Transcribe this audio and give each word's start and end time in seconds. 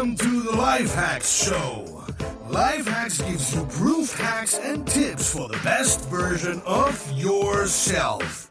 Welcome 0.00 0.16
to 0.16 0.40
the 0.40 0.56
Life 0.56 0.94
Hacks 0.94 1.44
Show. 1.44 2.06
Life 2.48 2.86
Hacks 2.86 3.20
gives 3.20 3.54
you 3.54 3.66
proof 3.66 4.18
hacks 4.18 4.58
and 4.58 4.86
tips 4.86 5.30
for 5.30 5.46
the 5.46 5.60
best 5.62 6.08
version 6.08 6.62
of 6.64 7.12
yourself. 7.12 8.48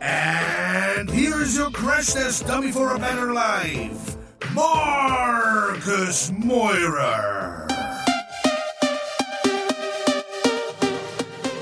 And 0.00 1.10
here's 1.10 1.58
your 1.58 1.70
crash 1.72 2.14
test 2.14 2.46
dummy 2.46 2.72
for 2.72 2.94
a 2.94 2.98
better 2.98 3.34
life, 3.34 4.16
Marcus 4.54 6.30
Meurer. 6.30 7.68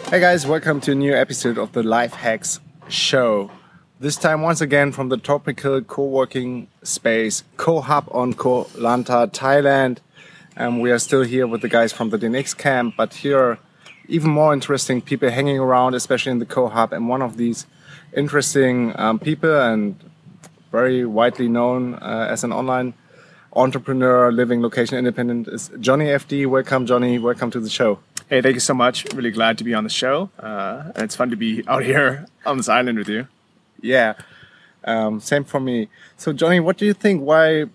Hey 0.08 0.20
guys, 0.20 0.46
welcome 0.46 0.80
to 0.82 0.92
a 0.92 0.94
new 0.94 1.12
episode 1.12 1.58
of 1.58 1.72
the 1.72 1.82
Life 1.82 2.14
Hacks 2.14 2.60
Show. 2.86 3.50
This 3.98 4.16
time, 4.16 4.42
once 4.42 4.60
again, 4.60 4.92
from 4.92 5.08
the 5.08 5.16
tropical 5.16 5.80
co 5.80 6.04
working 6.04 6.68
space 6.82 7.44
KoHub 7.56 8.14
on 8.14 8.34
Koh 8.34 8.64
Lanta, 8.74 9.26
Thailand. 9.32 10.00
And 10.54 10.82
we 10.82 10.90
are 10.90 10.98
still 10.98 11.22
here 11.22 11.46
with 11.46 11.62
the 11.62 11.70
guys 11.70 11.94
from 11.94 12.10
the 12.10 12.18
DNX 12.18 12.54
camp, 12.54 12.92
but 12.98 13.14
here 13.14 13.38
are 13.38 13.58
even 14.06 14.28
more 14.28 14.52
interesting 14.52 15.00
people 15.00 15.30
hanging 15.30 15.58
around, 15.58 15.94
especially 15.94 16.32
in 16.32 16.40
the 16.40 16.44
KoHub. 16.44 16.92
And 16.92 17.08
one 17.08 17.22
of 17.22 17.38
these 17.38 17.64
interesting 18.14 18.92
um, 19.00 19.18
people 19.18 19.58
and 19.58 19.98
very 20.70 21.06
widely 21.06 21.48
known 21.48 21.94
uh, 21.94 22.26
as 22.28 22.44
an 22.44 22.52
online 22.52 22.92
entrepreneur 23.54 24.30
living 24.30 24.60
location 24.60 24.98
independent 24.98 25.48
is 25.48 25.70
Johnny 25.80 26.08
FD. 26.08 26.46
Welcome, 26.48 26.84
Johnny. 26.84 27.18
Welcome 27.18 27.50
to 27.52 27.60
the 27.60 27.70
show. 27.70 28.00
Hey, 28.28 28.42
thank 28.42 28.56
you 28.56 28.60
so 28.60 28.74
much. 28.74 29.06
Really 29.14 29.30
glad 29.30 29.56
to 29.56 29.64
be 29.64 29.72
on 29.72 29.84
the 29.84 29.90
show. 29.90 30.28
Uh, 30.38 30.92
and 30.94 31.04
it's 31.04 31.16
fun 31.16 31.30
to 31.30 31.36
be 31.36 31.64
out 31.66 31.82
here 31.82 32.26
on 32.44 32.58
this 32.58 32.68
island 32.68 32.98
with 32.98 33.08
you. 33.08 33.26
Yeah, 33.86 34.14
um, 34.84 35.20
same 35.20 35.44
for 35.44 35.60
me. 35.60 35.88
So, 36.16 36.32
Johnny, 36.32 36.60
what 36.60 36.76
do 36.76 36.86
you 36.86 36.92
think? 36.92 37.22
Why 37.22 37.66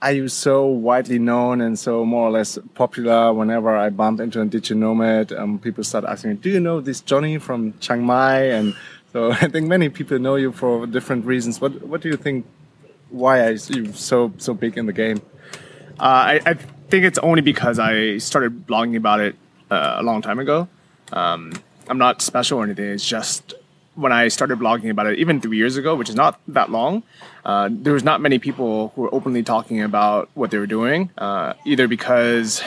are 0.00 0.12
you 0.12 0.28
so 0.28 0.66
widely 0.66 1.18
known 1.18 1.60
and 1.60 1.78
so 1.78 2.04
more 2.04 2.28
or 2.28 2.30
less 2.30 2.58
popular? 2.74 3.32
Whenever 3.32 3.76
I 3.76 3.90
bump 3.90 4.20
into 4.20 4.40
a 4.40 4.44
digital 4.46 4.78
nomad, 4.78 5.32
um, 5.32 5.58
people 5.58 5.84
start 5.84 6.04
asking 6.04 6.30
me, 6.30 6.36
"Do 6.36 6.50
you 6.50 6.60
know 6.60 6.80
this 6.80 7.00
Johnny 7.00 7.38
from 7.38 7.74
Chiang 7.80 8.02
Mai?" 8.04 8.42
And 8.58 8.74
so 9.12 9.32
I 9.42 9.48
think 9.48 9.66
many 9.66 9.88
people 9.88 10.18
know 10.18 10.36
you 10.36 10.52
for 10.52 10.86
different 10.86 11.26
reasons. 11.26 11.60
What 11.60 11.82
What 11.86 12.00
do 12.00 12.08
you 12.08 12.16
think? 12.16 12.46
Why 13.10 13.40
are 13.40 13.52
you 13.52 13.92
so 13.92 14.32
so 14.38 14.54
big 14.54 14.76
in 14.78 14.86
the 14.86 14.92
game? 14.92 15.20
Uh, 16.00 16.38
I, 16.38 16.40
I, 16.46 16.54
think 16.90 17.04
it's 17.04 17.18
only 17.18 17.42
because 17.42 17.78
I 17.78 18.18
started 18.18 18.66
blogging 18.66 18.96
about 18.96 19.20
it 19.20 19.34
uh, 19.70 19.96
a 19.98 20.02
long 20.02 20.22
time 20.22 20.38
ago. 20.38 20.68
Um, 21.12 21.52
I'm 21.88 21.98
not 21.98 22.22
special 22.22 22.58
or 22.58 22.64
anything. 22.64 22.86
It's 22.90 23.04
just 23.04 23.54
when 23.98 24.12
I 24.12 24.28
started 24.28 24.58
blogging 24.60 24.90
about 24.90 25.08
it, 25.08 25.18
even 25.18 25.40
three 25.40 25.56
years 25.56 25.76
ago, 25.76 25.96
which 25.96 26.08
is 26.08 26.14
not 26.14 26.40
that 26.46 26.70
long, 26.70 27.02
uh, 27.44 27.68
there 27.70 27.92
was 27.92 28.04
not 28.04 28.20
many 28.20 28.38
people 28.38 28.92
who 28.94 29.02
were 29.02 29.12
openly 29.12 29.42
talking 29.42 29.82
about 29.82 30.30
what 30.34 30.52
they 30.52 30.58
were 30.58 30.68
doing, 30.68 31.10
uh, 31.18 31.54
either 31.66 31.88
because 31.88 32.62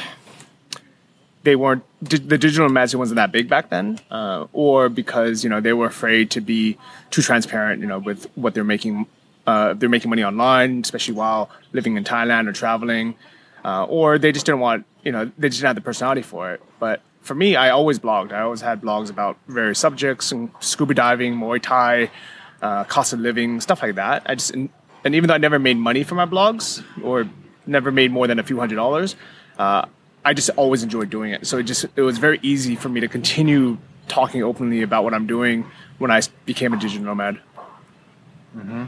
they 1.43 1.55
weren't 1.55 1.83
the 2.01 2.37
digital 2.37 2.67
nomads 2.67 2.95
wasn't 2.95 3.15
that 3.15 3.31
big 3.31 3.47
back 3.47 3.69
then, 3.69 3.99
uh, 4.11 4.45
or 4.51 4.89
because 4.89 5.43
you 5.43 5.49
know 5.49 5.61
they 5.61 5.73
were 5.73 5.87
afraid 5.87 6.29
to 6.31 6.41
be 6.41 6.77
too 7.11 7.21
transparent, 7.21 7.81
you 7.81 7.87
know, 7.87 7.99
with 7.99 8.27
what 8.35 8.53
they're 8.53 8.63
making. 8.63 9.07
Uh, 9.47 9.73
they're 9.73 9.89
making 9.89 10.09
money 10.09 10.23
online, 10.23 10.81
especially 10.81 11.15
while 11.15 11.49
living 11.73 11.97
in 11.97 12.03
Thailand 12.03 12.47
or 12.47 12.53
traveling, 12.53 13.15
uh, 13.65 13.85
or 13.85 14.19
they 14.19 14.31
just 14.31 14.45
didn't 14.45 14.61
want, 14.61 14.85
you 15.03 15.11
know, 15.11 15.31
they 15.35 15.49
just 15.49 15.59
didn't 15.59 15.69
have 15.69 15.75
the 15.75 15.81
personality 15.81 16.21
for 16.21 16.51
it. 16.51 16.61
But 16.79 17.01
for 17.21 17.35
me, 17.35 17.55
I 17.55 17.69
always 17.69 17.99
blogged. 17.99 18.31
I 18.31 18.41
always 18.41 18.61
had 18.61 18.81
blogs 18.81 19.09
about 19.09 19.37
various 19.47 19.79
subjects 19.79 20.31
and 20.31 20.49
scuba 20.59 20.93
diving, 20.93 21.35
Muay 21.35 21.61
Thai, 21.61 22.09
uh, 22.61 22.83
cost 22.85 23.13
of 23.13 23.19
living, 23.19 23.61
stuff 23.61 23.81
like 23.81 23.95
that. 23.95 24.23
I 24.25 24.35
just 24.35 24.51
and, 24.51 24.69
and, 25.03 25.15
even 25.15 25.27
though 25.27 25.35
I 25.35 25.37
never 25.37 25.59
made 25.59 25.77
money 25.77 26.03
from 26.03 26.17
my 26.17 26.25
blogs 26.25 26.83
or 27.03 27.29
never 27.65 27.91
made 27.91 28.11
more 28.11 28.27
than 28.27 28.39
a 28.39 28.43
few 28.43 28.59
hundred 28.59 28.75
dollars, 28.75 29.15
uh, 29.57 29.85
I 30.25 30.33
just 30.33 30.49
always 30.51 30.83
enjoyed 30.83 31.09
doing 31.09 31.31
it. 31.31 31.45
So 31.47 31.57
it 31.59 31.63
just 31.63 31.85
it 31.95 32.01
was 32.01 32.17
very 32.17 32.39
easy 32.41 32.75
for 32.75 32.89
me 32.89 32.99
to 33.01 33.07
continue 33.07 33.77
talking 34.07 34.43
openly 34.43 34.81
about 34.81 35.03
what 35.03 35.13
I'm 35.13 35.27
doing 35.27 35.65
when 35.99 36.11
I 36.11 36.21
became 36.45 36.73
a 36.73 36.77
digital 36.77 37.05
nomad. 37.05 37.39
Mm-hmm. 38.57 38.85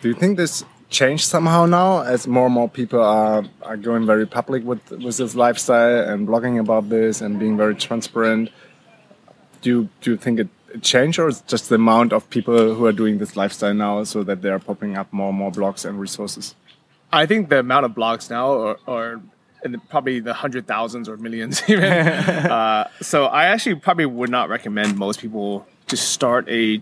Do 0.00 0.08
you 0.08 0.14
think 0.14 0.36
this 0.36 0.64
changed 0.90 1.24
somehow 1.24 1.66
now 1.66 2.00
as 2.02 2.26
more 2.26 2.46
and 2.46 2.54
more 2.54 2.68
people 2.68 3.00
are, 3.00 3.44
are 3.62 3.76
going 3.76 4.06
very 4.06 4.26
public 4.26 4.64
with, 4.64 4.90
with 4.90 5.16
this 5.16 5.34
lifestyle 5.34 6.08
and 6.08 6.26
blogging 6.26 6.58
about 6.58 6.88
this 6.88 7.20
and 7.20 7.38
being 7.38 7.56
very 7.56 7.74
transparent. 7.74 8.50
Do 9.60 9.70
you, 9.70 9.88
do 10.00 10.12
you 10.12 10.16
think 10.16 10.40
it, 10.40 10.48
changed 10.82 11.18
or 11.18 11.28
is 11.28 11.40
just 11.42 11.68
the 11.68 11.76
amount 11.76 12.12
of 12.12 12.28
people 12.30 12.74
who 12.74 12.84
are 12.86 12.92
doing 12.92 13.18
this 13.18 13.36
lifestyle 13.36 13.74
now 13.74 14.04
so 14.04 14.22
that 14.22 14.42
they 14.42 14.50
are 14.50 14.58
popping 14.58 14.96
up 14.96 15.12
more 15.12 15.30
and 15.30 15.38
more 15.38 15.50
blogs 15.50 15.84
and 15.84 15.98
resources? 15.98 16.54
I 17.12 17.26
think 17.26 17.48
the 17.48 17.60
amount 17.60 17.86
of 17.86 17.92
blogs 17.92 18.30
now 18.30 18.52
are, 18.52 18.78
are 18.86 19.20
in 19.64 19.80
probably 19.88 20.20
the 20.20 20.34
hundred 20.34 20.66
thousands 20.66 21.08
or 21.08 21.16
millions 21.16 21.62
even. 21.68 21.92
Uh, 22.48 22.88
so 23.02 23.26
i 23.26 23.44
actually 23.44 23.74
probably 23.74 24.06
would 24.06 24.30
not 24.30 24.48
recommend 24.48 24.96
most 24.96 25.20
people 25.20 25.66
to 25.86 25.96
start 25.96 26.48
a 26.48 26.80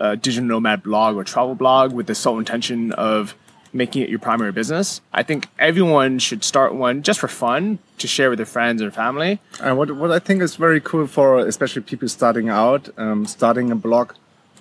a 0.00 0.16
digital 0.16 0.48
nomad 0.48 0.82
blog 0.82 1.16
or 1.16 1.24
travel 1.24 1.54
blog 1.54 1.92
with 1.92 2.06
the 2.06 2.14
sole 2.14 2.38
intention 2.38 2.92
of 2.92 3.34
making 3.72 4.02
it 4.02 4.08
your 4.08 4.20
primary 4.20 4.52
business. 4.52 5.00
I 5.12 5.22
think 5.22 5.48
everyone 5.58 6.20
should 6.20 6.44
start 6.44 6.74
one 6.74 7.02
just 7.02 7.20
for 7.20 7.28
fun 7.28 7.80
to 7.98 8.06
share 8.06 8.30
with 8.30 8.38
their 8.38 8.46
friends 8.46 8.80
and 8.80 8.94
family. 8.94 9.40
And 9.60 9.76
what 9.76 9.90
what 9.96 10.10
I 10.10 10.20
think 10.20 10.42
is 10.42 10.56
very 10.56 10.80
cool 10.80 11.06
for 11.06 11.40
especially 11.40 11.82
people 11.82 12.08
starting 12.08 12.48
out, 12.48 12.88
um, 12.96 13.26
starting 13.26 13.70
a 13.70 13.76
blog, 13.76 14.12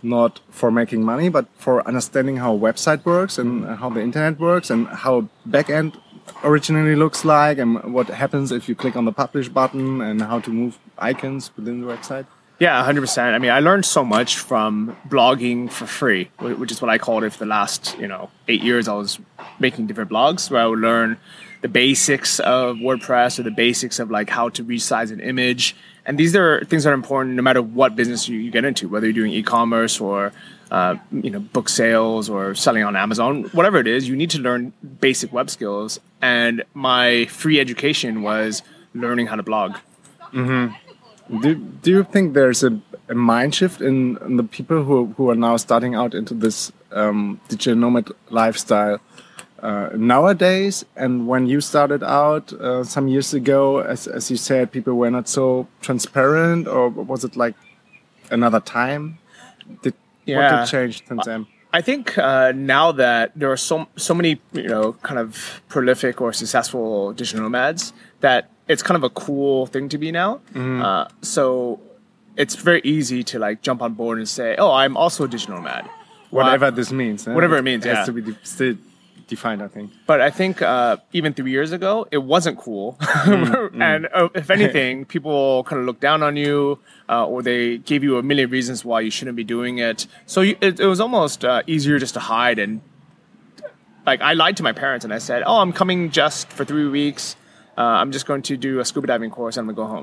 not 0.02 0.40
for 0.50 0.72
making 0.72 1.04
money, 1.04 1.30
but 1.30 1.46
for 1.56 1.88
understanding 1.88 2.38
how 2.38 2.56
a 2.56 2.60
website 2.60 3.06
works 3.06 3.38
and 3.38 3.66
how 3.66 3.90
the 3.90 4.02
internet 4.02 4.40
works 4.40 4.70
and 4.70 4.88
how 4.88 5.30
backend 5.48 5.96
originally 6.44 6.96
looks 6.96 7.24
like 7.24 7.58
and 7.58 7.94
what 7.94 8.08
happens 8.08 8.52
if 8.52 8.68
you 8.68 8.76
click 8.76 8.96
on 8.96 9.06
the 9.06 9.12
publish 9.12 9.50
button 9.50 10.02
and 10.02 10.22
how 10.22 10.40
to 10.40 10.50
move 10.50 10.78
icons 10.98 11.52
within 11.56 11.82
the 11.82 11.88
website. 11.88 12.26
Yeah, 12.64 12.82
100%. 12.82 13.34
I 13.34 13.40
mean, 13.40 13.52
I 13.52 13.60
learned 13.60 13.86
so 13.86 14.06
much 14.06 14.38
from 14.38 14.96
blogging 15.10 15.70
for 15.70 15.86
free, 15.86 16.32
which 16.40 16.72
is 16.72 16.82
what 16.82 16.90
I 16.90 16.98
called 16.98 17.26
it 17.26 17.34
for 17.34 17.40
the 17.40 17.46
last, 17.46 17.98
you 18.00 18.08
know, 18.08 18.30
eight 18.48 18.64
years. 18.64 18.88
I 18.88 18.94
was 18.94 19.20
making 19.60 19.88
different 19.88 20.10
blogs 20.10 20.50
where 20.50 20.62
I 20.62 20.68
would 20.68 20.80
learn 20.80 21.18
the 21.60 21.68
basics 21.68 22.40
of 22.40 22.78
WordPress 22.78 23.38
or 23.38 23.44
the 23.44 23.52
basics 23.52 24.00
of 24.00 24.10
like 24.10 24.30
how 24.30 24.48
to 24.48 24.64
resize 24.64 25.12
an 25.12 25.20
image. 25.20 25.76
And 26.06 26.18
these 26.18 26.38
are 26.38 26.64
things 26.64 26.86
that 26.86 26.92
are 26.92 26.94
important 26.94 27.36
no 27.36 27.42
matter 27.42 27.62
what 27.62 27.98
business 27.98 28.30
you, 28.30 28.50
get 28.50 28.64
into, 28.64 28.88
whether 28.88 29.08
you're 29.08 29.14
doing 29.14 29.34
e-commerce 29.34 30.00
or, 30.00 30.32
uh, 30.72 30.96
you 31.12 31.32
know, 31.32 31.42
book 31.42 31.68
sales 31.68 32.30
or 32.30 32.56
selling 32.56 32.86
on 32.86 32.96
Amazon, 32.96 33.44
whatever 33.52 33.78
it 33.78 33.88
is, 33.88 34.08
you 34.08 34.16
need 34.16 34.30
to 34.30 34.40
learn 34.40 34.72
basic 35.02 35.34
web 35.34 35.50
skills. 35.50 36.00
And 36.22 36.64
my 36.74 37.26
free 37.26 37.60
education 37.60 38.22
was 38.22 38.64
learning 38.94 39.28
how 39.28 39.36
to 39.36 39.44
blog. 39.44 39.76
Mm-hmm. 40.32 40.76
Do, 41.30 41.56
do 41.56 41.92
you 41.92 42.04
think 42.04 42.34
there's 42.34 42.64
a, 42.64 42.80
a 43.10 43.16
mind 43.16 43.56
shift 43.56 43.82
in, 43.82 44.18
in, 44.18 44.38
the 44.38 44.44
people 44.44 44.84
who, 44.84 45.14
who 45.18 45.30
are 45.30 45.36
now 45.36 45.58
starting 45.58 45.96
out 45.96 46.14
into 46.14 46.34
this 46.34 46.72
um, 46.92 47.40
digital 47.48 47.78
nomad 47.78 48.10
lifestyle 48.30 49.00
uh, 49.60 49.90
nowadays? 49.96 50.84
And 50.96 51.28
when 51.28 51.48
you 51.48 51.62
started 51.62 52.04
out 52.04 52.52
uh, 52.54 52.84
some 52.84 53.08
years 53.08 53.34
ago, 53.34 53.80
as, 53.80 54.08
as 54.08 54.30
you 54.30 54.38
said, 54.38 54.72
people 54.72 54.94
were 54.96 55.12
not 55.12 55.28
so 55.30 55.68
transparent, 55.82 56.68
or 56.68 56.90
was 56.90 57.24
it 57.24 57.36
like 57.36 57.56
another 58.30 58.60
time? 58.60 59.18
Did, 59.82 59.94
yeah. 60.26 60.38
What 60.38 60.66
did 60.66 60.72
change 60.72 61.08
since 61.08 61.26
then? 61.26 61.48
I 61.74 61.82
think 61.82 62.18
uh, 62.20 62.52
now 62.56 62.92
that 62.92 63.32
there 63.36 63.52
are 63.52 63.58
so 63.58 63.88
so 63.96 64.14
many 64.14 64.40
you 64.52 64.68
know 64.68 64.94
kind 65.02 65.20
of 65.20 65.62
prolific 65.70 66.22
or 66.22 66.32
successful 66.32 67.14
digital 67.14 67.42
nomads 67.42 67.94
that 68.20 68.52
it's 68.68 68.84
kind 68.84 68.96
of 68.96 69.04
a 69.04 69.10
cool 69.10 69.66
thing 69.66 69.90
to 69.90 69.98
be 69.98 70.12
now. 70.12 70.42
Mm-hmm. 70.54 70.82
Uh, 70.82 71.08
so 71.22 71.80
it's 72.38 72.56
very 72.56 72.82
easy 72.84 73.24
to 73.24 73.40
like 73.40 73.62
jump 73.62 73.82
on 73.82 73.94
board 73.94 74.18
and 74.18 74.28
say, 74.28 74.56
"Oh, 74.58 74.72
I'm 74.72 74.98
also 74.98 75.26
a 75.26 75.28
digital 75.28 75.58
nomad." 75.58 75.90
Whatever 76.30 76.66
well, 76.66 76.72
this 76.72 76.92
means. 76.92 77.28
Whatever 77.28 77.58
it 77.58 77.64
means, 77.64 77.86
it 77.86 77.90
yeah. 77.90 77.96
has 77.98 78.06
to 78.08 78.14
be 78.14 78.22
de- 78.22 78.38
still 78.44 78.76
defined, 79.28 79.62
I 79.62 79.68
think. 79.68 79.92
But 80.08 80.20
I 80.20 80.32
think 80.32 80.62
uh, 80.62 80.98
even 81.12 81.34
three 81.34 81.52
years 81.52 81.72
ago, 81.72 82.08
it 82.12 82.18
wasn't 82.18 82.58
cool, 82.58 82.98
mm-hmm. 83.02 83.82
and 83.82 84.08
uh, 84.14 84.30
if 84.34 84.50
anything, 84.58 85.06
people 85.06 85.64
kind 85.66 85.80
of 85.80 85.86
looked 85.86 86.02
down 86.02 86.24
on 86.24 86.36
you, 86.36 86.80
uh, 87.10 87.28
or 87.28 87.44
they 87.44 87.78
gave 87.78 88.04
you 88.04 88.18
a 88.18 88.24
million 88.24 88.50
reasons 88.50 88.84
why 88.84 89.02
you 89.02 89.12
shouldn't 89.12 89.38
be 89.38 89.44
doing 89.44 89.78
it. 89.78 90.08
So 90.26 90.42
you, 90.42 90.58
it, 90.62 90.80
it, 90.80 90.88
was 90.88 91.00
almost 91.00 91.46
uh, 91.46 91.62
easier 91.68 92.00
just 92.00 92.14
to 92.16 92.20
hide 92.20 92.60
and. 92.60 92.82
Like 94.06 94.20
I 94.20 94.34
lied 94.34 94.58
to 94.58 94.64
my 94.64 94.74
parents 94.74 95.06
and 95.06 95.14
I 95.14 95.18
said, 95.18 95.44
"Oh, 95.46 95.60
I'm 95.62 95.72
coming 95.72 96.12
just 96.12 96.50
for 96.50 96.66
three 96.66 96.90
weeks." 96.90 97.38
Uh, 97.78 97.82
I'm 97.82 98.12
just 98.12 98.26
going 98.26 98.42
to 98.44 98.58
do 98.58 98.80
a 98.80 98.86
scuba 98.86 99.08
diving 99.08 99.32
course 99.32 99.58
and 99.58 99.70
I'm 99.70 99.76
gonna 99.76 99.88
go 99.88 99.94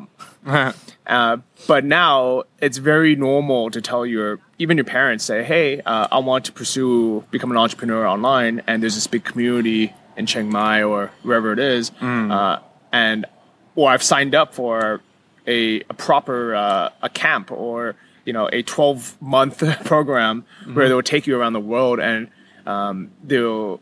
home. 0.46 0.74
uh, 1.06 1.36
but 1.66 1.84
now 1.84 2.44
it's 2.60 2.78
very 2.78 3.16
normal 3.16 3.70
to 3.70 3.80
tell 3.80 4.04
your 4.04 4.40
even 4.58 4.76
your 4.76 4.84
parents 4.84 5.24
say, 5.24 5.44
"Hey, 5.44 5.80
uh, 5.80 6.08
I 6.10 6.18
want 6.18 6.44
to 6.46 6.52
pursue 6.52 7.24
become 7.30 7.50
an 7.50 7.56
entrepreneur 7.56 8.06
online, 8.06 8.62
and 8.66 8.82
there's 8.82 8.94
this 8.94 9.06
big 9.06 9.24
community 9.24 9.94
in 10.16 10.26
Chiang 10.26 10.50
Mai 10.50 10.82
or 10.82 11.10
wherever 11.22 11.52
it 11.52 11.58
is, 11.58 11.90
mm. 11.92 12.62
and 12.92 13.26
or 13.74 13.90
I've 13.90 14.02
signed 14.02 14.34
up 14.34 14.54
for 14.54 15.00
a, 15.46 15.80
a 15.80 15.94
proper 15.94 16.54
uh, 16.54 16.90
a 17.02 17.08
camp 17.08 17.50
or 17.50 17.94
you 18.24 18.32
know 18.32 18.48
a 18.52 18.62
12 18.62 19.20
month 19.20 19.58
program 19.84 20.42
mm-hmm. 20.62 20.74
where 20.74 20.88
they'll 20.88 21.02
take 21.02 21.26
you 21.26 21.38
around 21.38 21.52
the 21.52 21.60
world 21.60 22.00
and 22.00 22.28
um, 22.66 23.10
they'll 23.24 23.80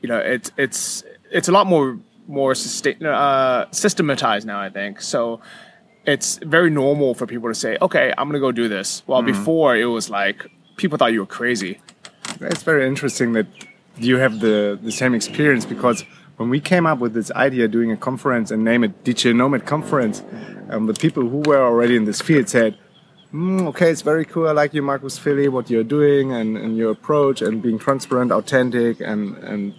you 0.00 0.08
know 0.08 0.18
it's 0.18 0.50
it's 0.56 1.04
it's 1.30 1.48
a 1.48 1.52
lot 1.52 1.66
more 1.66 1.98
more 2.26 2.54
sustain, 2.54 3.04
uh, 3.04 3.66
systematized 3.70 4.46
now. 4.46 4.60
I 4.60 4.70
think 4.70 5.00
so. 5.00 5.40
It's 6.04 6.38
very 6.38 6.70
normal 6.70 7.14
for 7.14 7.26
people 7.26 7.48
to 7.48 7.54
say, 7.54 7.76
"Okay, 7.80 8.12
I'm 8.16 8.28
gonna 8.28 8.40
go 8.40 8.52
do 8.52 8.68
this." 8.68 9.02
While 9.06 9.22
before 9.22 9.76
it 9.76 9.86
was 9.86 10.10
like 10.10 10.50
people 10.76 10.98
thought 10.98 11.12
you 11.12 11.20
were 11.20 11.26
crazy. 11.26 11.80
It's 12.40 12.62
very 12.62 12.86
interesting 12.86 13.32
that 13.34 13.46
you 13.96 14.16
have 14.16 14.40
the, 14.40 14.78
the 14.82 14.92
same 14.92 15.14
experience 15.14 15.64
because 15.64 16.04
when 16.36 16.48
we 16.48 16.60
came 16.60 16.86
up 16.86 16.98
with 16.98 17.14
this 17.14 17.30
idea 17.32 17.68
doing 17.68 17.92
a 17.92 17.96
conference 17.96 18.50
and 18.50 18.64
name 18.64 18.84
it 18.84 19.04
Digital 19.04 19.36
Nomad 19.36 19.66
Conference, 19.66 20.22
um, 20.70 20.86
the 20.86 20.94
people 20.94 21.28
who 21.28 21.38
were 21.38 21.62
already 21.62 21.94
in 21.94 22.04
this 22.04 22.20
field 22.20 22.48
said, 22.48 22.76
mm, 23.32 23.66
okay, 23.68 23.90
it's 23.90 24.02
very 24.02 24.24
cool. 24.24 24.48
I 24.48 24.52
like 24.52 24.74
you, 24.74 24.82
Marcus 24.82 25.18
Philly, 25.18 25.48
what 25.48 25.70
you're 25.70 25.84
doing 25.84 26.32
and, 26.32 26.56
and 26.56 26.76
your 26.76 26.90
approach 26.90 27.42
and 27.42 27.62
being 27.62 27.78
transparent, 27.78 28.32
authentic, 28.32 29.00
and, 29.00 29.36
and 29.38 29.74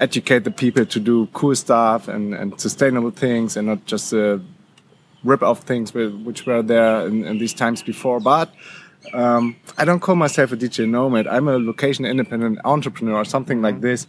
educate 0.00 0.44
the 0.44 0.50
people 0.50 0.84
to 0.86 1.00
do 1.00 1.26
cool 1.32 1.54
stuff 1.54 2.08
and, 2.08 2.34
and 2.34 2.60
sustainable 2.60 3.10
things 3.10 3.56
and 3.56 3.66
not 3.66 3.84
just 3.86 4.12
uh, 4.12 4.38
rip 5.24 5.42
off 5.42 5.60
things 5.62 5.94
which 5.94 6.46
were 6.46 6.62
there 6.62 7.06
in, 7.06 7.24
in 7.24 7.38
these 7.38 7.54
times 7.54 7.82
before. 7.82 8.20
But 8.20 8.52
um, 9.12 9.56
I 9.78 9.84
don't 9.84 10.00
call 10.00 10.16
myself 10.16 10.52
a 10.52 10.56
digital 10.56 10.86
nomad. 10.86 11.26
I'm 11.26 11.48
a 11.48 11.58
location 11.58 12.04
independent 12.04 12.58
entrepreneur 12.64 13.16
or 13.16 13.24
something 13.24 13.62
like 13.62 13.80
this. 13.80 14.06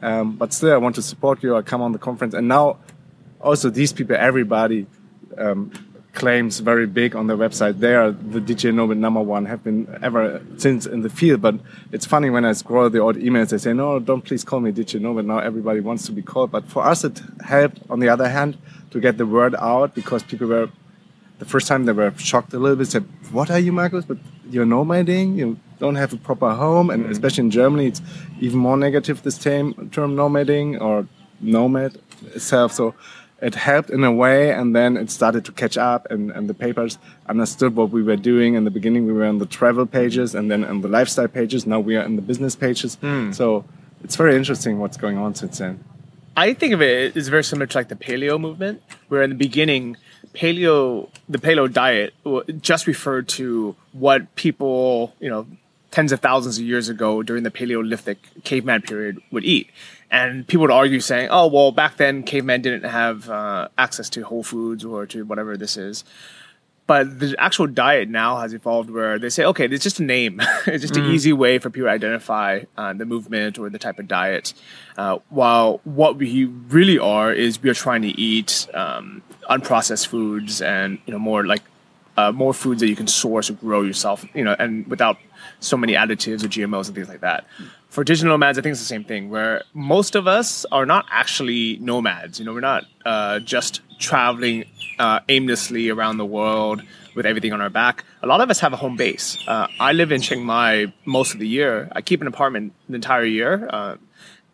Um, 0.00 0.36
but 0.36 0.52
still, 0.52 0.72
I 0.72 0.76
want 0.76 0.94
to 0.94 1.02
support 1.02 1.42
you. 1.42 1.56
I 1.56 1.62
come 1.62 1.82
on 1.82 1.92
the 1.92 1.98
conference, 1.98 2.32
and 2.32 2.46
now 2.46 2.78
also 3.40 3.68
these 3.68 3.92
people, 3.92 4.14
everybody 4.14 4.86
um, 5.36 5.72
claims 6.18 6.58
very 6.58 6.86
big 6.86 7.14
on 7.14 7.28
their 7.28 7.36
website. 7.36 7.74
They 7.78 7.94
are 7.94 8.10
the 8.10 8.40
digital 8.40 8.74
nomad 8.76 8.98
number 8.98 9.22
one. 9.22 9.46
Have 9.46 9.62
been 9.68 9.80
ever 10.02 10.42
since 10.64 10.84
in 10.94 11.00
the 11.06 11.12
field. 11.20 11.40
But 11.40 11.54
it's 11.92 12.06
funny 12.14 12.28
when 12.28 12.44
I 12.44 12.52
scroll 12.62 12.90
the 12.90 12.98
old 13.06 13.16
emails, 13.16 13.48
they 13.50 13.58
say, 13.66 13.72
"No, 13.72 13.88
don't 14.10 14.24
please 14.28 14.44
call 14.44 14.60
me 14.60 14.70
digital 14.72 15.00
nomad." 15.06 15.26
Now 15.32 15.38
everybody 15.50 15.80
wants 15.80 16.02
to 16.06 16.12
be 16.12 16.22
called. 16.30 16.50
But 16.56 16.64
for 16.74 16.82
us, 16.92 17.04
it 17.08 17.16
helped. 17.54 17.78
On 17.92 17.98
the 18.04 18.10
other 18.14 18.28
hand, 18.36 18.50
to 18.92 19.00
get 19.06 19.14
the 19.22 19.26
word 19.26 19.54
out 19.70 19.94
because 19.94 20.22
people 20.30 20.48
were 20.54 20.68
the 21.38 21.48
first 21.52 21.66
time 21.68 21.80
they 21.86 21.96
were 22.02 22.12
shocked 22.30 22.52
a 22.52 22.58
little 22.58 22.78
bit. 22.80 22.88
Said, 22.88 23.06
"What 23.38 23.48
are 23.54 23.62
you, 23.66 23.72
Marcus? 23.80 24.04
But 24.04 24.18
you're 24.50 24.70
nomading. 24.76 25.36
You 25.40 25.46
don't 25.78 25.98
have 26.02 26.12
a 26.12 26.20
proper 26.28 26.50
home, 26.64 26.90
and 26.90 27.00
mm. 27.04 27.10
especially 27.14 27.44
in 27.44 27.50
Germany, 27.60 27.86
it's 27.86 28.02
even 28.40 28.58
more 28.58 28.76
negative. 28.76 29.22
This 29.22 29.38
term, 29.38 29.66
term 29.96 30.16
nomading 30.16 30.68
or 30.80 31.06
nomad 31.40 31.92
itself. 32.34 32.72
So 32.72 32.94
it 33.40 33.54
helped 33.54 33.90
in 33.90 34.02
a 34.04 34.12
way, 34.12 34.52
and 34.52 34.74
then 34.74 34.96
it 34.96 35.10
started 35.10 35.44
to 35.44 35.52
catch 35.52 35.78
up, 35.78 36.06
and, 36.10 36.30
and 36.30 36.48
the 36.48 36.54
papers 36.54 36.98
understood 37.28 37.76
what 37.76 37.90
we 37.90 38.02
were 38.02 38.16
doing. 38.16 38.54
In 38.54 38.64
the 38.64 38.70
beginning, 38.70 39.06
we 39.06 39.12
were 39.12 39.24
on 39.24 39.38
the 39.38 39.46
travel 39.46 39.86
pages, 39.86 40.34
and 40.34 40.50
then 40.50 40.64
on 40.64 40.80
the 40.80 40.88
lifestyle 40.88 41.28
pages. 41.28 41.66
Now 41.66 41.80
we 41.80 41.96
are 41.96 42.02
in 42.02 42.16
the 42.16 42.22
business 42.22 42.56
pages. 42.56 42.96
Hmm. 42.96 43.32
So 43.32 43.64
it's 44.02 44.16
very 44.16 44.36
interesting 44.36 44.78
what's 44.78 44.96
going 44.96 45.18
on 45.18 45.34
since 45.34 45.58
then. 45.58 45.84
I 46.36 46.54
think 46.54 46.72
of 46.72 46.82
it 46.82 47.16
as 47.16 47.28
very 47.28 47.42
similar 47.42 47.66
to 47.66 47.78
like 47.78 47.88
the 47.88 47.96
paleo 47.96 48.40
movement, 48.40 48.82
where 49.08 49.22
in 49.22 49.30
the 49.30 49.36
beginning, 49.36 49.96
paleo, 50.34 51.08
the 51.28 51.38
paleo 51.38 51.72
diet 51.72 52.14
just 52.60 52.86
referred 52.86 53.28
to 53.28 53.74
what 53.92 54.34
people, 54.36 55.14
you 55.20 55.28
know, 55.28 55.46
tens 55.90 56.12
of 56.12 56.20
thousands 56.20 56.58
of 56.58 56.64
years 56.64 56.88
ago 56.88 57.22
during 57.22 57.42
the 57.42 57.50
Paleolithic 57.50 58.18
caveman 58.44 58.82
period 58.82 59.20
would 59.30 59.44
eat. 59.44 59.70
And 60.10 60.46
people 60.46 60.62
would 60.62 60.70
argue 60.70 61.00
saying, 61.00 61.28
oh, 61.30 61.48
well, 61.48 61.70
back 61.70 61.96
then 61.98 62.22
cavemen 62.22 62.62
didn't 62.62 62.88
have 62.88 63.28
uh, 63.28 63.68
access 63.76 64.08
to 64.10 64.22
Whole 64.22 64.42
Foods 64.42 64.84
or 64.84 65.06
to 65.06 65.24
whatever 65.24 65.56
this 65.56 65.76
is. 65.76 66.04
But 66.86 67.20
the 67.20 67.36
actual 67.38 67.66
diet 67.66 68.08
now 68.08 68.38
has 68.38 68.54
evolved 68.54 68.88
where 68.88 69.18
they 69.18 69.28
say, 69.28 69.44
okay, 69.44 69.66
it's 69.66 69.84
just 69.84 70.00
a 70.00 70.02
name. 70.02 70.40
it's 70.66 70.80
just 70.80 70.96
an 70.96 71.04
easy 71.10 71.34
way 71.34 71.58
for 71.58 71.68
people 71.68 71.86
to 71.86 71.92
identify 71.92 72.62
uh, 72.78 72.94
the 72.94 73.04
movement 73.04 73.58
or 73.58 73.68
the 73.68 73.78
type 73.78 73.98
of 73.98 74.08
diet. 74.08 74.54
Uh, 74.96 75.18
while 75.28 75.82
what 75.84 76.16
we 76.16 76.46
really 76.46 76.98
are 76.98 77.30
is 77.30 77.62
we 77.62 77.68
are 77.68 77.74
trying 77.74 78.00
to 78.00 78.08
eat 78.08 78.66
um, 78.72 79.22
unprocessed 79.50 80.06
foods 80.06 80.62
and 80.62 80.98
you 81.04 81.12
know 81.12 81.18
more 81.18 81.44
like 81.44 81.62
uh, 82.16 82.32
more 82.32 82.54
foods 82.54 82.80
that 82.80 82.88
you 82.88 82.96
can 82.96 83.06
source 83.06 83.50
or 83.50 83.52
grow 83.52 83.82
yourself, 83.82 84.24
you 84.34 84.42
know, 84.42 84.56
and 84.58 84.86
without 84.86 85.18
so 85.60 85.76
many 85.76 85.94
additives 85.94 86.44
or 86.44 86.48
GMOs 86.48 86.86
and 86.86 86.94
things 86.94 87.08
like 87.08 87.20
that. 87.20 87.44
For 87.88 88.04
digital 88.04 88.30
nomads, 88.30 88.58
I 88.58 88.62
think 88.62 88.72
it's 88.72 88.80
the 88.80 88.86
same 88.86 89.04
thing, 89.04 89.30
where 89.30 89.62
most 89.74 90.14
of 90.14 90.26
us 90.26 90.66
are 90.70 90.86
not 90.86 91.06
actually 91.10 91.78
nomads. 91.78 92.38
You 92.38 92.44
know, 92.44 92.52
we're 92.52 92.60
not 92.60 92.84
uh, 93.04 93.40
just 93.40 93.80
traveling 93.98 94.64
uh, 94.98 95.20
aimlessly 95.28 95.88
around 95.88 96.18
the 96.18 96.26
world 96.26 96.82
with 97.14 97.26
everything 97.26 97.52
on 97.52 97.60
our 97.60 97.70
back. 97.70 98.04
A 98.22 98.26
lot 98.26 98.40
of 98.40 98.50
us 98.50 98.60
have 98.60 98.72
a 98.72 98.76
home 98.76 98.96
base. 98.96 99.38
Uh, 99.48 99.66
I 99.80 99.92
live 99.92 100.12
in 100.12 100.20
Chiang 100.20 100.44
Mai 100.44 100.92
most 101.04 101.32
of 101.32 101.40
the 101.40 101.48
year. 101.48 101.88
I 101.92 102.02
keep 102.02 102.20
an 102.20 102.26
apartment 102.26 102.74
the 102.88 102.94
entire 102.94 103.24
year, 103.24 103.68
uh, 103.70 103.96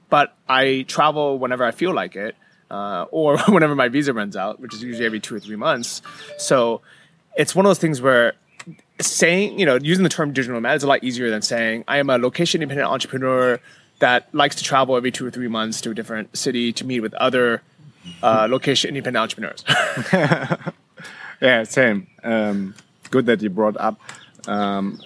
but 0.08 0.36
I 0.48 0.84
travel 0.88 1.38
whenever 1.38 1.64
I 1.64 1.72
feel 1.72 1.92
like 1.92 2.16
it. 2.16 2.36
Uh, 2.70 3.04
or 3.10 3.38
whenever 3.48 3.74
my 3.76 3.88
visa 3.88 4.12
runs 4.12 4.36
out, 4.36 4.58
which 4.58 4.74
is 4.74 4.82
usually 4.82 5.04
every 5.04 5.20
two 5.20 5.34
or 5.34 5.38
three 5.38 5.54
months. 5.54 6.02
So 6.38 6.80
it's 7.36 7.54
one 7.54 7.66
of 7.66 7.70
those 7.70 7.78
things 7.78 8.00
where 8.00 8.32
saying, 9.00 9.58
you 9.58 9.66
know, 9.66 9.76
using 9.76 10.04
the 10.04 10.08
term 10.08 10.32
digital 10.32 10.54
nomad 10.54 10.76
is 10.76 10.82
a 10.82 10.86
lot 10.86 11.02
easier 11.02 11.30
than 11.30 11.42
saying 11.42 11.84
I 11.88 11.98
am 11.98 12.10
a 12.10 12.18
location 12.18 12.62
independent 12.62 12.90
entrepreneur 12.90 13.60
that 13.98 14.32
likes 14.34 14.56
to 14.56 14.64
travel 14.64 14.96
every 14.96 15.10
two 15.10 15.26
or 15.26 15.30
three 15.30 15.48
months 15.48 15.80
to 15.82 15.90
a 15.90 15.94
different 15.94 16.36
city 16.36 16.72
to 16.72 16.84
meet 16.84 17.00
with 17.00 17.14
other 17.14 17.62
uh, 18.22 18.46
location 18.50 18.88
independent 18.88 19.22
entrepreneurs. 19.22 19.64
Yeah, 21.40 21.64
same. 21.64 22.06
Um, 22.22 22.74
good 23.10 23.26
that 23.26 23.42
you 23.42 23.50
brought 23.50 23.76
up 23.76 24.00
um, 24.46 25.00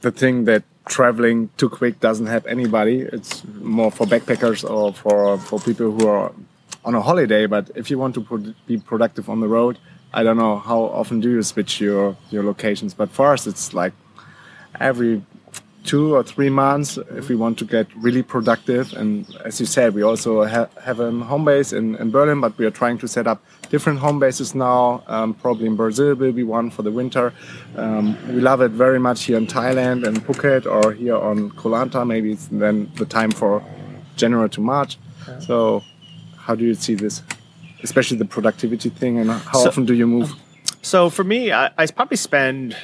the 0.00 0.10
thing 0.10 0.44
that 0.46 0.64
traveling 0.86 1.50
too 1.56 1.68
quick 1.68 2.00
doesn't 2.00 2.26
help 2.26 2.46
anybody. 2.48 3.00
It's 3.00 3.44
more 3.60 3.90
for 3.90 4.06
backpackers 4.06 4.68
or 4.68 4.92
for 4.92 5.38
for 5.38 5.60
people 5.60 5.92
who 5.92 6.08
are 6.08 6.32
on 6.84 6.94
a 6.94 7.00
holiday. 7.00 7.46
But 7.46 7.70
if 7.74 7.90
you 7.90 7.98
want 7.98 8.14
to 8.14 8.20
pro- 8.20 8.54
be 8.66 8.78
productive 8.78 9.28
on 9.28 9.40
the 9.40 9.48
road, 9.48 9.78
I 10.12 10.22
don't 10.22 10.36
know 10.36 10.58
how 10.58 10.80
often 10.80 11.20
do 11.20 11.30
you 11.30 11.42
switch 11.42 11.80
your 11.80 12.16
your 12.30 12.42
locations. 12.42 12.94
But 12.94 13.10
for 13.10 13.32
us, 13.32 13.46
it's 13.46 13.74
like 13.74 13.92
every 14.80 15.22
two 15.86 16.16
or 16.16 16.22
three 16.24 16.50
months 16.50 16.98
if 17.14 17.28
we 17.28 17.36
want 17.36 17.56
to 17.58 17.64
get 17.64 17.86
really 17.96 18.22
productive. 18.22 18.92
And 18.94 19.24
as 19.44 19.60
you 19.60 19.66
said, 19.66 19.94
we 19.94 20.02
also 20.02 20.44
ha- 20.44 20.68
have 20.82 20.98
a 21.00 21.10
home 21.12 21.44
base 21.44 21.72
in, 21.72 21.94
in 21.96 22.10
Berlin, 22.10 22.40
but 22.40 22.58
we 22.58 22.66
are 22.66 22.72
trying 22.72 22.98
to 22.98 23.08
set 23.08 23.26
up 23.26 23.40
different 23.70 24.00
home 24.00 24.18
bases 24.18 24.54
now. 24.54 25.04
Um, 25.06 25.34
probably 25.34 25.66
in 25.66 25.76
Brazil 25.76 26.14
will 26.14 26.32
be 26.32 26.42
one 26.42 26.70
for 26.70 26.82
the 26.82 26.90
winter. 26.90 27.32
Um, 27.76 28.16
we 28.34 28.40
love 28.40 28.60
it 28.60 28.72
very 28.72 28.98
much 28.98 29.24
here 29.24 29.36
in 29.36 29.46
Thailand 29.46 30.06
and 30.06 30.24
Phuket 30.26 30.66
or 30.66 30.92
here 30.92 31.16
on 31.16 31.50
Koh 31.52 31.70
Lanta. 31.70 32.04
Maybe 32.06 32.32
it's 32.32 32.46
then 32.46 32.90
the 32.96 33.06
time 33.06 33.30
for 33.30 33.62
January 34.16 34.50
to 34.50 34.60
March. 34.60 34.98
So 35.40 35.82
how 36.36 36.54
do 36.54 36.64
you 36.64 36.74
see 36.74 36.94
this? 36.94 37.22
Especially 37.88 38.18
the 38.24 38.30
productivity 38.36 38.90
thing 39.00 39.14
and 39.20 39.28
how 39.30 39.58
So- 39.62 39.68
often 39.70 39.84
do 39.90 39.94
you 39.94 40.06
move? 40.16 40.28
So 40.82 40.98
for 41.16 41.24
me, 41.24 41.40
I, 41.60 41.64
I 41.78 41.86
probably 41.98 42.16
spend 42.30 42.76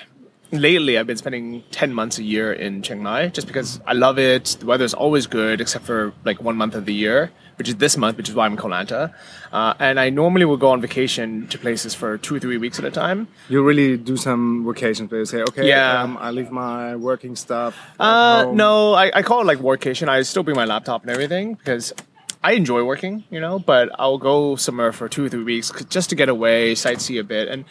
lately. 0.51 0.93
I've 0.99 1.07
been 1.13 1.17
spending 1.25 1.47
ten 1.71 1.91
months 2.01 2.17
a 2.19 2.25
year 2.35 2.49
in 2.67 2.83
Chiang 2.85 3.03
Mai 3.07 3.23
just 3.37 3.47
because 3.51 3.81
I 3.87 3.95
love 4.07 4.17
it. 4.19 4.45
The 4.61 4.67
weather's 4.67 4.95
always 5.05 5.25
good, 5.39 5.61
except 5.65 5.85
for 5.91 6.13
like 6.29 6.39
one 6.49 6.57
month 6.63 6.75
of 6.75 6.85
the 6.85 6.95
year, 7.05 7.31
which 7.59 7.69
is 7.69 7.77
this 7.85 7.95
month, 7.97 8.17
which 8.19 8.29
is 8.31 8.35
why 8.35 8.45
I'm 8.47 8.53
in 8.57 8.59
Koh 8.59 8.69
Lanta. 8.75 9.03
Uh, 9.53 9.75
and 9.87 9.95
I 10.05 10.11
normally 10.11 10.45
will 10.51 10.57
go 10.67 10.71
on 10.75 10.81
vacation 10.89 11.47
to 11.53 11.57
places 11.59 11.95
for 11.95 12.19
two 12.19 12.35
or 12.37 12.41
three 12.45 12.59
weeks 12.65 12.79
at 12.81 12.85
a 12.85 12.91
time. 12.91 13.29
You 13.49 13.63
really 13.71 13.97
do 13.97 14.17
some 14.17 14.65
vacations 14.67 15.11
where 15.11 15.21
you 15.21 15.27
say, 15.35 15.41
okay, 15.51 15.67
Yeah. 15.69 16.03
um, 16.03 16.19
I 16.27 16.31
leave 16.39 16.51
my 16.51 16.97
working 16.97 17.35
stuff. 17.37 17.73
Uh, 18.01 18.51
no, 18.53 18.95
I, 18.95 19.05
I 19.19 19.23
call 19.23 19.41
it 19.43 19.47
like 19.53 19.59
workation. 19.73 20.09
I 20.09 20.23
still 20.23 20.43
bring 20.43 20.57
my 20.63 20.65
laptop 20.75 21.03
and 21.03 21.11
everything 21.11 21.55
because 21.55 21.93
I 22.45 22.53
enjoy 22.53 22.83
working, 22.83 23.25
you 23.31 23.39
know, 23.39 23.61
but 23.61 23.91
I'll 23.99 24.19
go 24.19 24.57
somewhere 24.57 24.93
for 24.93 25.09
two 25.09 25.27
or 25.27 25.29
three 25.29 25.45
weeks 25.45 25.71
just 25.89 26.11
to 26.11 26.17
get 26.17 26.29
away, 26.29 26.75
sightsee 26.75 27.21
a 27.21 27.25
bit. 27.25 27.47
And 27.49 27.65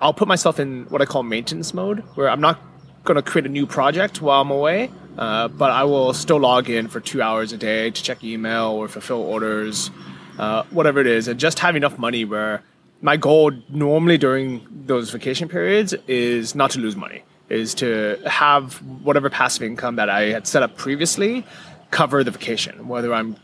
I'll 0.00 0.14
put 0.14 0.28
myself 0.28 0.60
in 0.60 0.84
what 0.84 1.02
I 1.02 1.06
call 1.06 1.24
maintenance 1.24 1.74
mode 1.74 2.00
where 2.14 2.28
I'm 2.28 2.40
not 2.40 2.60
going 3.02 3.16
to 3.16 3.22
create 3.22 3.46
a 3.46 3.48
new 3.48 3.66
project 3.66 4.22
while 4.22 4.40
I'm 4.40 4.50
away, 4.52 4.90
uh, 5.18 5.48
but 5.48 5.72
I 5.72 5.82
will 5.84 6.14
still 6.14 6.38
log 6.38 6.70
in 6.70 6.86
for 6.86 7.00
two 7.00 7.20
hours 7.20 7.52
a 7.52 7.56
day 7.56 7.90
to 7.90 8.02
check 8.02 8.22
email 8.22 8.66
or 8.66 8.86
fulfill 8.86 9.22
orders, 9.22 9.90
uh, 10.38 10.62
whatever 10.70 11.00
it 11.00 11.08
is. 11.08 11.26
And 11.26 11.40
just 11.40 11.58
have 11.58 11.74
enough 11.74 11.98
money 11.98 12.24
where 12.24 12.62
my 13.00 13.16
goal 13.16 13.50
normally 13.68 14.18
during 14.18 14.64
those 14.86 15.10
vacation 15.10 15.48
periods 15.48 15.94
is 16.06 16.54
not 16.54 16.70
to 16.72 16.78
lose 16.78 16.94
money 16.94 17.24
is 17.48 17.74
to 17.74 18.18
have 18.24 18.74
whatever 19.02 19.28
passive 19.28 19.62
income 19.62 19.96
that 19.96 20.08
I 20.08 20.30
had 20.30 20.46
set 20.46 20.62
up 20.62 20.76
previously 20.76 21.44
cover 21.90 22.24
the 22.24 22.30
vacation, 22.30 22.88
whether 22.88 23.12
I'm 23.12 23.36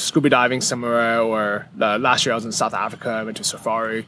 scuba 0.00 0.28
diving 0.30 0.60
somewhere 0.60 1.20
or 1.20 1.66
uh, 1.80 1.98
last 1.98 2.24
year 2.24 2.32
I 2.32 2.36
was 2.36 2.44
in 2.44 2.52
South 2.52 2.74
Africa, 2.74 3.10
I 3.10 3.22
went 3.22 3.36
to 3.36 3.44
safari. 3.44 4.06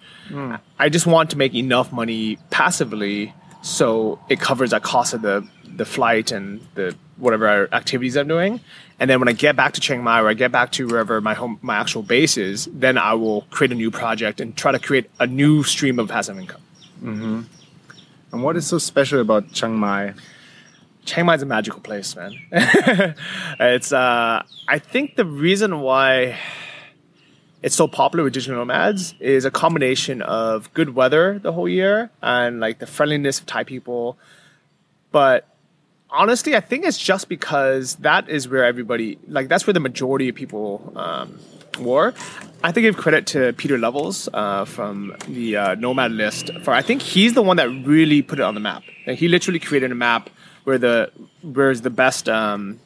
I 0.78 0.88
just 0.88 1.06
want 1.06 1.30
to 1.30 1.38
make 1.38 1.54
enough 1.54 1.92
money 1.92 2.38
passively 2.50 3.34
so 3.62 4.18
it 4.28 4.40
covers 4.40 4.70
that 4.70 4.82
cost 4.82 5.14
of 5.14 5.22
the 5.22 5.46
the 5.76 5.84
flight 5.87 6.32
and 6.32 6.61
the 6.75 6.94
whatever 7.16 7.68
activities 7.72 8.16
I'm 8.16 8.28
doing. 8.28 8.61
And 8.99 9.08
then 9.08 9.18
when 9.20 9.28
I 9.28 9.32
get 9.32 9.56
back 9.56 9.72
to 9.75 9.80
Chiang 9.80 10.02
Mai 10.02 10.20
or 10.20 10.28
I 10.28 10.34
get 10.34 10.52
back 10.52 10.72
to 10.72 10.87
wherever 10.87 11.20
my 11.20 11.34
home 11.34 11.58
my 11.62 11.76
actual 11.76 12.02
base 12.02 12.37
is, 12.37 12.68
then 12.72 12.99
I 12.99 13.14
will 13.14 13.42
create 13.50 13.72
a 13.72 13.75
new 13.75 13.90
project 13.90 14.40
and 14.40 14.54
try 14.56 14.72
to 14.72 14.78
create 14.78 15.06
a 15.20 15.26
new 15.26 15.62
stream 15.62 15.99
of 15.99 16.08
passive 16.08 16.37
income. 16.38 16.61
And 18.32 18.42
what 18.42 18.56
is 18.56 18.66
so 18.66 18.78
special 18.78 19.20
about 19.20 19.52
Chiang 19.52 19.76
Mai? 19.76 20.14
Chiang 21.04 21.26
Mai 21.26 21.35
is 21.35 21.42
a 21.42 21.47
magical 21.47 21.80
place, 21.80 22.14
man. 22.14 22.32
it's 22.52 23.92
uh, 23.92 24.42
I 24.68 24.78
think 24.78 25.16
the 25.16 25.25
reason 25.25 25.80
why 25.80 26.38
it's 27.62 27.75
so 27.75 27.87
popular 27.87 28.25
with 28.25 28.32
digital 28.32 28.56
nomads 28.56 29.14
is 29.21 29.44
a 29.44 29.50
combination 29.50 30.23
of 30.23 30.73
good 30.75 30.94
weather 30.94 31.38
the 31.38 31.52
whole 31.52 31.68
year 31.68 32.11
and 32.21 32.61
like 32.61 32.78
the 32.78 32.87
friendliness 32.87 33.40
of 33.40 33.47
Thai 33.47 33.64
people. 33.64 34.16
But 35.12 35.49
honestly, 36.11 36.56
I 36.56 36.61
think 36.61 36.85
it's 36.85 36.99
just 36.99 37.28
because 37.28 37.97
that 37.97 38.28
is 38.28 38.49
where 38.49 38.64
everybody 38.64 39.18
like 39.28 39.49
that's 39.49 39.66
where 39.66 39.75
the 39.75 39.80
majority 39.80 40.28
of 40.28 40.35
people 40.35 40.92
um, 40.97 41.38
were. 41.78 42.14
I 42.64 42.71
think 42.71 42.85
give 42.85 42.97
credit 42.97 43.26
to 43.28 43.52
Pieter 43.54 43.78
Levels 43.78 44.28
uh, 44.32 44.64
from 44.64 45.16
the 45.26 45.56
uh, 45.56 45.75
Nomad 45.75 46.12
list 46.12 46.50
for 46.62 46.73
I 46.73 46.82
think 46.82 47.02
he's 47.02 47.35
the 47.35 47.42
one 47.42 47.56
that 47.56 47.68
really 47.68 48.23
put 48.23 48.38
it 48.38 48.42
on 48.42 48.54
the 48.54 48.61
map. 48.61 48.85
Like, 49.06 49.18
he 49.18 49.28
literally 49.28 49.59
created 49.59 49.90
a 49.90 49.97
map 49.97 50.30
where 50.64 50.78
the 50.78 51.11
where's 51.42 51.81
the 51.81 51.90
best 51.90 52.28
um, 52.28 52.78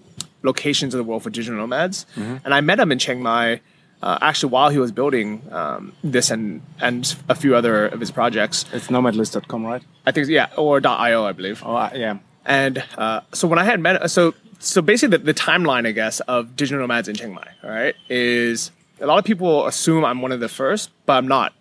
locations 0.42 0.94
in 0.94 0.98
the 0.98 1.04
world 1.04 1.22
for 1.22 1.30
digital 1.30 1.58
nomads. 1.58 2.06
And 2.16 2.54
I 2.54 2.60
met 2.60 2.78
him 2.78 2.92
in 2.92 2.98
Chiang 2.98 3.22
Mai. 3.22 3.60
Uh, 4.02 4.18
actually, 4.20 4.50
while 4.52 4.68
he 4.68 4.78
was 4.78 4.92
building 4.92 5.42
um, 5.50 5.92
this 6.04 6.30
and 6.30 6.60
and 6.80 7.16
a 7.28 7.34
few 7.34 7.56
other 7.56 7.86
of 7.88 7.98
his 7.98 8.10
projects, 8.10 8.64
It's 8.72 8.88
nomadlist.com, 8.88 9.64
right? 9.64 9.82
I 10.04 10.12
think 10.12 10.28
yeah, 10.28 10.48
or 10.56 10.80
.io, 10.86 11.24
I 11.24 11.32
believe. 11.32 11.62
Oh, 11.64 11.74
uh, 11.74 11.90
yeah. 11.94 12.18
And 12.44 12.84
uh, 12.98 13.22
so 13.32 13.48
when 13.48 13.58
I 13.58 13.64
had 13.64 13.80
met, 13.80 14.08
so 14.10 14.34
so 14.58 14.82
basically 14.82 15.16
the, 15.16 15.24
the 15.24 15.34
timeline, 15.34 15.86
I 15.86 15.92
guess, 15.92 16.20
of 16.20 16.56
digital 16.56 16.80
nomads 16.80 17.08
in 17.08 17.16
Chiang 17.16 17.34
Mai, 17.34 17.48
all 17.64 17.70
right, 17.70 17.94
is 18.08 18.70
a 19.00 19.06
lot 19.06 19.18
of 19.18 19.24
people 19.24 19.66
assume 19.66 20.04
I'm 20.04 20.20
one 20.22 20.30
of 20.32 20.40
the 20.40 20.48
first, 20.48 20.90
but 21.06 21.14
I'm 21.14 21.28
not. 21.28 21.54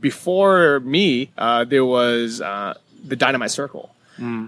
Before 0.00 0.80
me, 0.80 1.30
uh, 1.38 1.64
there 1.64 1.84
was 1.84 2.40
uh, 2.40 2.74
the 3.04 3.16
Dynamite 3.16 3.50
Circle. 3.50 3.90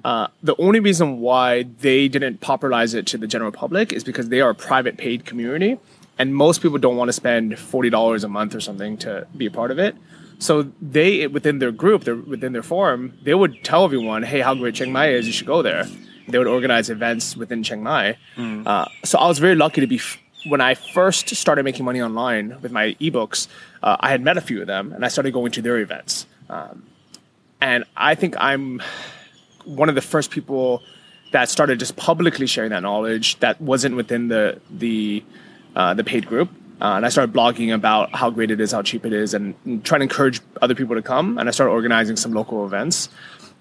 Uh, 0.05 0.27
the 0.43 0.55
only 0.59 0.81
reason 0.81 1.21
why 1.21 1.63
they 1.81 2.09
didn't 2.09 2.41
popularize 2.41 2.93
it 2.95 3.07
to 3.07 3.19
the 3.19 3.27
general 3.27 3.53
public 3.53 3.93
is 3.93 4.05
because 4.05 4.29
they 4.29 4.41
are 4.41 4.51
a 4.51 4.55
private 4.55 4.97
paid 4.99 5.25
community, 5.25 5.79
and 6.19 6.35
most 6.35 6.61
people 6.63 6.79
don't 6.79 6.97
want 6.97 7.09
to 7.09 7.13
spend 7.13 7.59
forty 7.59 7.91
dollars 7.91 8.23
a 8.25 8.29
month 8.29 8.55
or 8.55 8.61
something 8.61 8.97
to 8.99 9.27
be 9.37 9.47
a 9.47 9.51
part 9.51 9.71
of 9.71 9.79
it. 9.79 9.97
So 10.39 10.71
they, 10.83 11.27
within 11.29 11.59
their 11.61 11.71
group, 11.71 12.05
their, 12.05 12.17
within 12.17 12.53
their 12.53 12.65
forum, 12.65 13.17
they 13.23 13.35
would 13.35 13.63
tell 13.65 13.85
everyone, 13.85 14.23
"Hey, 14.25 14.41
how 14.41 14.55
great 14.55 14.75
Chiang 14.75 14.93
Mai 14.93 15.09
is! 15.11 15.27
You 15.27 15.33
should 15.33 15.47
go 15.47 15.63
there." 15.63 15.87
They 16.29 16.39
would 16.39 16.47
organize 16.47 16.89
events 16.91 17.37
within 17.37 17.63
Chiang 17.63 17.83
Mai. 17.83 18.17
Uh, 18.67 18.87
so 19.05 19.19
I 19.19 19.27
was 19.27 19.39
very 19.39 19.55
lucky 19.55 19.81
to 19.81 19.87
be. 19.87 19.97
F- 19.97 20.19
when 20.45 20.61
I 20.61 20.75
first 20.75 21.29
started 21.37 21.63
making 21.65 21.85
money 21.85 22.03
online 22.03 22.61
with 22.61 22.73
my 22.73 22.97
ebooks, 23.01 23.47
uh, 23.83 23.97
I 24.01 24.11
had 24.11 24.21
met 24.23 24.37
a 24.37 24.41
few 24.41 24.61
of 24.61 24.67
them, 24.67 24.93
and 24.93 25.05
I 25.05 25.09
started 25.09 25.33
going 25.33 25.53
to 25.53 25.63
their 25.63 25.79
events. 25.79 26.27
Um, 26.51 26.83
and 27.61 27.85
I 27.97 28.17
think 28.17 28.35
I'm 28.39 28.83
one 29.65 29.89
of 29.89 29.95
the 29.95 30.01
first 30.01 30.31
people 30.31 30.83
that 31.33 31.49
started 31.49 31.79
just 31.79 31.97
publicly 31.97 32.47
sharing 32.47 32.71
that 32.71 32.83
knowledge 32.83 33.39
that 33.41 33.61
wasn't 33.61 33.97
within 33.97 34.29
the 34.29 34.61
the 34.71 35.23
uh, 35.77 35.95
the 35.95 36.05
paid 36.05 36.27
group. 36.27 36.51
Uh, 36.81 36.97
and 36.97 37.07
I 37.07 37.11
started 37.11 37.33
blogging 37.33 37.73
about 37.73 38.13
how 38.15 38.29
great 38.31 38.51
it 38.51 38.61
is, 38.61 38.73
how 38.73 38.83
cheap 38.83 39.07
it 39.07 39.13
is, 39.13 39.35
and, 39.35 39.55
and 39.65 39.85
trying 39.85 40.01
to 40.01 40.03
encourage 40.05 40.41
other 40.61 40.75
people 40.75 40.97
to 40.97 41.03
come. 41.03 41.39
And 41.39 41.49
I 41.49 41.53
started 41.53 41.71
organizing 41.73 42.17
some 42.17 42.33
local 42.33 42.67
events. 42.67 43.09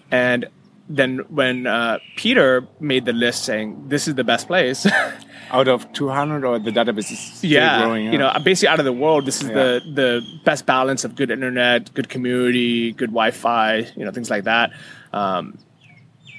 And 0.09 0.47
then 0.89 1.19
when 1.29 1.67
uh, 1.67 1.99
Peter 2.15 2.67
made 2.79 3.05
the 3.05 3.13
list 3.13 3.45
saying 3.45 3.89
this 3.89 4.07
is 4.07 4.15
the 4.15 4.23
best 4.23 4.47
place, 4.47 4.87
Out 5.51 5.67
of 5.67 5.91
200 5.91 6.45
or 6.45 6.59
the 6.59 6.71
database 6.71 7.11
is 7.11 7.19
still 7.19 7.49
yeah, 7.51 7.83
growing? 7.83 8.11
you 8.13 8.17
know, 8.17 8.31
basically 8.41 8.69
out 8.69 8.79
of 8.79 8.85
the 8.85 8.93
world, 8.93 9.25
this 9.25 9.41
is 9.41 9.49
Yeah. 9.49 9.53
the 9.55 9.81
the 9.93 10.39
best 10.45 10.65
balance 10.65 11.03
of 11.03 11.13
good 11.15 11.29
internet, 11.29 11.93
good 11.93 12.07
community, 12.07 12.93
good 12.93 13.09
Wi-Fi, 13.09 13.85
you 13.97 14.05
know, 14.05 14.11
things 14.11 14.29
like 14.29 14.45
that. 14.45 14.71
Um, 15.11 15.57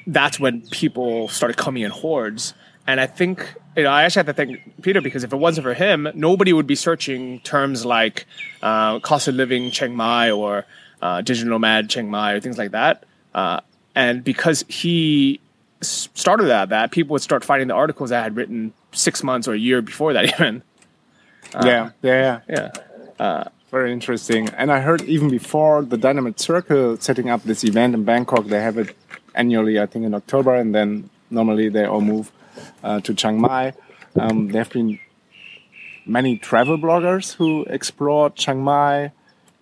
that's 0.06 0.40
when 0.40 0.62
people 0.70 1.28
started 1.28 1.56
coming 1.56 1.82
in 1.82 1.90
hordes, 1.90 2.54
and 2.86 3.00
I 3.00 3.06
think 3.06 3.54
you 3.76 3.84
know 3.84 3.90
I 3.90 4.04
actually 4.04 4.20
have 4.20 4.26
to 4.26 4.32
thank 4.32 4.82
Peter 4.82 5.00
because 5.00 5.24
if 5.24 5.32
it 5.32 5.36
wasn't 5.36 5.64
for 5.64 5.74
him, 5.74 6.08
nobody 6.14 6.52
would 6.52 6.66
be 6.66 6.74
searching 6.74 7.40
terms 7.40 7.84
like 7.84 8.26
uh, 8.62 8.98
cost 9.00 9.28
of 9.28 9.34
living 9.34 9.70
Chiang 9.70 9.94
Mai 9.94 10.30
or 10.30 10.64
uh, 11.00 11.20
digital 11.20 11.50
nomad 11.50 11.88
Chiang 11.88 12.10
Mai 12.10 12.32
or 12.32 12.40
things 12.40 12.58
like 12.58 12.72
that. 12.72 13.04
Uh, 13.34 13.60
and 13.94 14.24
because 14.24 14.64
he 14.68 15.40
started 15.80 16.44
that, 16.44 16.68
that 16.70 16.90
people 16.90 17.14
would 17.14 17.22
start 17.22 17.44
finding 17.44 17.68
the 17.68 17.74
articles 17.74 18.12
I 18.12 18.22
had 18.22 18.36
written 18.36 18.72
six 18.92 19.22
months 19.22 19.48
or 19.48 19.52
a 19.52 19.58
year 19.58 19.82
before 19.82 20.12
that 20.12 20.24
even. 20.40 20.62
yeah, 21.54 21.90
yeah, 22.02 22.40
yeah. 22.48 22.70
Yeah. 23.18 23.48
Very 23.72 23.90
interesting. 23.90 24.50
And 24.50 24.70
I 24.70 24.80
heard 24.80 25.00
even 25.02 25.30
before 25.30 25.80
the 25.80 25.96
Dynamite 25.96 26.38
Circle 26.38 26.98
setting 26.98 27.30
up 27.30 27.42
this 27.44 27.64
event 27.64 27.94
in 27.94 28.04
Bangkok, 28.04 28.44
they 28.48 28.60
have 28.60 28.76
it 28.76 28.94
annually, 29.34 29.80
I 29.80 29.86
think 29.86 30.04
in 30.04 30.14
October, 30.14 30.54
and 30.54 30.74
then 30.74 31.10
normally 31.30 31.68
they 31.68 31.84
all 31.84 32.00
move 32.00 32.30
uh, 32.84 33.00
to 33.00 33.14
Chiang 33.14 33.40
Mai. 33.40 33.72
Um, 34.18 34.48
there 34.48 34.62
have 34.62 34.72
been 34.72 34.98
many 36.06 36.36
travel 36.36 36.78
bloggers 36.78 37.34
who 37.34 37.64
explored 37.64 38.34
Chiang 38.36 38.62
Mai, 38.62 39.12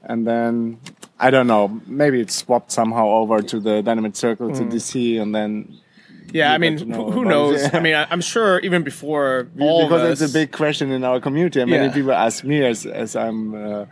and 0.02 0.26
then 0.26 0.80
I 1.18 1.30
don't 1.30 1.46
know, 1.46 1.80
maybe 1.86 2.20
it 2.20 2.30
swapped 2.30 2.72
somehow 2.72 3.06
over 3.08 3.42
to 3.42 3.60
the 3.60 3.82
Dynamite 3.82 4.16
Circle 4.16 4.48
to 4.54 4.62
DC, 4.64 5.20
and 5.20 5.34
then 5.34 5.78
Yeah, 6.32 6.52
I 6.54 6.58
mean, 6.58 6.76
know 6.88 7.10
who, 7.10 7.24
knows? 7.24 7.62
it. 7.62 7.74
I 7.74 7.80
mean, 7.80 7.94
I'm 7.94 8.20
sure 8.22 8.58
even 8.60 8.82
before 8.82 9.48
all 9.60 9.82
because 9.88 10.22
it's 10.22 10.30
a 10.30 10.32
big 10.32 10.52
question 10.52 10.90
in 10.92 11.04
our 11.04 11.20
community, 11.20 11.60
and 11.60 11.70
many 11.70 11.86
Yeah. 11.86 11.92
people 11.92 12.12
ask 12.12 12.44
me 12.44 12.64
as 12.64 12.86
as 12.86 13.14
I'm 13.16 13.54
uh, 13.54 13.84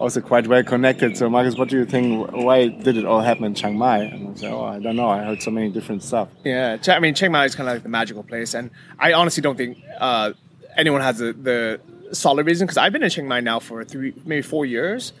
also 0.00 0.20
quite 0.22 0.46
well 0.46 0.64
connected. 0.64 1.16
So, 1.16 1.28
Marcus, 1.28 1.56
what 1.56 1.68
do 1.68 1.76
you 1.76 1.84
think? 1.84 2.32
Why 2.32 2.68
did 2.68 2.96
it 2.96 3.04
all 3.04 3.20
happen 3.20 3.44
in 3.44 3.54
Chiang 3.54 3.76
Mai? 3.76 3.98
And 3.98 4.30
I 4.30 4.34
say, 4.34 4.48
oh, 4.48 4.64
I 4.64 4.80
don't 4.80 4.96
know. 4.96 5.08
I 5.08 5.22
heard 5.22 5.42
so 5.42 5.50
many 5.50 5.68
different 5.70 6.02
stuff. 6.02 6.28
Yeah, 6.42 6.78
I 6.88 6.98
mean, 6.98 7.14
Chiang 7.14 7.32
Mai 7.32 7.44
is 7.44 7.54
kind 7.54 7.68
of 7.68 7.76
like 7.76 7.82
the 7.82 7.90
magical 7.90 8.22
place, 8.22 8.54
and 8.54 8.70
I 8.98 9.12
honestly 9.12 9.42
don't 9.42 9.56
think 9.56 9.78
uh, 9.98 10.32
anyone 10.76 11.02
has 11.02 11.18
the, 11.18 11.32
the 11.34 11.80
solid 12.14 12.46
reason 12.46 12.66
because 12.66 12.78
I've 12.78 12.92
been 12.92 13.02
in 13.02 13.10
Chiang 13.10 13.28
Mai 13.28 13.40
now 13.40 13.60
for 13.60 13.84
three, 13.84 14.14
maybe 14.24 14.42
four 14.42 14.64
years, 14.64 15.12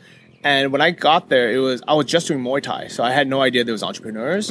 and 0.42 0.72
when 0.72 0.80
I 0.80 0.90
got 0.92 1.28
there, 1.28 1.52
it 1.52 1.58
was 1.58 1.82
I 1.86 1.94
was 1.94 2.06
just 2.06 2.26
doing 2.28 2.42
Muay 2.42 2.62
Thai, 2.62 2.88
so 2.88 3.04
I 3.04 3.12
had 3.12 3.28
no 3.28 3.42
idea 3.42 3.62
there 3.64 3.72
was 3.72 3.82
entrepreneurs, 3.82 4.50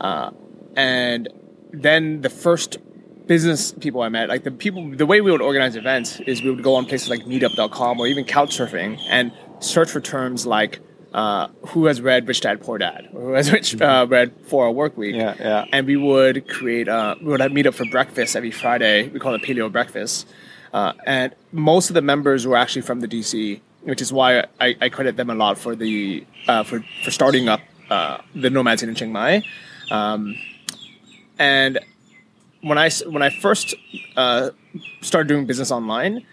uh, 0.00 0.30
and 0.76 1.28
then 1.72 2.20
the 2.20 2.30
first 2.30 2.76
business 3.26 3.72
people 3.72 4.02
I 4.02 4.10
met, 4.10 4.28
like 4.28 4.44
the 4.44 4.50
people, 4.50 4.90
the 4.90 5.06
way 5.06 5.22
we 5.22 5.30
would 5.30 5.40
organize 5.40 5.76
events 5.76 6.20
is 6.20 6.42
we 6.42 6.50
would 6.50 6.62
go 6.62 6.74
on 6.74 6.84
places 6.84 7.08
like 7.08 7.20
Meetup.com 7.20 7.98
or 7.98 8.06
even 8.06 8.24
Couchsurfing 8.24 8.98
and 9.08 9.32
search 9.62 9.90
for 9.90 10.00
terms 10.00 10.46
like. 10.46 10.80
Uh, 11.12 11.48
who 11.66 11.84
has 11.84 12.00
read 12.00 12.26
Rich 12.26 12.40
Dad 12.40 12.62
Poor 12.62 12.78
Dad? 12.78 13.06
Or 13.12 13.20
who 13.20 13.32
has 13.32 13.52
rich, 13.52 13.78
uh, 13.82 14.06
read 14.08 14.32
Four 14.46 14.64
Hour 14.64 14.70
Work 14.72 14.96
Week? 14.96 15.14
Yeah, 15.14 15.34
yeah. 15.38 15.66
and 15.70 15.86
we 15.86 15.94
would 15.94 16.48
create 16.48 16.88
uh, 16.88 17.16
we 17.20 17.26
would 17.26 17.52
meet 17.52 17.66
up 17.66 17.74
for 17.74 17.84
breakfast 17.84 18.34
every 18.34 18.50
Friday. 18.50 19.10
We 19.10 19.20
call 19.20 19.34
it 19.34 19.42
paleo 19.42 19.70
breakfast, 19.70 20.26
uh, 20.72 20.94
and 21.04 21.34
most 21.52 21.90
of 21.90 21.94
the 21.94 22.00
members 22.00 22.46
were 22.46 22.56
actually 22.56 22.80
from 22.80 23.00
the 23.00 23.08
DC, 23.08 23.60
which 23.82 24.00
is 24.00 24.10
why 24.10 24.46
I, 24.58 24.74
I 24.80 24.88
credit 24.88 25.18
them 25.18 25.28
a 25.28 25.34
lot 25.34 25.58
for 25.58 25.76
the 25.76 26.24
uh, 26.48 26.62
for 26.62 26.82
for 27.04 27.10
starting 27.10 27.50
up 27.50 27.60
uh, 27.90 28.22
the 28.34 28.48
Nomads 28.48 28.82
in 28.82 28.94
Chiang 28.94 29.12
Mai, 29.12 29.42
um, 29.90 30.34
and 31.38 31.78
when 32.62 32.78
I 32.78 32.88
when 33.06 33.22
I 33.22 33.28
first 33.28 33.74
uh, 34.16 34.48
started 35.02 35.28
doing 35.28 35.44
business 35.44 35.70
online. 35.70 36.24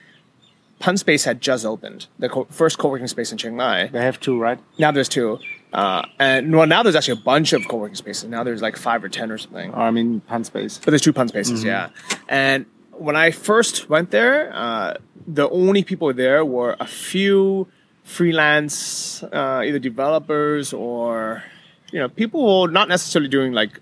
Punspace 0.80 1.26
had 1.26 1.42
just 1.42 1.66
opened 1.66 2.08
the 2.18 2.30
co- 2.30 2.48
first 2.50 2.78
co-working 2.78 3.08
space 3.08 3.32
in 3.32 3.38
Chiang 3.38 3.56
Mai. 3.56 3.88
They 3.88 4.02
have 4.02 4.20
two, 4.20 4.40
right? 4.40 4.60
Now 4.78 4.92
there's 4.92 5.10
two, 5.10 5.40
uh, 5.74 6.04
and 6.20 6.56
well, 6.56 6.66
now 6.68 6.84
there's 6.84 6.96
actually 6.96 7.20
a 7.20 7.24
bunch 7.24 7.54
of 7.54 7.68
co-working 7.68 7.96
spaces. 7.96 8.30
Now 8.30 8.44
there's 8.44 8.62
like 8.62 8.78
five 8.78 9.04
or 9.04 9.10
ten 9.10 9.32
or 9.32 9.38
something. 9.38 9.72
Or 9.72 9.82
I 9.82 9.92
mean, 9.92 10.22
Punspace. 10.22 10.80
But 10.80 10.92
there's 10.92 11.02
two 11.02 11.14
Punspaces, 11.14 11.64
yeah. 11.64 11.90
And 12.28 12.66
when 12.92 13.16
I 13.16 13.32
first 13.32 13.90
went 13.90 14.12
there, 14.12 14.52
uh, 14.54 14.96
the 15.28 15.50
only 15.50 15.84
people 15.84 16.14
there 16.14 16.44
were 16.46 16.76
a 16.80 16.88
few 16.88 17.68
freelance, 18.04 19.24
uh, 19.24 19.62
either 19.66 19.80
developers 19.80 20.74
or 20.74 21.44
you 21.92 22.00
know 22.00 22.10
people 22.10 22.68
not 22.68 22.88
necessarily 22.88 23.30
doing 23.30 23.52
like 23.54 23.80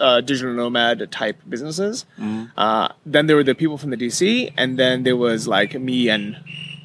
uh, 0.00 0.20
digital 0.20 0.52
nomad 0.52 1.10
type 1.10 1.40
businesses. 1.48 2.04
Uh, 2.56 2.88
then 3.04 3.26
there 3.26 3.36
were 3.36 3.44
the 3.44 3.54
people 3.54 3.78
from 3.78 3.90
the 3.90 3.96
DC, 3.96 4.52
and 4.56 4.78
then 4.78 5.02
there 5.02 5.16
was 5.16 5.46
like 5.48 5.74
me 5.74 6.08
and 6.08 6.36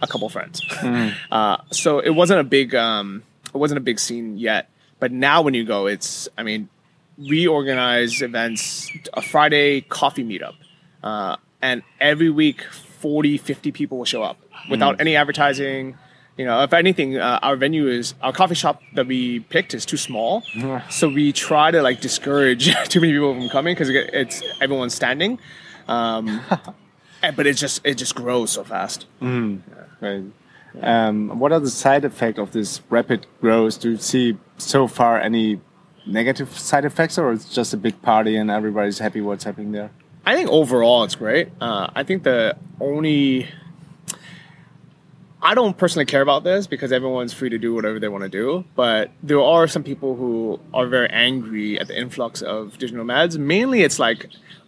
a 0.01 0.07
couple 0.07 0.29
friends. 0.29 0.61
uh, 1.31 1.57
so 1.71 1.99
it 1.99 2.11
wasn't 2.11 2.39
a 2.39 2.43
big, 2.43 2.73
um, 2.75 3.23
it 3.53 3.57
wasn't 3.57 3.77
a 3.77 3.81
big 3.81 3.99
scene 3.99 4.37
yet. 4.37 4.69
But 4.99 5.11
now 5.11 5.41
when 5.41 5.53
you 5.53 5.65
go, 5.65 5.87
it's, 5.87 6.29
I 6.37 6.43
mean, 6.43 6.69
we 7.17 7.47
organize 7.47 8.21
events, 8.21 8.89
a 9.13 9.21
Friday 9.21 9.81
coffee 9.81 10.23
meetup, 10.23 10.55
uh, 11.03 11.37
and 11.61 11.83
every 11.99 12.29
week 12.29 12.63
40, 12.99 13.37
50 13.37 13.71
people 13.71 13.97
will 13.97 14.05
show 14.05 14.23
up 14.23 14.37
without 14.69 14.99
any 15.01 15.15
advertising. 15.15 15.97
You 16.37 16.45
know, 16.45 16.63
if 16.63 16.73
anything, 16.73 17.17
uh, 17.17 17.39
our 17.43 17.55
venue 17.55 17.87
is 17.87 18.13
our 18.21 18.31
coffee 18.31 18.55
shop 18.55 18.81
that 18.95 19.05
we 19.05 19.41
picked 19.41 19.73
is 19.73 19.85
too 19.85 19.97
small, 19.97 20.43
so 20.89 21.09
we 21.09 21.33
try 21.33 21.71
to 21.71 21.81
like 21.81 22.01
discourage 22.01 22.73
too 22.89 23.01
many 23.01 23.13
people 23.13 23.33
from 23.35 23.49
coming 23.49 23.75
because 23.75 23.89
it's 23.89 24.41
everyone's 24.61 24.95
standing. 24.95 25.39
Um, 25.87 26.41
and- 27.21 27.35
but 27.35 27.45
it 27.47 27.57
just 27.57 27.85
it 27.85 27.95
just 27.95 28.15
grows 28.15 28.51
so 28.51 28.63
fast. 28.63 29.05
Right. 29.21 30.23
Um, 30.81 31.37
what 31.37 31.51
are 31.51 31.59
the 31.59 31.69
side 31.69 32.05
effects 32.05 32.39
of 32.39 32.53
this 32.53 32.81
rapid 32.89 33.27
growth? 33.41 33.81
Do 33.81 33.91
you 33.91 33.97
see 33.97 34.37
so 34.57 34.87
far 34.87 35.19
any 35.19 35.59
negative 36.07 36.57
side 36.57 36.85
effects, 36.85 37.17
or 37.17 37.33
it's 37.33 37.53
just 37.53 37.73
a 37.73 37.77
big 37.77 38.01
party 38.01 38.37
and 38.37 38.49
everybody's 38.49 38.99
happy 38.99 39.19
what's 39.21 39.43
happening 39.43 39.73
there? 39.73 39.91
I 40.25 40.35
think 40.35 40.49
overall 40.49 41.03
it's 41.03 41.15
great. 41.15 41.49
Uh, 41.59 41.89
I 41.93 42.03
think 42.03 42.23
the 42.23 42.55
only 42.79 43.49
I 45.43 45.55
don't 45.55 45.75
personally 45.77 46.05
care 46.05 46.21
about 46.21 46.43
this 46.43 46.67
because 46.67 46.91
everyone's 46.91 47.33
free 47.33 47.49
to 47.49 47.57
do 47.57 47.73
whatever 47.73 47.99
they 47.99 48.07
want 48.09 48.23
to 48.23 48.29
do. 48.29 48.63
But 48.75 49.09
there 49.23 49.41
are 49.41 49.67
some 49.67 49.83
people 49.83 50.15
who 50.15 50.59
are 50.73 50.85
very 50.87 51.09
angry 51.09 51.79
at 51.79 51.87
the 51.87 51.97
influx 51.99 52.41
of 52.41 52.73
digital 52.77 52.97
nomads. 52.97 53.37
Mainly, 53.39 53.81
it's 53.81 53.97
like 53.97 54.27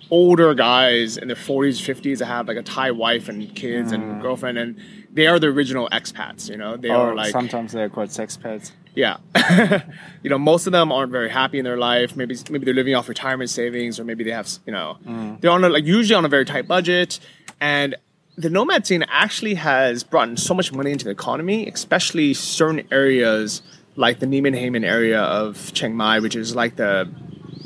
older 0.09 0.53
guys 0.53 1.17
in 1.17 1.27
their 1.27 1.37
40s, 1.37 1.79
50s 1.81 2.17
that 2.19 2.25
have 2.25 2.47
like 2.47 2.57
a 2.57 2.63
Thai 2.63 2.91
wife 2.91 3.29
and 3.29 3.53
kids 3.55 3.91
Mm. 3.91 3.95
and 3.95 4.21
girlfriend, 4.21 4.57
and 4.57 4.75
they 5.11 5.27
are 5.27 5.39
the 5.39 5.47
original 5.47 5.87
expats. 5.91 6.49
You 6.49 6.57
know, 6.57 6.75
they 6.77 6.89
or 6.89 7.11
are 7.11 7.15
like 7.15 7.31
sometimes 7.31 7.71
they're 7.71 7.89
called 7.89 8.09
sexpats. 8.09 8.71
yeah. 8.95 9.17
you 10.23 10.29
know, 10.29 10.37
most 10.37 10.65
of 10.67 10.71
them 10.71 10.91
aren't 10.91 11.11
very 11.11 11.29
happy 11.29 11.57
in 11.59 11.65
their 11.65 11.77
life. 11.77 12.15
Maybe 12.15 12.35
maybe 12.49 12.65
they're 12.65 12.73
living 12.73 12.95
off 12.95 13.07
retirement 13.09 13.49
savings, 13.49 13.99
or 13.99 14.03
maybe 14.05 14.23
they 14.23 14.31
have 14.31 14.49
you 14.65 14.73
know 14.73 14.97
they're 15.39 15.51
on 15.51 15.63
a, 15.63 15.69
like 15.69 15.85
usually 15.85 16.15
on 16.15 16.25
a 16.25 16.29
very 16.29 16.45
tight 16.45 16.67
budget, 16.67 17.19
and 17.61 17.95
the 18.35 18.49
nomad 18.49 18.87
scene 18.87 19.03
actually 19.07 19.53
has 19.55 20.03
brought 20.03 20.29
in 20.29 20.37
so 20.37 20.53
much 20.53 20.71
money 20.71 20.91
into 20.91 21.05
the 21.05 21.11
economy, 21.11 21.67
especially 21.67 22.33
certain 22.33 22.87
areas 22.91 23.61
like 23.95 24.19
the 24.19 24.25
Nimmanhaemin 24.25 24.83
area 24.83 25.21
of 25.21 25.71
Chiang 25.73 25.95
Mai, 25.95 26.19
which 26.19 26.35
is 26.35 26.55
like 26.55 26.75
the 26.75 27.09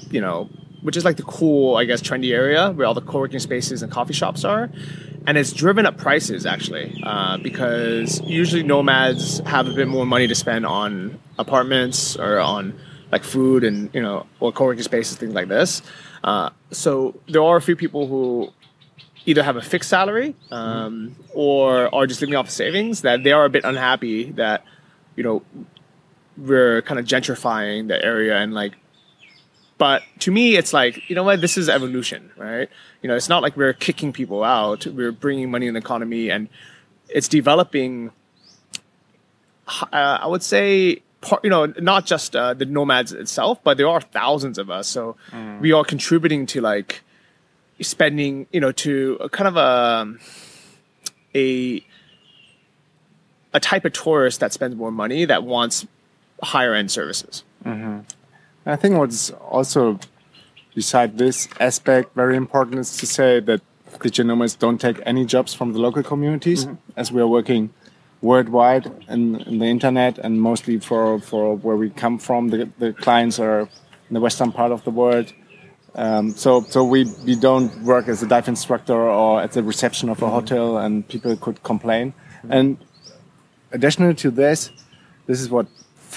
you 0.09 0.21
know 0.21 0.49
which 0.81 0.95
is 0.95 1.03
like 1.03 1.17
the 1.17 1.23
cool, 1.23 1.75
I 1.75 1.85
guess, 1.85 2.01
trendy 2.01 2.33
area 2.33 2.71
where 2.71 2.87
all 2.87 2.93
the 2.93 3.01
co-working 3.01 3.39
spaces 3.39 3.81
and 3.81 3.91
coffee 3.91 4.13
shops 4.13 4.45
are. 4.45 4.69
And 5.25 5.37
it's 5.37 5.51
driven 5.51 5.85
up 5.85 5.97
prices 5.97 6.45
actually, 6.45 7.01
uh, 7.03 7.37
because 7.37 8.21
usually 8.21 8.63
nomads 8.63 9.39
have 9.39 9.67
a 9.67 9.73
bit 9.73 9.87
more 9.87 10.05
money 10.05 10.27
to 10.27 10.35
spend 10.35 10.65
on 10.65 11.19
apartments 11.37 12.15
or 12.15 12.39
on 12.39 12.77
like 13.11 13.23
food 13.23 13.63
and 13.63 13.89
you 13.93 14.01
know 14.01 14.25
or 14.39 14.51
co-working 14.51 14.83
spaces, 14.83 15.17
things 15.17 15.33
like 15.33 15.47
this. 15.47 15.81
Uh, 16.23 16.49
so 16.71 17.19
there 17.27 17.41
are 17.41 17.57
a 17.57 17.61
few 17.61 17.75
people 17.75 18.07
who 18.07 18.51
either 19.27 19.43
have 19.43 19.57
a 19.57 19.61
fixed 19.61 19.89
salary 19.89 20.33
um, 20.51 21.15
or 21.33 21.93
are 21.93 22.07
just 22.07 22.21
living 22.21 22.35
off 22.35 22.47
of 22.47 22.51
savings 22.51 23.01
that 23.01 23.23
they 23.23 23.33
are 23.33 23.45
a 23.45 23.49
bit 23.49 23.63
unhappy 23.65 24.31
that 24.31 24.63
you 25.15 25.23
know 25.23 25.43
we're 26.37 26.81
kind 26.83 26.99
of 26.99 27.05
gentrifying 27.05 27.89
the 27.89 28.03
area 28.03 28.37
and 28.37 28.53
like 28.53 28.73
but 29.77 30.01
to 30.19 30.31
me 30.31 30.55
it's 30.55 30.73
like 30.73 31.07
you 31.09 31.15
know 31.15 31.23
what? 31.23 31.41
This 31.41 31.57
is 31.57 31.67
evolution 31.69 32.31
right? 32.37 32.69
You 33.01 33.09
know 33.09 33.15
it's 33.15 33.29
not 33.29 33.43
like 33.43 33.55
we're 33.57 33.73
kicking 33.73 34.13
people 34.13 34.43
out. 34.43 34.87
We're 34.87 35.11
bringing 35.11 35.51
money 35.51 35.67
in 35.67 35.73
the 35.73 35.79
economy 35.79 36.31
and 36.31 36.47
it's 37.09 37.27
developing 37.29 38.11
uh, 39.93 40.19
i 40.21 40.27
would 40.27 40.43
say 40.43 41.01
part, 41.21 41.43
you 41.43 41.49
know 41.49 41.65
not 41.79 42.05
just 42.05 42.35
uh, 42.35 42.53
the 42.53 42.65
nomads 42.65 43.11
itself 43.11 43.59
but 43.63 43.77
there 43.77 43.89
are 43.89 43.99
thousands 43.99 44.57
of 44.57 44.69
us. 44.69 44.87
So 44.87 45.17
we 45.59 45.73
are 45.73 45.83
contributing 45.83 46.45
to 46.47 46.61
like 46.61 47.01
spending 47.81 48.47
you 48.51 48.59
know 48.59 48.71
to 48.71 49.17
a 49.21 49.29
kind 49.29 49.47
of 49.47 49.57
a 49.57 50.01
um, 50.01 50.19
a 51.35 51.83
a 53.53 53.59
type 53.59 53.85
of 53.85 53.93
tourist 53.93 54.39
that 54.39 54.53
spends 54.53 54.75
more 54.75 54.91
money 54.91 55.25
that 55.25 55.43
wants 55.43 55.87
higher 56.43 56.73
end 56.73 56.91
services. 56.91 57.43
Mm-hmm. 57.65 57.99
I 58.65 58.75
think 58.75 58.97
what's 58.97 59.31
also 59.31 59.99
beside 60.75 61.17
this 61.17 61.47
aspect 61.59 62.13
very 62.15 62.35
important 62.35 62.79
is 62.79 62.97
to 62.97 63.07
say 63.07 63.39
that 63.39 63.61
digital 64.01 64.27
nomads 64.27 64.55
don't 64.55 64.79
take 64.79 64.99
any 65.05 65.25
jobs 65.25 65.53
from 65.53 65.73
the 65.73 65.79
local 65.79 66.03
communities 66.03 66.65
mm-hmm. 66.65 66.75
as 66.95 67.11
we 67.11 67.21
are 67.21 67.27
working 67.27 67.71
worldwide 68.21 68.85
in, 69.07 69.39
in 69.41 69.59
the 69.59 69.65
internet 69.65 70.17
and 70.17 70.41
mostly 70.41 70.79
for, 70.79 71.19
for 71.19 71.55
where 71.55 71.75
we 71.75 71.89
come 71.89 72.17
from. 72.17 72.49
The, 72.49 72.69
the 72.77 72.93
clients 72.93 73.39
are 73.39 73.61
in 73.61 74.13
the 74.13 74.19
western 74.19 74.51
part 74.51 74.71
of 74.71 74.83
the 74.83 74.91
world 74.91 75.33
um, 75.97 76.31
so 76.35 76.61
so 76.61 76.83
we, 76.83 77.05
we 77.25 77.35
don't 77.35 77.83
work 77.83 78.07
as 78.07 78.23
a 78.23 78.27
dive 78.27 78.47
instructor 78.47 78.93
or 78.93 79.41
at 79.41 79.51
the 79.51 79.63
reception 79.63 80.09
of 80.09 80.21
a 80.21 80.29
hotel 80.29 80.77
and 80.77 81.07
people 81.07 81.35
could 81.37 81.61
complain 81.63 82.13
and 82.49 82.77
additional 83.71 84.13
to 84.13 84.31
this 84.31 84.71
this 85.25 85.41
is 85.41 85.49
what 85.49 85.67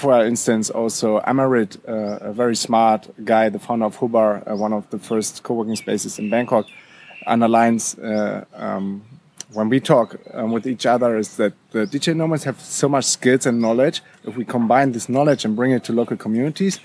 for 0.01 0.25
instance, 0.25 0.69
also 0.69 1.19
Amarit, 1.19 1.77
uh, 1.87 2.29
a 2.29 2.33
very 2.33 2.55
smart 2.55 3.09
guy, 3.23 3.49
the 3.49 3.59
founder 3.59 3.85
of 3.85 3.97
Hubba, 3.97 4.41
uh, 4.49 4.55
one 4.55 4.73
of 4.73 4.89
the 4.89 4.97
first 4.97 5.43
co-working 5.43 5.75
spaces 5.75 6.17
in 6.17 6.29
Bangkok, 6.29 6.65
underlines 7.27 7.99
uh, 7.99 8.45
um, 8.55 9.03
when 9.53 9.69
we 9.69 9.79
talk 9.79 10.15
um, 10.33 10.51
with 10.53 10.65
each 10.65 10.85
other 10.85 11.17
is 11.17 11.35
that 11.37 11.53
the 11.71 11.85
digital 11.85 12.15
nomads 12.15 12.45
have 12.45 12.59
so 12.59 12.87
much 12.87 13.05
skills 13.05 13.45
and 13.45 13.61
knowledge. 13.61 14.01
If 14.23 14.35
we 14.37 14.45
combine 14.45 14.93
this 14.93 15.09
knowledge 15.09 15.45
and 15.45 15.55
bring 15.55 15.71
it 15.71 15.83
to 15.83 15.93
local 15.93 16.17
communities, 16.17 16.79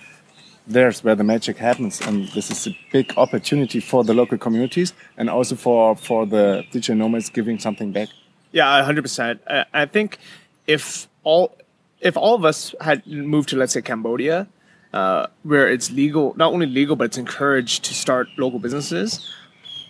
there's 0.66 1.04
where 1.04 1.14
the 1.14 1.24
magic 1.24 1.56
happens. 1.56 2.00
And 2.00 2.28
this 2.28 2.50
is 2.50 2.66
a 2.66 2.76
big 2.92 3.12
opportunity 3.16 3.80
for 3.80 4.04
the 4.04 4.14
local 4.14 4.38
communities 4.38 4.92
and 5.16 5.30
also 5.30 5.56
for, 5.56 5.96
for 5.96 6.26
the 6.26 6.64
digital 6.70 6.96
nomads 6.96 7.28
giving 7.30 7.58
something 7.58 7.92
back. 7.92 8.08
Yeah, 8.52 8.82
hundred 8.84 9.02
percent. 9.02 9.40
I 9.48 9.64
I 9.74 9.86
think 9.86 10.18
if 10.66 11.08
all 11.24 11.56
if 12.00 12.16
all 12.16 12.34
of 12.34 12.44
us 12.44 12.74
had 12.80 13.06
moved 13.06 13.48
to 13.50 13.56
let's 13.56 13.72
say 13.72 13.82
Cambodia, 13.82 14.46
uh, 14.92 15.26
where 15.42 15.68
it's 15.68 15.90
legal, 15.90 16.34
not 16.36 16.52
only 16.52 16.66
legal 16.66 16.96
but 16.96 17.04
it's 17.04 17.18
encouraged 17.18 17.84
to 17.84 17.94
start 17.94 18.28
local 18.38 18.58
businesses, 18.58 19.30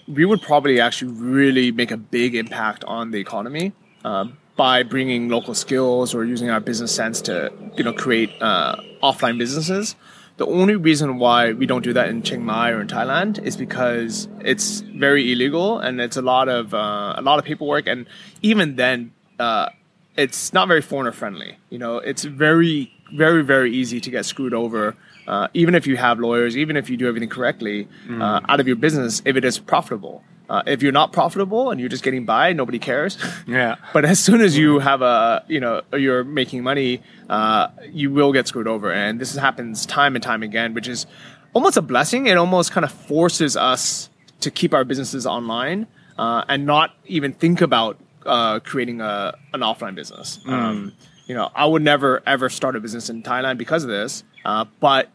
we 0.09 0.25
would 0.25 0.43
probably 0.43 0.81
actually 0.81 1.13
really 1.13 1.71
make 1.71 1.91
a 1.91 1.97
big 1.97 2.35
impact 2.35 2.85
on 2.85 3.11
the 3.11 3.19
economy 3.19 3.73
uh, 4.05 4.27
by 4.57 4.83
bringing 4.83 5.29
local 5.29 5.55
skills 5.55 6.15
or 6.15 6.25
using 6.25 6.51
our 6.51 6.61
business 6.61 6.95
sense 6.95 7.21
to 7.21 7.53
you 7.77 7.85
know 7.85 7.93
create 7.93 8.31
uh, 8.41 8.77
offline 9.03 9.39
businesses. 9.39 9.95
The 10.37 10.47
only 10.47 10.77
reason 10.77 11.19
why 11.19 11.53
we 11.53 11.65
don't 11.65 11.83
do 11.83 11.95
that 11.95 12.09
in 12.09 12.23
Chiang 12.23 12.45
Mai 12.45 12.71
or 12.71 12.81
in 12.83 12.89
Thailand 12.89 13.43
is 13.43 13.57
because 13.57 14.29
it's 14.41 14.81
very 14.81 15.33
illegal 15.33 15.79
and 15.79 15.99
it's 16.01 16.19
a 16.19 16.23
lot 16.23 16.49
of 16.49 16.75
uh, 16.75 17.15
a 17.17 17.23
lot 17.23 17.39
of 17.39 17.45
paperwork, 17.47 17.87
and 17.87 18.07
even 18.43 18.77
then, 18.77 19.13
uh, 19.39 19.71
it's 20.17 20.53
not 20.53 20.69
very 20.69 20.83
foreigner 20.83 21.13
friendly. 21.13 21.57
You 21.71 21.79
know, 21.79 21.99
it's 21.99 22.25
very, 22.25 22.93
very, 23.15 23.43
very 23.43 23.73
easy 23.73 23.99
to 24.01 24.11
get 24.11 24.27
screwed 24.27 24.53
over, 24.53 24.95
uh, 25.27 25.49
even 25.55 25.75
if 25.75 25.87
you 25.87 25.97
have 25.97 26.19
lawyers, 26.19 26.57
even 26.57 26.77
if 26.77 26.91
you 26.91 26.97
do 26.99 27.09
everything 27.09 27.31
correctly, 27.31 27.89
uh, 28.21 28.41
out 28.49 28.61
of 28.61 28.67
your 28.67 28.77
business 28.77 29.23
if 29.25 29.37
it 29.37 29.45
is 29.45 29.59
profitable. 29.59 30.23
Uh, 30.49 30.63
if 30.67 30.83
you're 30.83 30.93
not 30.93 31.13
profitable 31.13 31.71
and 31.71 31.81
you're 31.81 31.89
just 31.89 32.05
getting 32.05 32.25
by, 32.25 32.53
nobody 32.53 32.79
cares. 32.79 33.19
Yeah. 33.47 33.77
but 33.93 34.05
as 34.05 34.19
soon 34.21 34.41
as 34.41 34.57
you 34.57 34.79
have 34.79 35.03
a, 35.03 35.45
you 35.49 35.61
know, 35.61 35.83
you're 35.93 36.25
making 36.25 36.63
money, 36.63 37.03
uh, 37.29 37.69
you 37.91 38.11
will 38.11 38.33
get 38.33 38.47
screwed 38.49 38.69
over, 38.69 38.93
and 38.93 39.21
this 39.21 39.35
happens 39.37 39.87
time 39.87 40.15
and 40.17 40.23
time 40.23 40.43
again, 40.43 40.75
which 40.75 40.89
is 40.89 41.07
almost 41.53 41.77
a 41.77 41.83
blessing. 41.83 42.27
It 42.27 42.37
almost 42.37 42.73
kind 42.73 42.85
of 42.85 42.93
forces 42.93 43.57
us 43.57 44.09
to 44.41 44.51
keep 44.51 44.75
our 44.75 44.85
businesses 44.85 45.27
online 45.27 45.87
uh, 46.19 46.45
and 46.49 46.67
not 46.67 46.95
even 47.07 47.33
think 47.33 47.61
about 47.61 47.99
uh, 48.25 48.61
creating 48.61 49.01
a 49.01 49.35
an 49.53 49.61
offline 49.61 49.95
business. 49.95 50.41
Um, 50.47 50.93
you 51.27 51.35
know, 51.35 51.51
I 51.55 51.65
would 51.67 51.83
never 51.83 52.23
ever 52.27 52.49
start 52.49 52.77
a 52.77 52.81
business 52.81 53.09
in 53.11 53.23
Thailand 53.23 53.59
because 53.59 53.85
of 53.85 53.91
this. 53.91 54.25
Uh, 54.45 54.65
but 54.81 55.09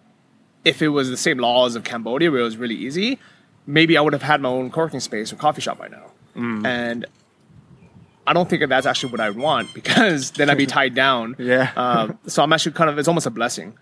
if 0.65 0.81
it 0.81 0.89
was 0.89 1.09
the 1.09 1.17
same 1.17 1.37
laws 1.37 1.75
of 1.75 1.83
Cambodia, 1.83 2.31
where 2.31 2.41
it 2.41 2.43
was 2.43 2.57
really 2.57 2.75
easy, 2.75 3.19
maybe 3.65 3.97
I 3.97 4.01
would 4.01 4.13
have 4.13 4.21
had 4.21 4.41
my 4.41 4.49
own 4.49 4.71
co-working 4.71 4.99
space 4.99 5.31
or 5.31 5.35
coffee 5.35 5.61
shop 5.61 5.77
by 5.77 5.87
now. 5.87 6.11
And 6.65 7.05
I 8.25 8.33
don't 8.33 8.49
think 8.49 8.67
that's 8.69 8.85
actually 8.85 9.11
what 9.11 9.19
I 9.19 9.29
would 9.29 9.37
want 9.37 9.73
because 9.79 10.31
then 10.31 10.49
I'd 10.49 10.57
be 10.57 10.65
tied 10.79 10.95
down. 10.95 11.35
Yeah. 11.37 11.71
Um, 11.75 12.17
so 12.27 12.43
I'm 12.43 12.53
actually 12.53 12.73
kind 12.73 12.89
of 12.89 12.97
it's 12.97 13.07
almost 13.07 13.25
a 13.25 13.31
blessing. 13.31 13.77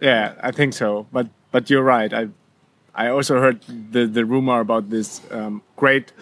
Yeah, 0.00 0.34
I 0.42 0.50
think 0.50 0.74
so. 0.74 1.06
But 1.12 1.28
but 1.50 1.70
you're 1.70 1.82
right. 1.82 2.12
I 2.12 2.28
I 2.94 3.08
also 3.08 3.40
heard 3.40 3.62
the 3.66 4.06
the 4.06 4.24
rumor 4.24 4.60
about 4.60 4.90
this 4.90 5.20
um, 5.30 5.62
great 5.76 6.12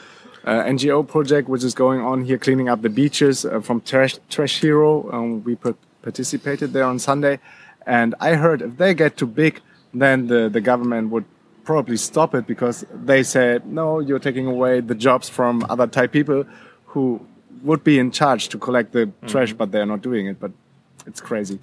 uh, 0.45 0.63
NGO 0.65 1.07
project 1.07 1.49
which 1.49 1.65
is 1.65 1.75
going 1.75 2.01
on 2.01 2.25
here, 2.25 2.39
cleaning 2.39 2.69
up 2.69 2.83
the 2.83 2.89
beaches 2.91 3.45
uh, 3.45 3.61
from 3.61 3.81
Trash 3.81 4.19
Trash 4.29 4.61
Hero. 4.61 5.11
Um, 5.13 5.45
we 5.45 5.55
put, 5.55 5.77
participated 6.03 6.73
there 6.73 6.85
on 6.85 6.99
Sunday, 6.99 7.41
and 7.87 8.15
I 8.21 8.35
heard 8.35 8.63
if 8.63 8.77
they 8.77 8.95
get 8.95 9.17
too 9.17 9.27
big, 9.27 9.61
then 9.93 10.29
the 10.29 10.49
the 10.49 10.61
government 10.61 11.11
would 11.11 11.25
probably 11.65 11.97
stop 11.97 12.35
it 12.35 12.47
because 12.47 12.85
they 12.93 13.23
said 13.23 13.67
no, 13.67 14.01
you're 14.01 14.19
taking 14.19 14.47
away 14.47 14.81
the 14.81 14.95
jobs 14.95 15.29
from 15.29 15.65
other 15.69 15.87
Thai 15.87 16.07
people 16.07 16.45
who 16.87 17.25
would 17.63 17.85
be 17.85 17.99
in 17.99 18.11
charge 18.11 18.49
to 18.49 18.59
collect 18.59 18.93
the 18.93 19.13
trash, 19.27 19.53
but 19.53 19.71
they're 19.71 19.87
not 19.87 20.03
doing 20.03 20.27
it. 20.27 20.41
But 20.41 20.53
it's 21.07 21.21
crazy. 21.21 21.59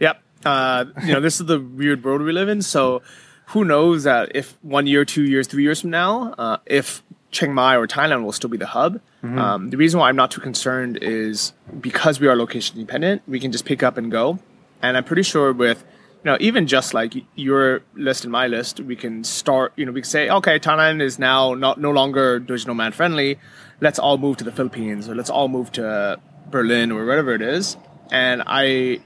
Yep. 0.00 0.22
Uh, 0.44 0.84
you 1.04 1.12
know, 1.12 1.20
this 1.20 1.40
is 1.40 1.46
the 1.46 1.60
weird 1.60 2.04
world 2.04 2.22
we 2.22 2.32
live 2.32 2.48
in. 2.48 2.62
So, 2.62 3.02
who 3.46 3.64
knows 3.64 4.04
that 4.04 4.32
if 4.34 4.56
one 4.62 4.86
year, 4.86 5.04
two 5.04 5.24
years, 5.24 5.46
three 5.46 5.62
years 5.62 5.80
from 5.80 5.90
now, 5.90 6.34
uh, 6.38 6.58
if 6.66 7.02
Chiang 7.30 7.52
Mai 7.52 7.76
or 7.76 7.86
Thailand 7.86 8.24
will 8.24 8.32
still 8.32 8.50
be 8.50 8.56
the 8.56 8.66
hub. 8.66 9.00
Um, 9.22 9.70
the 9.70 9.76
reason 9.76 10.00
why 10.00 10.08
I'm 10.08 10.16
not 10.16 10.30
too 10.30 10.40
concerned 10.40 10.98
is 11.02 11.52
because 11.80 12.20
we 12.20 12.28
are 12.28 12.36
location 12.36 12.78
dependent, 12.78 13.22
we 13.26 13.40
can 13.40 13.52
just 13.52 13.64
pick 13.64 13.82
up 13.82 13.96
and 13.98 14.10
go. 14.10 14.38
And 14.80 14.96
I'm 14.96 15.04
pretty 15.04 15.22
sure 15.24 15.52
with, 15.52 15.84
you 16.24 16.32
know, 16.32 16.36
even 16.40 16.66
just 16.66 16.94
like 16.94 17.14
your 17.36 17.82
list 17.94 18.24
and 18.24 18.32
my 18.32 18.48
list, 18.48 18.80
we 18.80 18.96
can 18.96 19.22
start, 19.22 19.72
you 19.76 19.86
know, 19.86 19.92
we 19.92 20.00
can 20.00 20.10
say, 20.10 20.28
okay, 20.28 20.58
Thailand 20.58 21.00
is 21.00 21.18
now 21.18 21.54
not 21.54 21.80
no 21.80 21.90
longer 21.90 22.40
digital 22.40 22.74
man 22.74 22.92
friendly. 22.92 23.38
Let's 23.80 23.98
all 23.98 24.18
move 24.18 24.36
to 24.38 24.44
the 24.44 24.50
Philippines 24.50 25.08
or 25.08 25.14
let's 25.14 25.30
all 25.30 25.46
move 25.46 25.70
to 25.72 26.18
Berlin 26.50 26.90
or 26.90 27.04
wherever 27.04 27.32
it 27.32 27.42
is. 27.42 27.76
And 28.10 28.42
I, 28.46 29.00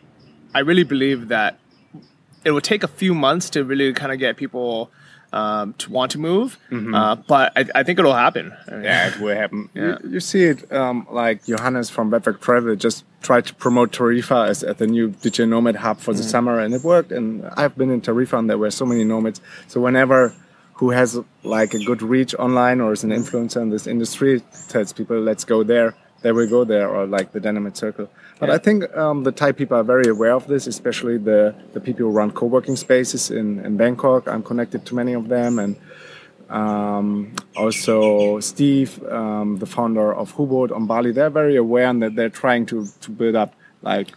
I 0.55 0.61
really 0.61 0.85
believe 0.85 1.29
that 1.29 1.59
it 2.45 2.53
will 2.53 2.63
take 2.63 2.83
a 2.83 2.89
few 2.89 3.15
months 3.15 3.51
to 3.51 3.65
really 3.65 3.93
kind 3.93 4.11
of 4.11 4.19
get 4.19 4.37
people 4.37 4.91
um, 5.33 5.75
to 5.79 5.91
want 5.91 6.13
to 6.13 6.19
move. 6.19 6.59
Uh, 6.71 7.17
but 7.17 7.53
I, 7.57 7.65
I 7.75 7.83
think 7.83 7.99
it'll 7.99 8.15
happen. 8.15 8.53
I 8.69 8.71
mean, 8.73 8.85
Yeah, 8.85 9.09
it 9.09 9.21
will 9.21 9.35
happen. 9.35 9.71
Yeah. 9.75 9.97
You, 10.03 10.11
you 10.15 10.21
see 10.21 10.45
it 10.45 10.71
um, 10.73 11.07
like 11.11 11.45
Johannes 11.47 11.91
from 11.91 12.11
Webwork 12.11 12.41
Travel 12.41 12.77
just 12.77 13.05
tried 13.23 13.47
to 13.47 13.55
promote 13.55 13.93
Tarifa 13.93 14.49
as 14.49 14.63
at 14.63 14.79
the 14.79 14.87
new 14.87 15.09
digital 15.11 15.47
nomad 15.47 15.77
hub 15.77 15.99
for 15.99 16.13
the 16.13 16.23
summer, 16.23 16.59
and 16.59 16.75
it 16.75 16.83
worked. 16.83 17.13
And 17.13 17.45
I've 17.57 17.77
been 17.77 17.91
in 17.91 18.01
Tarifa, 18.01 18.39
and 18.39 18.51
there 18.51 18.59
were 18.59 18.71
so 18.71 18.85
many 18.85 19.05
nomads. 19.05 19.41
So 19.69 19.81
whenever 19.81 20.35
who 20.75 20.91
has 20.91 21.19
like 21.45 21.75
a 21.75 21.79
good 21.79 22.03
reach 22.03 22.35
online 22.35 22.81
or 22.81 22.93
is 22.93 23.05
an 23.05 23.11
influencer 23.11 23.63
in 23.63 23.71
this 23.71 23.87
industry 23.87 24.43
tells 24.69 24.93
people, 24.93 25.21
"Let's 25.21 25.45
go 25.45 25.63
there," 25.63 25.95
they 26.23 26.33
will 26.33 26.49
go 26.49 26.65
there, 26.65 26.89
or 26.89 27.07
like 27.07 27.33
the 27.33 27.41
Dynamite 27.41 27.77
Circle. 27.77 28.09
But 28.39 28.51
I 28.51 28.59
think 28.59 28.95
um, 28.97 29.23
the 29.23 29.33
Thai 29.33 29.53
people 29.53 29.77
are 29.77 29.85
very 29.85 30.09
aware 30.09 30.33
of 30.33 30.47
this, 30.47 30.67
especially 30.67 31.19
the 31.19 31.55
the 31.73 31.81
people 31.81 32.07
who 32.07 32.11
run 32.11 32.31
co-working 32.31 32.77
spaces 32.77 33.31
in, 33.31 33.65
in 33.65 33.77
Bangkok. 33.77 34.27
I'm 34.27 34.43
connected 34.43 34.87
to 34.87 34.95
many 34.95 35.13
of 35.13 35.29
them, 35.29 35.59
and 35.59 35.77
um, 36.53 37.35
also 37.57 38.39
Steve, 38.41 39.03
um, 39.05 39.59
the 39.59 39.67
founder 39.67 40.15
of 40.15 40.35
Hubud 40.37 40.71
on 40.71 40.87
Bali, 40.87 41.11
they're 41.11 41.31
very 41.31 41.57
aware 41.57 41.87
and 41.87 42.03
that 42.03 42.15
they're 42.15 42.29
trying 42.29 42.67
to, 42.67 42.87
to 43.01 43.11
build 43.11 43.37
up 43.37 43.55
like 43.81 44.13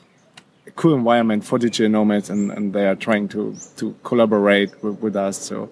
a 0.68 0.72
cool 0.72 0.94
environment 0.94 1.46
for 1.46 1.58
digital 1.58 1.90
nomads 1.90 2.30
and, 2.30 2.52
and 2.52 2.74
they 2.74 2.88
are 2.88 2.96
trying 2.96 3.30
to, 3.30 3.56
to 3.78 3.96
collaborate 4.04 4.84
with, 4.84 5.00
with 5.00 5.16
us. 5.16 5.38
So 5.38 5.70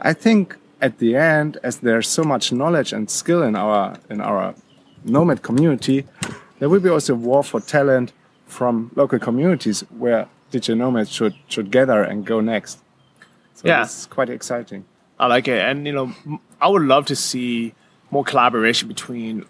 I 0.00 0.12
think 0.12 0.56
at 0.82 0.98
the 0.98 1.16
end, 1.16 1.58
as 1.62 1.78
there's 1.78 2.08
so 2.08 2.24
much 2.24 2.52
knowledge 2.52 2.92
and 2.92 3.08
skill 3.08 3.42
in 3.42 3.56
our 3.56 3.96
in 4.10 4.20
our 4.20 4.54
nomad 5.04 5.42
community, 5.42 6.04
there 6.58 6.68
will 6.68 6.80
be 6.80 6.88
also 6.88 7.14
a 7.14 7.16
war 7.16 7.42
for 7.42 7.60
talent 7.60 8.12
from 8.46 8.90
local 8.94 9.18
communities 9.18 9.80
where 9.98 10.28
digital 10.50 10.76
nomads 10.76 11.10
should 11.10 11.34
should 11.48 11.70
gather 11.70 12.02
and 12.02 12.24
go 12.26 12.40
next. 12.40 12.78
So 13.54 13.68
Yeah. 13.68 13.82
it's 13.82 14.06
quite 14.06 14.28
exciting. 14.28 14.84
I 15.18 15.26
like 15.26 15.46
it, 15.48 15.60
and 15.60 15.86
you 15.86 15.92
know, 15.92 16.12
I 16.60 16.68
would 16.68 16.82
love 16.82 17.06
to 17.06 17.16
see 17.16 17.74
more 18.10 18.24
collaboration 18.24 18.88
between, 18.88 19.44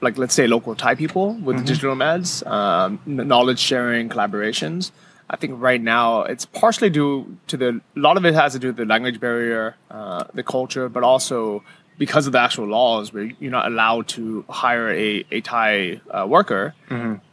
like, 0.00 0.18
let's 0.18 0.34
say, 0.34 0.46
local 0.46 0.74
Thai 0.74 0.94
people 0.94 1.34
with 1.34 1.64
digital 1.66 1.90
nomads, 1.90 2.42
um, 2.46 3.00
knowledge 3.06 3.58
sharing, 3.58 4.08
collaborations. 4.08 4.90
I 5.30 5.36
think 5.36 5.54
right 5.60 5.80
now 5.80 6.22
it's 6.24 6.44
partially 6.44 6.90
due 6.90 7.36
to 7.46 7.56
the. 7.56 7.68
A 7.96 7.98
lot 7.98 8.16
of 8.18 8.24
it 8.26 8.34
has 8.34 8.52
to 8.52 8.58
do 8.58 8.68
with 8.68 8.76
the 8.76 8.84
language 8.84 9.18
barrier, 9.20 9.74
uh, 9.90 10.24
the 10.34 10.42
culture, 10.42 10.88
but 10.88 11.02
also 11.02 11.64
because 11.98 12.26
of 12.26 12.32
the 12.32 12.40
actual 12.40 12.66
laws, 12.66 13.12
where 13.12 13.24
you're 13.40 13.50
not 13.50 13.66
allowed 13.66 14.08
to 14.08 14.44
hire 14.48 14.90
a 14.90 15.24
a 15.30 15.40
Thai 15.40 16.00
uh, 16.10 16.26
worker, 16.28 16.74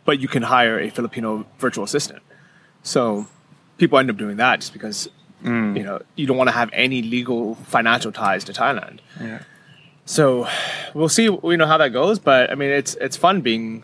but 0.05 0.19
you 0.19 0.27
can 0.27 0.43
hire 0.43 0.79
a 0.79 0.89
Filipino 0.89 1.45
virtual 1.59 1.83
assistant. 1.83 2.21
So 2.83 3.27
people 3.77 3.97
end 3.99 4.09
up 4.09 4.17
doing 4.17 4.37
that 4.37 4.59
just 4.59 4.73
because 4.73 5.09
you 5.43 5.83
know 5.83 6.01
you 6.15 6.27
don't 6.27 6.37
want 6.37 6.49
to 6.49 6.53
have 6.55 6.69
any 6.73 7.01
legal 7.01 7.55
financial 7.55 8.11
ties 8.11 8.43
to 8.45 8.53
Thailand. 8.53 8.99
Yeah. 9.19 9.39
So 10.05 10.47
we'll 10.93 11.09
see 11.09 11.23
you 11.23 11.57
know 11.57 11.65
how 11.67 11.77
that 11.77 11.89
goes, 11.89 12.19
but 12.19 12.51
I 12.51 12.55
mean 12.55 12.69
it's 12.69 12.95
it's 12.95 13.17
fun 13.17 13.41
being 13.41 13.83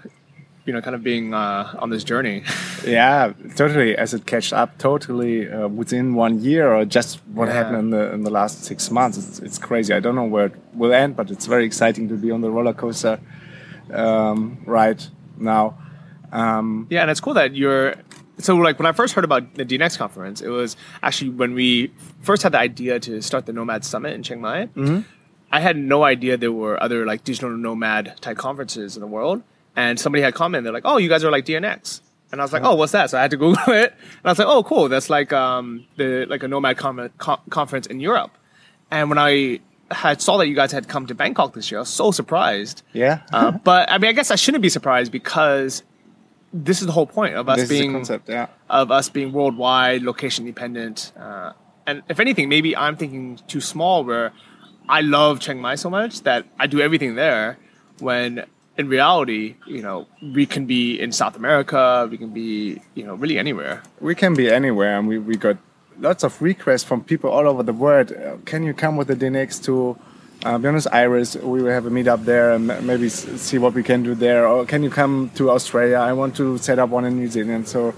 you 0.67 0.73
know 0.73 0.81
kind 0.81 0.95
of 0.95 1.01
being 1.01 1.33
uh, 1.33 1.73
on 1.79 1.89
this 1.89 2.03
journey. 2.03 2.43
Yeah, 2.85 3.33
totally. 3.55 3.97
As 3.97 4.13
it 4.13 4.25
catched 4.25 4.53
up, 4.53 4.77
totally 4.77 5.49
uh, 5.49 5.67
within 5.67 6.13
one 6.13 6.39
year, 6.41 6.71
or 6.73 6.85
just 6.85 7.19
what 7.33 7.47
Yeah. 7.47 7.53
happened 7.55 7.77
in 7.79 7.89
the 7.89 8.13
in 8.13 8.21
the 8.23 8.29
last 8.29 8.63
six 8.63 8.91
months. 8.91 9.17
It's, 9.17 9.39
it's 9.39 9.57
crazy. 9.57 9.93
I 9.93 9.99
don't 9.99 10.15
know 10.15 10.29
where 10.35 10.45
it 10.45 10.55
will 10.73 10.93
end, 10.93 11.15
but 11.15 11.31
it's 11.31 11.47
very 11.47 11.65
exciting 11.65 12.07
to 12.09 12.15
be 12.15 12.29
on 12.31 12.41
the 12.41 12.49
roller 12.51 12.73
coaster 12.73 13.19
um, 13.93 14.57
right 14.65 15.01
now. 15.37 15.77
Um, 16.31 16.87
yeah, 16.89 17.01
and 17.01 17.11
it's 17.11 17.19
cool 17.19 17.33
that 17.33 17.55
you're. 17.55 17.95
So 18.39 18.55
like 18.55 18.77
when 18.79 18.85
I 18.85 18.91
first 18.91 19.15
heard 19.15 19.23
about 19.25 19.55
the 19.55 19.65
DNX 19.65 19.97
conference, 19.97 20.41
it 20.41 20.49
was 20.49 20.77
actually 21.01 21.31
when 21.31 21.53
we 21.55 21.91
first 22.21 22.43
had 22.43 22.51
the 22.51 22.59
idea 22.59 22.99
to 22.99 23.21
start 23.21 23.45
the 23.47 23.53
Nomad 23.53 23.83
Summit 23.83 24.13
in 24.13 24.21
Chiang 24.23 24.41
Mai. 24.41 24.69
I 25.51 25.59
had 25.61 25.75
no 25.77 26.03
idea 26.03 26.37
there 26.37 26.51
were 26.51 26.81
other 26.81 27.05
like 27.05 27.23
digital 27.23 27.49
nomad 27.49 28.13
type 28.21 28.37
conferences 28.37 28.95
in 28.95 29.01
the 29.01 29.07
world. 29.07 29.41
And 29.77 29.97
somebody 29.99 30.21
had 30.23 30.33
commented, 30.33 30.65
they're 30.65 30.73
like, 30.73 30.83
"Oh, 30.85 30.97
you 30.97 31.07
guys 31.07 31.23
are 31.23 31.31
like 31.31 31.45
DNX," 31.45 32.01
and 32.31 32.41
I 32.41 32.43
was 32.43 32.51
like, 32.51 32.63
"Oh, 32.65 32.75
what's 32.75 32.91
that?" 32.93 33.09
So 33.11 33.17
I 33.17 33.21
had 33.21 33.31
to 33.31 33.37
Google 33.45 33.73
it, 33.73 33.93
and 33.93 34.25
I 34.25 34.29
was 34.31 34.39
like, 34.39 34.47
"Oh, 34.49 34.63
cool, 34.63 34.89
that's 34.89 35.09
like 35.09 35.31
um 35.31 35.85
the 35.97 36.25
like 36.27 36.41
a 36.43 36.47
nomad 36.47 36.77
com- 36.77 37.09
con- 37.19 37.39
conference 37.49 37.85
in 37.87 37.99
Europe." 37.99 38.31
And 38.91 39.07
when 39.09 39.17
I 39.19 39.59
had 39.91 40.21
saw 40.21 40.37
that 40.37 40.47
you 40.47 40.55
guys 40.55 40.71
had 40.73 40.87
come 40.89 41.05
to 41.07 41.15
Bangkok 41.15 41.53
this 41.53 41.69
year, 41.71 41.77
I 41.79 41.81
was 41.81 41.89
so 41.89 42.11
surprised. 42.11 42.81
yeah, 42.91 43.19
Uh, 43.31 43.51
but 43.51 43.89
I 43.91 43.97
mean, 43.99 44.09
I 44.09 44.13
guess 44.13 44.31
I 44.31 44.35
shouldn't 44.35 44.61
be 44.63 44.69
surprised 44.69 45.11
because 45.11 45.83
this 46.51 46.81
is 46.81 46.87
the 46.87 46.93
whole 46.93 47.05
point 47.05 47.35
of 47.35 47.47
us 47.47 47.59
this 47.59 47.69
being 47.69 47.91
concept. 47.93 48.27
Yeah, 48.27 48.47
of 48.69 48.89
us 48.91 49.09
being 49.09 49.31
worldwide, 49.31 50.01
location 50.01 50.43
dependent. 50.45 51.11
Uh, 51.19 51.51
and 51.85 52.01
if 52.09 52.19
anything, 52.19 52.49
maybe 52.49 52.75
I'm 52.75 52.97
thinking 52.97 53.39
too 53.47 53.61
small 53.61 54.03
where 54.03 54.33
I 54.89 55.01
love 55.01 55.39
Chiang 55.39 55.61
Mai 55.61 55.75
so 55.75 55.89
much 55.89 56.21
that 56.23 56.45
I 56.59 56.65
do 56.67 56.81
everything 56.81 57.13
there 57.15 57.57
when 57.99 58.43
in 58.77 58.87
reality, 58.87 59.55
you 59.65 59.81
know, 59.81 60.07
we 60.21 60.45
can 60.45 60.65
be 60.65 60.99
in 60.99 61.11
South 61.11 61.35
America, 61.35 62.07
we 62.09 62.17
can 62.17 62.29
be, 62.29 62.79
you 62.93 63.03
know, 63.03 63.15
really 63.15 63.37
anywhere. 63.37 63.81
we 63.99 64.13
can 64.13 64.33
be 64.35 64.49
anywhere, 64.51 64.97
and 64.97 65.07
we, 65.07 65.17
we 65.17 65.35
got 65.35 65.57
lots 65.99 66.23
of 66.23 66.39
requests 66.41 66.83
from 66.83 67.03
people 67.03 67.29
all 67.29 67.47
over 67.47 67.63
the 67.63 67.73
world. 67.73 68.11
Uh, 68.11 68.37
can 68.45 68.63
you 68.63 68.73
come 68.73 68.95
with 68.95 69.07
the 69.07 69.15
DNX 69.15 69.63
to 69.63 69.97
uh, 70.45 70.57
Buenos 70.59 70.85
Aires? 70.87 71.35
We 71.37 71.63
will 71.63 71.71
have 71.71 71.87
a 71.87 71.89
meetup 71.89 72.25
there 72.25 72.51
and 72.51 72.67
maybe 72.85 73.09
see 73.09 73.57
what 73.57 73.73
we 73.73 73.81
can 73.81 74.03
do 74.03 74.13
there. 74.13 74.47
Or 74.47 74.65
can 74.65 74.83
you 74.83 74.91
come 74.91 75.31
to 75.35 75.49
Australia? 75.49 75.97
I 75.97 76.13
want 76.13 76.35
to 76.37 76.57
set 76.59 76.77
up 76.77 76.89
one 76.89 77.05
in 77.05 77.17
New 77.17 77.27
Zealand. 77.27 77.67
So, 77.67 77.95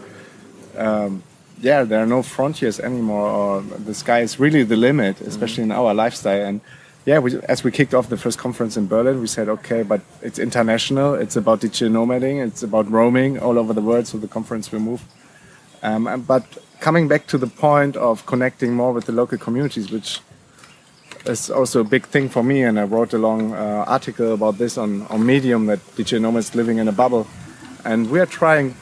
um, 0.78 1.24
yeah, 1.62 1.84
there 1.84 2.02
are 2.02 2.06
no 2.06 2.24
frontiers 2.24 2.80
anymore, 2.80 3.28
or 3.28 3.62
the 3.62 3.94
sky 3.94 4.22
is 4.22 4.40
really 4.40 4.64
the 4.64 4.78
limit, 4.78 5.20
especially 5.20 5.64
in 5.64 5.74
our 5.74 5.94
lifestyle. 5.94 6.46
And 6.46 6.62
yeah, 7.06 7.20
we, 7.20 7.40
as 7.42 7.64
we 7.64 7.72
kicked 7.72 7.94
off 7.94 8.10
the 8.10 8.18
first 8.18 8.38
conference 8.38 8.78
in 8.78 8.88
Berlin, 8.88 9.20
we 9.22 9.28
said, 9.28 9.50
okay, 9.50 9.84
but 9.84 10.02
it's 10.22 10.38
international. 10.38 11.14
It's 11.16 11.36
about 11.36 11.62
digital 11.62 11.90
nomading. 11.90 12.46
It's 12.46 12.64
about 12.64 12.90
roaming 12.92 13.40
all 13.40 13.58
over 13.58 13.74
the 13.74 13.82
world. 13.82 14.08
So 14.08 14.18
the 14.18 14.28
conference 14.28 14.72
will 14.72 14.82
move. 14.82 15.04
Um, 15.82 16.24
but 16.28 16.44
coming 16.80 17.08
back 17.08 17.28
to 17.28 17.38
the 17.38 17.48
point 17.48 17.96
of 17.96 18.26
connecting 18.26 18.74
more 18.74 18.94
with 18.94 19.06
the 19.06 19.12
local 19.12 19.38
communities, 19.38 19.92
which 19.92 20.20
is 21.26 21.50
also 21.50 21.82
a 21.82 21.84
big 21.84 22.06
thing 22.06 22.30
for 22.30 22.44
me, 22.44 22.64
and 22.64 22.80
I 22.80 22.84
wrote 22.84 23.14
a 23.14 23.18
long 23.18 23.54
uh, 23.54 23.86
article 23.88 24.34
about 24.34 24.58
this 24.58 24.78
on, 24.78 25.04
on 25.08 25.26
Medium 25.26 25.66
that 25.68 25.80
digital 25.96 26.22
nomads 26.22 26.56
living 26.56 26.78
in 26.78 26.88
a 26.88 26.92
bubble, 26.92 27.28
and 27.86 28.10
we 28.10 28.20
are 28.20 28.26
trying 28.26 28.76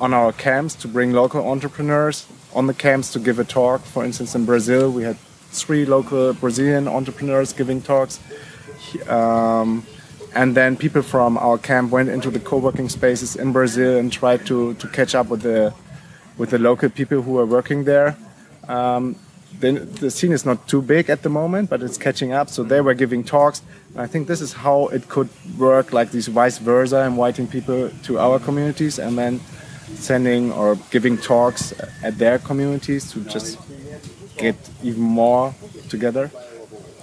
on 0.00 0.12
our 0.12 0.32
camps 0.32 0.74
to 0.74 0.88
bring 0.88 1.12
local 1.12 1.46
entrepreneurs 1.48 2.26
on 2.54 2.66
the 2.66 2.74
camps 2.74 3.12
to 3.12 3.18
give 3.18 3.38
a 3.38 3.44
talk. 3.44 3.80
For 3.82 4.04
instance, 4.04 4.34
in 4.34 4.44
Brazil, 4.44 4.90
we 4.90 5.02
had 5.02 5.16
three 5.62 5.84
local 5.86 6.34
Brazilian 6.34 6.88
entrepreneurs 6.88 7.52
giving 7.52 7.80
talks. 7.82 8.20
Um, 9.08 9.86
and 10.34 10.56
then 10.56 10.76
people 10.76 11.02
from 11.02 11.38
our 11.38 11.58
camp 11.58 11.92
went 11.92 12.08
into 12.08 12.30
the 12.30 12.40
co-working 12.40 12.88
spaces 12.88 13.36
in 13.36 13.52
Brazil 13.52 13.98
and 13.98 14.12
tried 14.12 14.44
to, 14.46 14.74
to 14.74 14.88
catch 14.88 15.14
up 15.14 15.28
with 15.28 15.42
the 15.42 15.72
with 16.36 16.50
the 16.50 16.58
local 16.58 16.90
people 16.90 17.22
who 17.22 17.38
are 17.38 17.46
working 17.46 17.84
there. 17.84 18.16
Um, 18.66 19.16
the, 19.60 19.72
the 19.72 20.10
scene 20.10 20.32
is 20.32 20.44
not 20.44 20.66
too 20.66 20.82
big 20.82 21.08
at 21.08 21.22
the 21.22 21.28
moment, 21.28 21.70
but 21.70 21.82
it's 21.82 21.96
catching 21.96 22.32
up. 22.32 22.48
So 22.48 22.64
they 22.64 22.80
were 22.80 22.94
giving 22.94 23.22
talks. 23.22 23.62
And 23.92 24.00
I 24.02 24.06
think 24.06 24.26
this 24.26 24.40
is 24.40 24.52
how 24.52 24.88
it 24.88 25.08
could 25.08 25.28
work, 25.56 25.92
like 25.92 26.10
this 26.10 26.26
vice 26.26 26.58
versa, 26.58 27.04
inviting 27.04 27.46
people 27.46 27.90
to 28.02 28.18
our 28.18 28.38
communities 28.38 28.98
and 28.98 29.16
then 29.16 29.40
sending 29.94 30.52
or 30.52 30.76
giving 30.90 31.16
talks 31.18 31.72
at 32.02 32.18
their 32.18 32.38
communities 32.38 33.12
to 33.12 33.20
just 33.20 33.58
get 34.36 34.56
even 34.82 35.02
more 35.02 35.54
together. 35.88 36.30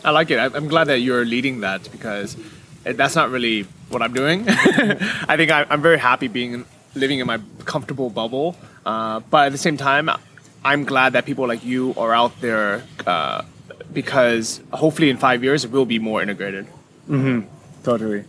I 0.04 0.10
like 0.12 0.32
it. 0.32 0.38
I'm 0.40 0.68
glad 0.68 0.86
that 0.86 1.00
you're 1.00 1.26
leading 1.26 1.62
that 1.62 1.90
because 1.92 2.36
that's 2.84 3.16
not 3.16 3.30
really 3.30 3.64
what 3.90 4.02
I'm 4.02 4.14
doing. 4.14 4.46
I 4.48 5.36
think 5.38 5.52
I- 5.52 5.66
I'm 5.70 5.82
very 5.82 6.00
happy 6.00 6.28
being 6.28 6.66
living 6.96 7.20
in 7.20 7.28
my 7.28 7.40
comfortable 7.66 8.10
bubble, 8.10 8.56
uh, 8.86 9.20
but 9.30 9.46
at 9.48 9.52
the 9.52 9.58
same 9.58 9.78
time, 9.78 10.10
I'm 10.64 10.84
glad 10.84 11.14
that 11.14 11.26
people 11.26 11.48
like 11.48 11.64
you 11.64 11.94
are 11.98 12.14
out 12.14 12.40
there 12.42 12.84
uh, 13.08 13.44
because 13.94 14.62
hopefully 14.74 15.10
in 15.10 15.18
five 15.18 15.44
years 15.44 15.64
it 15.66 15.72
will 15.72 15.86
be 15.86 16.00
more 16.00 16.22
integrated. 16.22 16.68
Totally. 17.84 18.26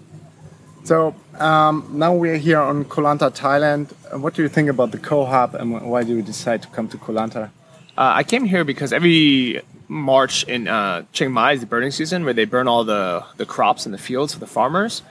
So 0.84 1.14
um, 1.38 1.88
now 1.92 2.14
we're 2.14 2.36
here 2.38 2.58
on 2.60 2.84
Koh 2.84 3.02
Lanta, 3.02 3.30
Thailand. 3.30 3.92
What 4.18 4.34
do 4.34 4.42
you 4.42 4.48
think 4.48 4.68
about 4.68 4.90
the 4.90 4.98
KoHub 4.98 5.54
and 5.54 5.80
why 5.90 6.02
do 6.04 6.16
you 6.16 6.22
decide 6.22 6.62
to 6.62 6.68
come 6.68 6.88
to 6.88 6.98
Koh 6.98 7.12
Lanta? 7.12 7.50
Uh, 7.96 8.12
I 8.16 8.22
came 8.24 8.44
here 8.44 8.64
because 8.64 8.92
every 8.92 9.60
March 9.86 10.44
in 10.44 10.66
uh, 10.66 11.04
Chiang 11.12 11.32
Mai 11.32 11.52
is 11.52 11.60
the 11.60 11.66
burning 11.66 11.90
season 11.90 12.24
where 12.24 12.32
they 12.32 12.46
burn 12.46 12.66
all 12.66 12.84
the, 12.84 13.24
the 13.36 13.44
crops 13.44 13.84
in 13.84 13.92
the 13.92 13.98
fields 13.98 14.32
for 14.32 14.40
the 14.40 14.46
farmers. 14.46 15.02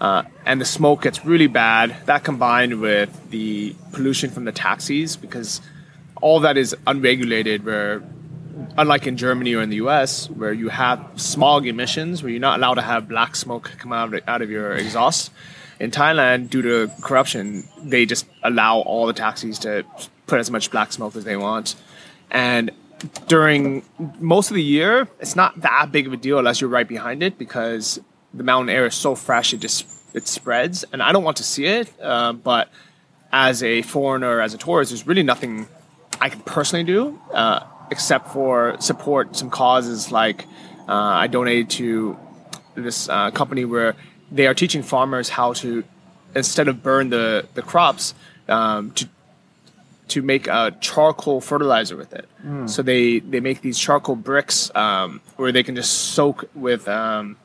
Uh, 0.00 0.22
and 0.46 0.58
the 0.60 0.64
smoke 0.64 1.02
gets 1.02 1.26
really 1.26 1.46
bad. 1.46 1.94
That 2.06 2.24
combined 2.24 2.80
with 2.80 3.30
the 3.30 3.76
pollution 3.92 4.30
from 4.30 4.44
the 4.46 4.52
taxis, 4.52 5.16
because 5.16 5.60
all 6.22 6.40
that 6.40 6.56
is 6.56 6.74
unregulated, 6.86 7.66
where 7.66 8.02
unlike 8.78 9.06
in 9.06 9.18
Germany 9.18 9.54
or 9.54 9.60
in 9.60 9.68
the 9.68 9.76
US, 9.76 10.30
where 10.30 10.54
you 10.54 10.70
have 10.70 11.06
smog 11.16 11.66
emissions, 11.66 12.22
where 12.22 12.30
you're 12.30 12.40
not 12.40 12.58
allowed 12.58 12.74
to 12.74 12.82
have 12.82 13.08
black 13.08 13.36
smoke 13.36 13.72
come 13.78 13.92
out 13.92 14.14
of, 14.14 14.22
out 14.26 14.40
of 14.40 14.48
your 14.48 14.72
exhaust. 14.72 15.30
In 15.78 15.90
Thailand, 15.90 16.48
due 16.48 16.62
to 16.62 16.90
corruption, 17.02 17.68
they 17.82 18.06
just 18.06 18.26
allow 18.42 18.78
all 18.78 19.06
the 19.06 19.12
taxis 19.12 19.58
to 19.60 19.84
put 20.26 20.40
as 20.40 20.50
much 20.50 20.70
black 20.70 20.92
smoke 20.92 21.14
as 21.16 21.24
they 21.24 21.36
want. 21.36 21.74
And 22.30 22.70
during 23.28 23.82
most 24.18 24.50
of 24.50 24.54
the 24.54 24.62
year, 24.62 25.08
it's 25.20 25.36
not 25.36 25.60
that 25.62 25.90
big 25.90 26.06
of 26.06 26.12
a 26.12 26.16
deal 26.16 26.38
unless 26.38 26.60
you're 26.60 26.70
right 26.70 26.86
behind 26.86 27.22
it 27.22 27.38
because 27.38 28.00
the 28.34 28.44
mountain 28.44 28.74
air 28.74 28.86
is 28.86 28.94
so 28.94 29.14
fresh 29.14 29.52
it 29.52 29.60
just 29.60 29.86
it 30.12 30.26
spreads, 30.26 30.84
and 30.92 31.02
I 31.02 31.12
don't 31.12 31.22
want 31.22 31.36
to 31.36 31.44
see 31.44 31.66
it. 31.66 31.92
Uh, 32.00 32.32
but 32.32 32.68
as 33.32 33.62
a 33.62 33.82
foreigner, 33.82 34.40
as 34.40 34.54
a 34.54 34.58
tourist, 34.58 34.90
there's 34.90 35.06
really 35.06 35.22
nothing 35.22 35.68
I 36.20 36.28
can 36.28 36.40
personally 36.40 36.84
do 36.84 37.20
uh, 37.32 37.64
except 37.90 38.28
for 38.28 38.76
support 38.80 39.36
some 39.36 39.50
causes 39.50 40.10
like 40.10 40.46
uh, 40.88 40.94
I 40.94 41.26
donated 41.28 41.70
to 41.70 42.18
this 42.74 43.08
uh, 43.08 43.30
company 43.30 43.64
where 43.64 43.94
they 44.30 44.46
are 44.46 44.54
teaching 44.54 44.82
farmers 44.82 45.28
how 45.28 45.52
to 45.54 45.84
instead 46.34 46.68
of 46.68 46.82
burn 46.82 47.10
the 47.10 47.46
the 47.54 47.62
crops 47.62 48.14
um, 48.48 48.90
to 48.92 49.08
to 50.10 50.22
make 50.22 50.46
a 50.46 50.76
charcoal 50.80 51.40
fertilizer 51.40 51.96
with 51.96 52.12
it. 52.12 52.28
So 52.66 52.82
they 52.82 53.20
they 53.20 53.40
make 53.40 53.60
these 53.62 53.78
charcoal 53.78 54.16
bricks 54.16 54.70
um, 54.74 55.20
where 55.36 55.52
they 55.52 55.62
can 55.62 55.74
just 55.76 55.92
soak 56.14 56.48
with 56.54 56.88
um, 56.88 57.36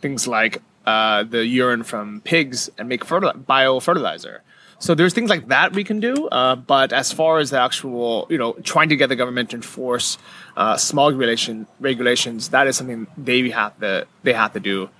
things 0.00 0.26
like 0.26 0.62
uh, 0.86 1.22
the 1.24 1.46
urine 1.46 1.84
from 1.84 2.20
pigs 2.22 2.70
and 2.78 2.88
make 2.88 3.04
fertili- 3.04 3.46
bio 3.46 3.80
fertilizer. 3.80 4.42
So 4.78 4.96
there's 4.96 5.14
things 5.14 5.30
like 5.30 5.46
that 5.46 5.72
we 5.74 5.84
can 5.84 6.00
do, 6.00 6.26
uh, 6.26 6.56
but 6.56 6.92
as 6.92 7.12
far 7.12 7.38
as 7.38 7.50
the 7.50 7.60
actual, 7.60 8.26
you 8.28 8.36
know, 8.36 8.54
trying 8.64 8.88
to 8.88 8.96
get 8.96 9.08
the 9.08 9.14
government 9.14 9.50
to 9.50 9.56
enforce 9.56 10.18
uh, 10.56 10.76
smog 10.76 11.14
regulation 11.14 11.68
regulations, 11.78 12.48
that 12.48 12.66
is 12.66 12.76
something 12.78 13.06
they 13.16 13.48
have 13.50 13.78
to 13.78 14.06
they 14.24 14.32
have 14.32 14.52
to 14.54 14.60
do. 14.60 14.90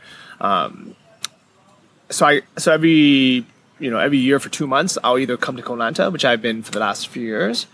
Um, 0.40 0.94
so 2.10 2.26
I 2.26 2.42
so 2.58 2.70
every 2.72 3.44
you 3.82 3.90
know 3.90 3.98
every 3.98 4.18
year 4.18 4.38
for 4.38 4.48
two 4.48 4.66
months 4.66 4.96
I'll 5.04 5.18
either 5.18 5.36
come 5.36 5.56
to 5.56 5.62
Koh 5.62 5.74
Lanta, 5.76 6.10
which 6.12 6.24
I've 6.24 6.40
been 6.40 6.62
for 6.62 6.70
the 6.70 6.78
last 6.80 7.08
few 7.08 7.22
years, 7.22 7.66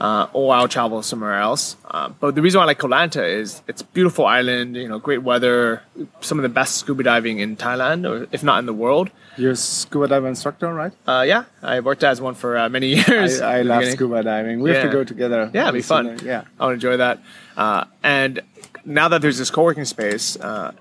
uh, 0.00 0.26
or 0.32 0.54
I'll 0.54 0.68
travel 0.68 1.02
somewhere 1.02 1.38
else. 1.48 1.76
Uh, 1.90 2.08
but 2.20 2.34
the 2.36 2.42
reason 2.42 2.58
why 2.58 2.64
I 2.64 2.66
like 2.66 2.78
Koh 2.78 2.88
Lanta 2.88 3.22
is 3.40 3.62
it's 3.68 3.82
a 3.82 3.84
beautiful 3.86 4.24
island, 4.26 4.76
you 4.76 4.88
know, 4.88 4.98
great 4.98 5.22
weather, 5.22 5.82
some 6.20 6.38
of 6.38 6.42
the 6.42 6.48
best 6.60 6.76
scuba 6.76 7.02
diving 7.02 7.38
in 7.40 7.56
Thailand, 7.56 8.08
or 8.08 8.26
if 8.32 8.42
not 8.42 8.58
in 8.60 8.66
the 8.66 8.72
world. 8.84 9.10
You're 9.36 9.52
a 9.52 9.56
scuba 9.56 10.08
diver 10.08 10.28
instructor, 10.28 10.72
right? 10.72 10.92
Uh, 11.06 11.24
yeah, 11.26 11.44
I 11.62 11.80
worked 11.80 12.04
as 12.04 12.20
one 12.20 12.34
for 12.34 12.56
uh, 12.56 12.68
many 12.68 12.94
years. 13.00 13.40
I, 13.40 13.58
I 13.58 13.62
love 13.62 13.80
beginning. 13.80 13.96
scuba 13.96 14.22
diving. 14.22 14.60
We 14.60 14.70
have 14.70 14.84
to 14.84 14.88
go 14.90 15.04
together. 15.04 15.50
Yeah, 15.52 15.64
it'd 15.64 15.74
be 15.74 15.82
fun. 15.82 16.18
Yeah. 16.24 16.44
I 16.58 16.66
would 16.66 16.74
enjoy 16.74 16.96
that. 16.98 17.18
Uh, 17.56 17.84
and 18.02 18.42
now 18.84 19.08
that 19.08 19.22
there's 19.22 19.38
this 19.38 19.50
co-working 19.50 19.84
space, 19.84 20.36
uh, 20.36 20.72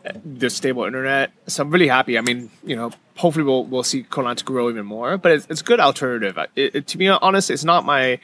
stable 0.49 0.83
internet, 0.83 1.31
so 1.47 1.63
I'm 1.63 1.71
really 1.71 1.87
happy. 1.87 2.17
I 2.17 2.21
mean, 2.21 2.51
you 2.63 2.75
know, 2.75 2.91
hopefully 3.17 3.45
we'll 3.45 3.65
we'll 3.65 3.83
see 3.83 4.03
Koh 4.03 4.23
Lanta 4.23 4.43
grow 4.45 4.69
even 4.69 4.85
more. 4.85 5.17
But 5.17 5.31
it's, 5.31 5.47
it's 5.49 5.61
a 5.61 5.63
good 5.63 5.79
alternative. 5.79 6.37
It, 6.55 6.75
it, 6.75 6.87
to 6.87 6.97
be 6.97 7.07
honest, 7.07 7.49
it's 7.49 7.63
not 7.63 7.85
my 7.85 8.19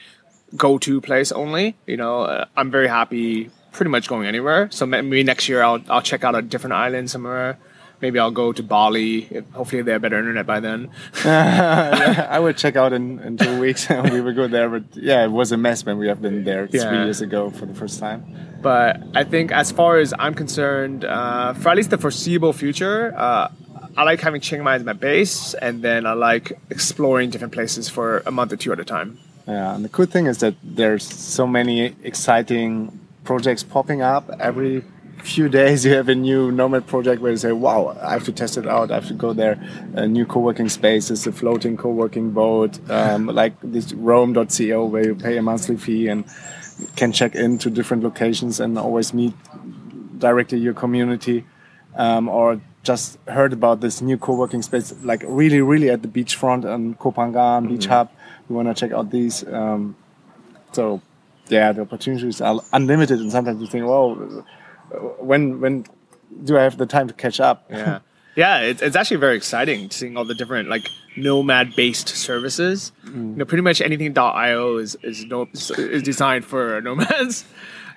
go-to 0.55 1.01
place 1.01 1.31
only. 1.31 1.75
You 1.87 1.97
know, 1.97 2.21
uh, 2.21 2.45
I'm 2.55 2.71
very 2.71 2.87
happy 2.87 3.49
pretty 3.71 3.89
much 3.89 4.07
going 4.07 4.27
anywhere. 4.27 4.69
So 4.71 4.85
maybe 4.85 5.23
next 5.23 5.49
year 5.49 5.63
I'll 5.63 5.81
I'll 5.89 6.01
check 6.01 6.23
out 6.23 6.35
a 6.35 6.41
different 6.41 6.73
island 6.73 7.09
somewhere. 7.09 7.57
Maybe 8.01 8.17
I'll 8.19 8.31
go 8.31 8.51
to 8.51 8.63
Bali. 8.63 9.27
If- 9.29 9.49
Hopefully 9.51 9.81
they 9.83 9.91
have 9.91 10.01
better 10.01 10.17
internet 10.19 10.45
by 10.45 10.59
then. 10.59 10.89
yeah, 11.25 12.27
I 12.29 12.39
would 12.39 12.57
check 12.57 12.75
out 12.75 12.93
in, 12.93 13.19
in 13.19 13.37
two 13.37 13.59
weeks. 13.59 13.87
we 13.89 14.21
would 14.21 14.35
go 14.35 14.47
there, 14.47 14.69
but 14.69 14.83
yeah, 14.95 15.23
it 15.23 15.31
was 15.31 15.51
a 15.51 15.57
mess 15.57 15.85
when 15.85 15.97
we 15.97 16.07
have 16.07 16.21
been 16.21 16.43
there 16.43 16.67
three 16.67 16.79
years 16.81 17.21
ago 17.21 17.49
for 17.51 17.65
the 17.65 17.73
first 17.73 17.99
time. 17.99 18.23
But 18.61 19.01
I 19.15 19.23
think, 19.23 19.51
as 19.51 19.71
far 19.71 19.97
as 19.97 20.13
I'm 20.19 20.33
concerned, 20.33 21.03
uh, 21.05 21.53
for 21.53 21.69
at 21.69 21.77
least 21.77 21.89
the 21.89 21.97
foreseeable 21.97 22.53
future, 22.53 23.13
uh, 23.17 23.49
I 23.97 24.03
like 24.03 24.21
having 24.21 24.39
Chiang 24.41 24.63
Mai 24.63 24.75
as 24.75 24.83
my 24.83 24.93
base, 24.93 25.53
and 25.55 25.81
then 25.81 26.05
I 26.05 26.13
like 26.13 26.53
exploring 26.69 27.29
different 27.31 27.53
places 27.53 27.89
for 27.89 28.19
a 28.25 28.31
month 28.31 28.53
or 28.53 28.57
two 28.57 28.71
at 28.71 28.79
a 28.79 28.85
time. 28.85 29.17
Yeah, 29.47 29.75
and 29.75 29.83
the 29.83 29.89
cool 29.89 30.05
thing 30.05 30.27
is 30.27 30.37
that 30.39 30.53
there's 30.63 31.03
so 31.03 31.45
many 31.47 31.95
exciting 32.03 32.99
projects 33.23 33.63
popping 33.63 34.01
up 34.01 34.29
every 34.39 34.83
few 35.21 35.49
days. 35.49 35.85
You 35.91 35.93
have 35.93 36.09
a 36.09 36.15
new 36.15 36.51
nomad 36.51 36.87
project 36.87 37.21
where 37.21 37.31
you 37.31 37.37
say, 37.37 37.51
"Wow, 37.51 37.97
I 38.01 38.11
have 38.13 38.23
to 38.25 38.31
test 38.31 38.57
it 38.57 38.67
out. 38.67 38.91
I 38.91 38.95
have 38.95 39.07
to 39.07 39.13
go 39.13 39.33
there." 39.33 39.57
A 39.93 40.07
new 40.07 40.25
co-working 40.25 40.69
space 40.69 40.91
spaces, 40.91 41.27
a 41.27 41.31
floating 41.31 41.77
co-working 41.77 42.31
boat, 42.31 42.79
um, 42.89 43.27
like 43.41 43.53
this 43.61 43.93
Roam.co, 43.93 44.85
where 44.85 45.05
you 45.05 45.15
pay 45.15 45.37
a 45.37 45.41
monthly 45.41 45.77
fee 45.77 46.07
and 46.07 46.25
can 46.95 47.11
check 47.11 47.35
into 47.35 47.69
different 47.69 48.03
locations 48.03 48.59
and 48.59 48.77
always 48.77 49.13
meet 49.13 49.33
directly 50.17 50.59
your 50.59 50.73
community. 50.73 51.45
Um, 51.95 52.29
or 52.29 52.61
just 52.83 53.19
heard 53.27 53.53
about 53.53 53.81
this 53.81 54.01
new 54.01 54.17
co-working 54.17 54.61
space, 54.61 54.93
like 55.03 55.23
really, 55.27 55.61
really 55.61 55.89
at 55.89 56.01
the 56.01 56.07
beachfront 56.07 56.63
and 56.65 56.97
Koh 56.97 57.11
Phangan 57.11 57.67
Beach 57.67 57.85
Hub. 57.85 58.09
We 58.47 58.55
want 58.55 58.69
to 58.69 58.73
check 58.73 58.91
out 58.91 59.11
these. 59.11 59.45
Um, 59.47 59.95
so, 60.71 61.01
yeah, 61.47 61.73
the 61.73 61.81
opportunities 61.81 62.39
are 62.41 62.61
unlimited, 62.71 63.19
and 63.19 63.31
sometimes 63.31 63.61
you 63.61 63.67
think, 63.67 63.85
"Well, 63.85 64.45
when 65.19 65.61
when 65.61 65.85
do 66.43 66.57
I 66.57 66.63
have 66.63 66.77
the 66.77 66.85
time 66.85 67.07
to 67.07 67.13
catch 67.13 67.39
up?" 67.39 67.65
Yeah, 67.69 67.99
yeah, 68.35 68.61
it's, 68.61 68.81
it's 68.81 68.95
actually 68.95 69.17
very 69.17 69.35
exciting 69.35 69.89
seeing 69.89 70.17
all 70.17 70.25
the 70.25 70.35
different 70.35 70.69
like 70.69 70.87
nomad-based 71.17 72.09
services. 72.09 72.91
You 73.05 73.11
know, 73.11 73.45
pretty 73.45 73.63
much 73.63 73.81
anything 73.81 74.17
.io 74.17 74.77
is 74.77 74.95
is, 75.03 75.25
no, 75.25 75.47
is 75.53 76.03
designed 76.03 76.45
for 76.45 76.81
nomads. 76.81 77.45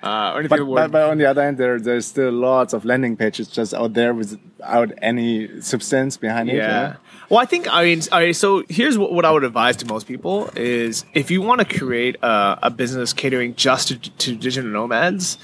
Uh, 0.03 0.33
or 0.33 0.39
anything 0.39 0.59
But, 0.59 0.75
but, 0.75 0.91
but 0.91 1.09
on 1.09 1.17
the 1.17 1.25
other 1.25 1.41
hand, 1.41 1.57
there 1.57 1.79
there's 1.79 2.05
still 2.05 2.31
lots 2.31 2.73
of 2.73 2.85
landing 2.85 3.17
pages 3.17 3.47
just 3.47 3.73
out 3.73 3.93
there 3.93 4.13
without 4.13 4.91
any 5.01 5.61
substance 5.61 6.15
behind 6.17 6.49
it. 6.49 6.57
Yeah. 6.57 6.97
Well, 7.29 7.39
I 7.39 7.45
think 7.45 7.73
I 7.73 7.83
mean, 7.85 8.01
right, 8.11 8.35
so 8.35 8.63
here's 8.69 8.99
what, 8.99 9.13
what 9.13 9.25
I 9.25 9.31
would 9.31 9.43
advise 9.43 9.77
to 9.77 9.85
most 9.87 10.05
people 10.05 10.51
is 10.55 11.05
if 11.15 11.31
you 11.31 11.41
want 11.41 11.67
to 11.67 11.79
create 11.79 12.17
a, 12.21 12.59
a 12.63 12.69
business 12.69 13.13
catering 13.13 13.55
just 13.55 13.87
to, 13.87 13.97
to 13.97 14.35
digital 14.35 14.69
nomads, 14.69 15.39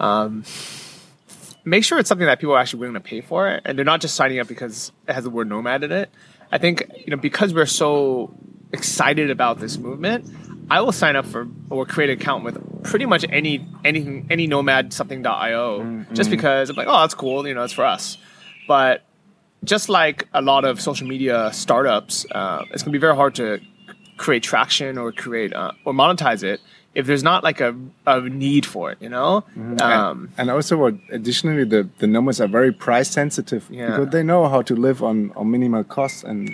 um, 0.00 0.44
make 1.64 1.84
sure 1.84 1.98
it's 1.98 2.08
something 2.08 2.26
that 2.26 2.38
people 2.40 2.54
are 2.54 2.58
actually 2.58 2.80
willing 2.80 2.94
to 2.94 3.00
pay 3.00 3.20
for, 3.20 3.60
and 3.64 3.76
they're 3.76 3.84
not 3.84 4.00
just 4.00 4.14
signing 4.14 4.38
up 4.38 4.48
because 4.48 4.92
it 5.08 5.12
has 5.12 5.24
the 5.24 5.30
word 5.30 5.48
nomad 5.48 5.82
in 5.84 5.92
it. 5.92 6.10
I 6.52 6.58
think 6.58 6.84
you 6.98 7.10
know 7.10 7.16
because 7.16 7.54
we're 7.54 7.66
so 7.66 8.34
excited 8.72 9.30
about 9.30 9.60
this 9.60 9.78
movement, 9.78 10.28
I 10.70 10.80
will 10.80 10.92
sign 10.92 11.16
up 11.16 11.26
for 11.26 11.48
or 11.70 11.86
create 11.86 12.10
an 12.10 12.20
account 12.20 12.44
with 12.44 12.84
pretty 12.84 13.06
much 13.06 13.24
any 13.28 13.66
anything 13.84 14.26
any 14.30 14.46
nomad 14.46 14.92
something.io 14.92 16.04
just 16.12 16.30
because 16.30 16.70
I'm 16.70 16.76
like, 16.76 16.88
oh, 16.88 17.00
that's 17.00 17.14
cool, 17.14 17.46
you 17.46 17.54
know, 17.54 17.64
it's 17.64 17.72
for 17.72 17.84
us. 17.84 18.18
But 18.68 19.02
just 19.62 19.88
like 19.88 20.28
a 20.32 20.42
lot 20.42 20.64
of 20.64 20.80
social 20.80 21.06
media 21.06 21.50
startups, 21.52 22.26
uh, 22.30 22.64
it's 22.70 22.82
gonna 22.82 22.92
be 22.92 22.98
very 22.98 23.16
hard 23.16 23.34
to 23.36 23.60
create 24.16 24.42
traction 24.42 24.98
or 24.98 25.12
create 25.12 25.52
uh, 25.54 25.72
or 25.84 25.92
monetize 25.92 26.42
it 26.42 26.60
if 26.94 27.06
there's 27.06 27.24
not 27.24 27.42
like 27.42 27.60
a, 27.60 27.74
a 28.06 28.20
need 28.20 28.64
for 28.64 28.92
it. 28.92 28.98
You 29.00 29.08
know, 29.08 29.44
um, 29.80 30.30
and 30.38 30.50
also, 30.50 30.76
what 30.76 30.94
additionally, 31.10 31.64
the 31.64 31.88
the 31.98 32.06
nomads 32.06 32.40
are 32.40 32.46
very 32.48 32.72
price 32.72 33.10
sensitive 33.10 33.66
Yeah. 33.70 33.86
because 33.96 34.10
they 34.12 34.22
know 34.22 34.48
how 34.48 34.62
to 34.62 34.74
live 34.76 35.02
on 35.02 35.32
on 35.36 35.50
minimal 35.50 35.84
costs 35.84 36.22
and 36.24 36.50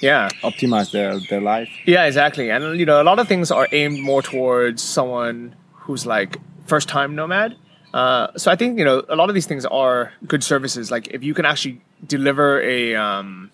yeah, 0.00 0.28
optimize 0.42 0.90
their 0.92 1.18
their 1.30 1.40
life. 1.40 1.68
yeah, 1.86 2.04
exactly. 2.04 2.50
And 2.50 2.78
you 2.78 2.84
know, 2.86 3.00
a 3.00 3.04
lot 3.04 3.18
of 3.18 3.26
things 3.28 3.50
are 3.50 3.68
aimed 3.72 4.00
more 4.00 4.22
towards 4.22 4.82
someone 4.82 5.54
who's 5.72 6.04
like 6.06 6.38
first 6.66 6.88
time 6.88 7.14
nomad. 7.14 7.56
Uh, 7.94 8.26
so 8.36 8.50
I 8.50 8.56
think 8.56 8.78
you 8.78 8.84
know 8.84 9.02
a 9.08 9.16
lot 9.16 9.28
of 9.28 9.34
these 9.34 9.46
things 9.46 9.64
are 9.64 10.12
good 10.26 10.42
services. 10.44 10.90
Like 10.90 11.08
if 11.08 11.22
you 11.22 11.32
can 11.32 11.44
actually 11.46 11.80
deliver 12.06 12.60
a 12.60 12.96
um, 12.96 13.50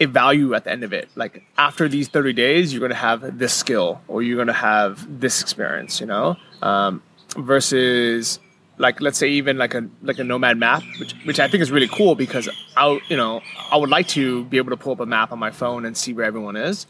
a 0.00 0.04
value 0.06 0.54
at 0.54 0.64
the 0.64 0.70
end 0.70 0.84
of 0.84 0.92
it. 0.92 1.08
Like 1.16 1.42
after 1.56 1.88
these 1.88 2.08
30 2.08 2.32
days, 2.34 2.72
you're 2.72 2.80
going 2.80 2.90
to 2.90 2.96
have 2.96 3.38
this 3.38 3.54
skill 3.54 4.00
or 4.08 4.22
you're 4.22 4.36
going 4.36 4.46
to 4.48 4.52
have 4.52 5.20
this 5.20 5.40
experience, 5.40 6.00
you 6.00 6.06
know, 6.06 6.36
um, 6.62 7.02
versus 7.36 8.38
like, 8.78 9.00
let's 9.00 9.16
say 9.16 9.28
even 9.28 9.56
like 9.56 9.72
a, 9.74 9.88
like 10.02 10.18
a 10.18 10.24
nomad 10.24 10.58
map, 10.58 10.82
which, 11.00 11.14
which 11.24 11.40
I 11.40 11.48
think 11.48 11.62
is 11.62 11.70
really 11.70 11.88
cool 11.88 12.14
because 12.14 12.48
I, 12.76 13.00
you 13.08 13.16
know, 13.16 13.40
I 13.72 13.76
would 13.78 13.88
like 13.88 14.06
to 14.08 14.44
be 14.44 14.58
able 14.58 14.70
to 14.70 14.76
pull 14.76 14.92
up 14.92 15.00
a 15.00 15.06
map 15.06 15.32
on 15.32 15.38
my 15.38 15.50
phone 15.50 15.86
and 15.86 15.96
see 15.96 16.12
where 16.12 16.26
everyone 16.26 16.56
is. 16.56 16.86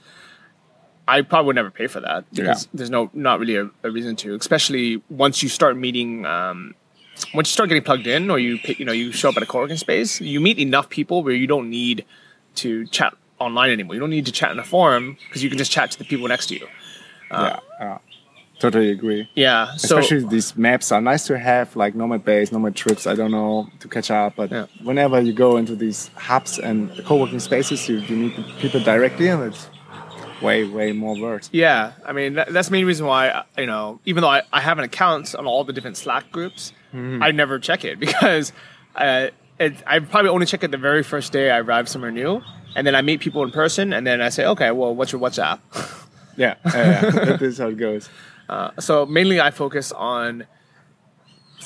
I 1.09 1.23
probably 1.23 1.47
would 1.47 1.57
never 1.57 1.71
pay 1.71 1.87
for 1.87 2.01
that 2.01 2.25
because 2.35 2.65
Yeah. 2.65 2.71
there's 2.75 2.91
no, 2.91 3.09
not 3.15 3.39
really 3.39 3.55
a, 3.55 3.71
a 3.85 3.91
reason 3.93 4.17
to, 4.17 4.35
especially 4.35 5.01
once 5.09 5.41
you 5.45 5.49
start 5.49 5.77
meeting, 5.77 6.27
um, 6.27 6.75
once 7.33 7.49
you 7.49 7.53
start 7.53 7.69
getting 7.69 7.85
plugged 7.85 8.09
in 8.09 8.29
or 8.31 8.41
you, 8.41 8.59
you 8.65 8.85
know, 8.85 8.91
you 8.93 9.13
show 9.13 9.29
up 9.29 9.37
at 9.37 9.45
a 9.45 9.47
co-working 9.47 9.77
space, 9.77 10.21
you 10.21 10.41
meet 10.41 10.59
enough 10.59 10.89
people 10.89 11.23
where 11.23 11.35
you 11.35 11.47
don't 11.47 11.71
need 11.71 12.05
to 12.57 12.87
chat 12.87 13.15
online 13.39 13.71
anymore. 13.71 13.95
You 13.95 14.01
don't 14.01 14.11
need 14.11 14.27
to 14.27 14.33
chat 14.33 14.51
in 14.51 14.59
a 14.59 14.65
forum 14.65 15.17
because 15.29 15.43
you 15.43 15.49
can 15.49 15.59
just 15.59 15.71
chat 15.71 15.91
to 15.93 15.99
the 15.99 16.05
people 16.05 16.27
next 16.29 16.47
to 16.49 16.55
you. 16.59 16.67
yeah, 17.31 17.59
yeah, 17.81 17.99
totally 18.59 18.91
agree. 18.91 19.29
Yeah. 19.35 19.75
So 19.77 19.99
Especially 19.99 20.25
these 20.27 20.57
maps 20.57 20.91
are 20.93 21.01
nice 21.01 21.27
to 21.27 21.39
have, 21.39 21.77
like 21.77 21.95
nomad 21.95 22.25
base, 22.25 22.51
nomad 22.53 22.75
trips. 22.75 23.07
I 23.07 23.15
don't 23.15 23.31
know 23.31 23.69
to 23.81 23.89
catch 23.89 24.11
up, 24.11 24.37
but 24.37 24.51
Yeah. 24.51 24.67
whenever 24.83 25.21
you 25.21 25.33
go 25.33 25.57
into 25.57 25.75
these 25.77 26.09
hubs 26.17 26.59
and 26.59 26.91
co-working 27.05 27.41
spaces, 27.41 27.89
you, 27.89 27.97
you 27.99 28.17
meet 28.17 28.37
the 28.37 28.43
people 28.61 28.81
directly, 28.81 29.29
and 29.29 29.43
it's 29.43 29.69
way 30.43 30.65
way 30.65 30.93
more 30.93 31.19
worth. 31.19 31.49
yeah, 31.53 31.93
I 32.05 32.13
mean 32.13 32.35
that, 32.35 32.53
that's 32.53 32.69
the 32.69 32.73
main 32.73 32.85
reason 32.87 33.07
why 33.07 33.29
uh, 33.31 33.43
you 33.59 33.65
know 33.67 34.01
even 34.05 34.21
though 34.21 34.29
I, 34.29 34.43
I 34.53 34.61
have 34.61 34.77
an 34.79 34.85
account 34.85 35.35
on 35.35 35.47
all 35.47 35.65
the 35.65 35.73
different 35.73 35.97
Slack 35.97 36.31
groups, 36.31 36.73
I 36.95 37.31
never 37.33 37.59
check 37.59 37.85
it 37.85 37.99
because 38.07 38.53
uh, 38.95 39.29
it, 39.59 39.75
I 39.87 39.99
probably 40.01 40.31
only 40.31 40.47
check 40.47 40.63
it 40.65 40.71
the 40.71 40.79
very 40.79 41.03
first 41.03 41.33
day 41.33 41.51
I 41.51 41.61
arrive 41.61 41.89
somewhere 41.89 42.11
new, 42.11 42.43
and 42.75 42.87
then 42.87 42.95
I 42.95 43.03
meet 43.03 43.21
people 43.21 43.43
in 43.43 43.51
person, 43.51 43.93
and 43.93 44.07
then 44.07 44.21
I 44.21 44.29
say, 44.29 44.45
okay, 44.47 44.71
well, 44.71 44.95
what's 44.95 45.13
your 45.13 45.21
WhatsApp? 45.21 45.61
Yeah, 46.39 46.57
yeah, 46.67 47.03
yeah. 47.03 47.11
that 47.25 47.41
is 47.41 47.57
how 47.57 47.69
it 47.69 47.79
goes. 47.79 48.11
Uh, 48.47 48.71
so 48.79 49.07
mainly 49.07 49.41
I 49.41 49.51
focus 49.51 49.91
on 49.91 50.45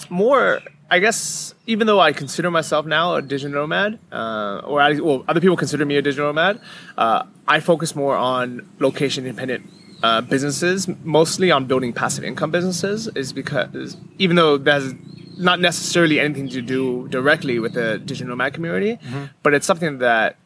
more. 0.09 0.61
I 0.93 1.01
guess 1.01 1.55
even 1.67 1.89
though 1.89 1.99
I 1.99 2.13
consider 2.13 2.53
myself 2.53 2.87
now 2.87 3.17
a 3.17 3.21
digital 3.23 3.63
nomad, 3.63 3.99
uh, 4.13 4.61
or 4.65 4.81
I, 4.81 4.95
well, 5.01 5.25
other 5.27 5.41
people 5.41 5.57
consider 5.57 5.85
me 5.85 5.97
a 5.97 6.03
digital 6.03 6.27
nomad, 6.27 6.61
uh, 6.97 7.25
I 7.49 7.59
focus 7.59 7.97
more 7.97 8.17
on 8.17 8.69
location 8.79 9.27
independent 9.27 9.69
uh, 10.03 10.21
businesses, 10.21 10.89
mostly 11.05 11.51
on 11.51 11.67
building 11.67 11.93
passive 11.93 12.25
income 12.25 12.51
businesses, 12.51 13.09
is 13.17 13.33
because 13.33 13.97
even 14.19 14.37
though 14.37 14.57
that's 14.57 14.95
not 15.41 15.59
necessarily 15.61 16.21
anything 16.21 16.49
to 16.51 16.63
do 16.63 17.09
directly 17.09 17.59
with 17.59 17.73
the 17.75 17.99
digital 17.99 18.29
nomad 18.31 18.53
community, 18.55 18.99
but 19.43 19.55
it's 19.55 19.67
something 19.67 19.99
that 19.99 20.37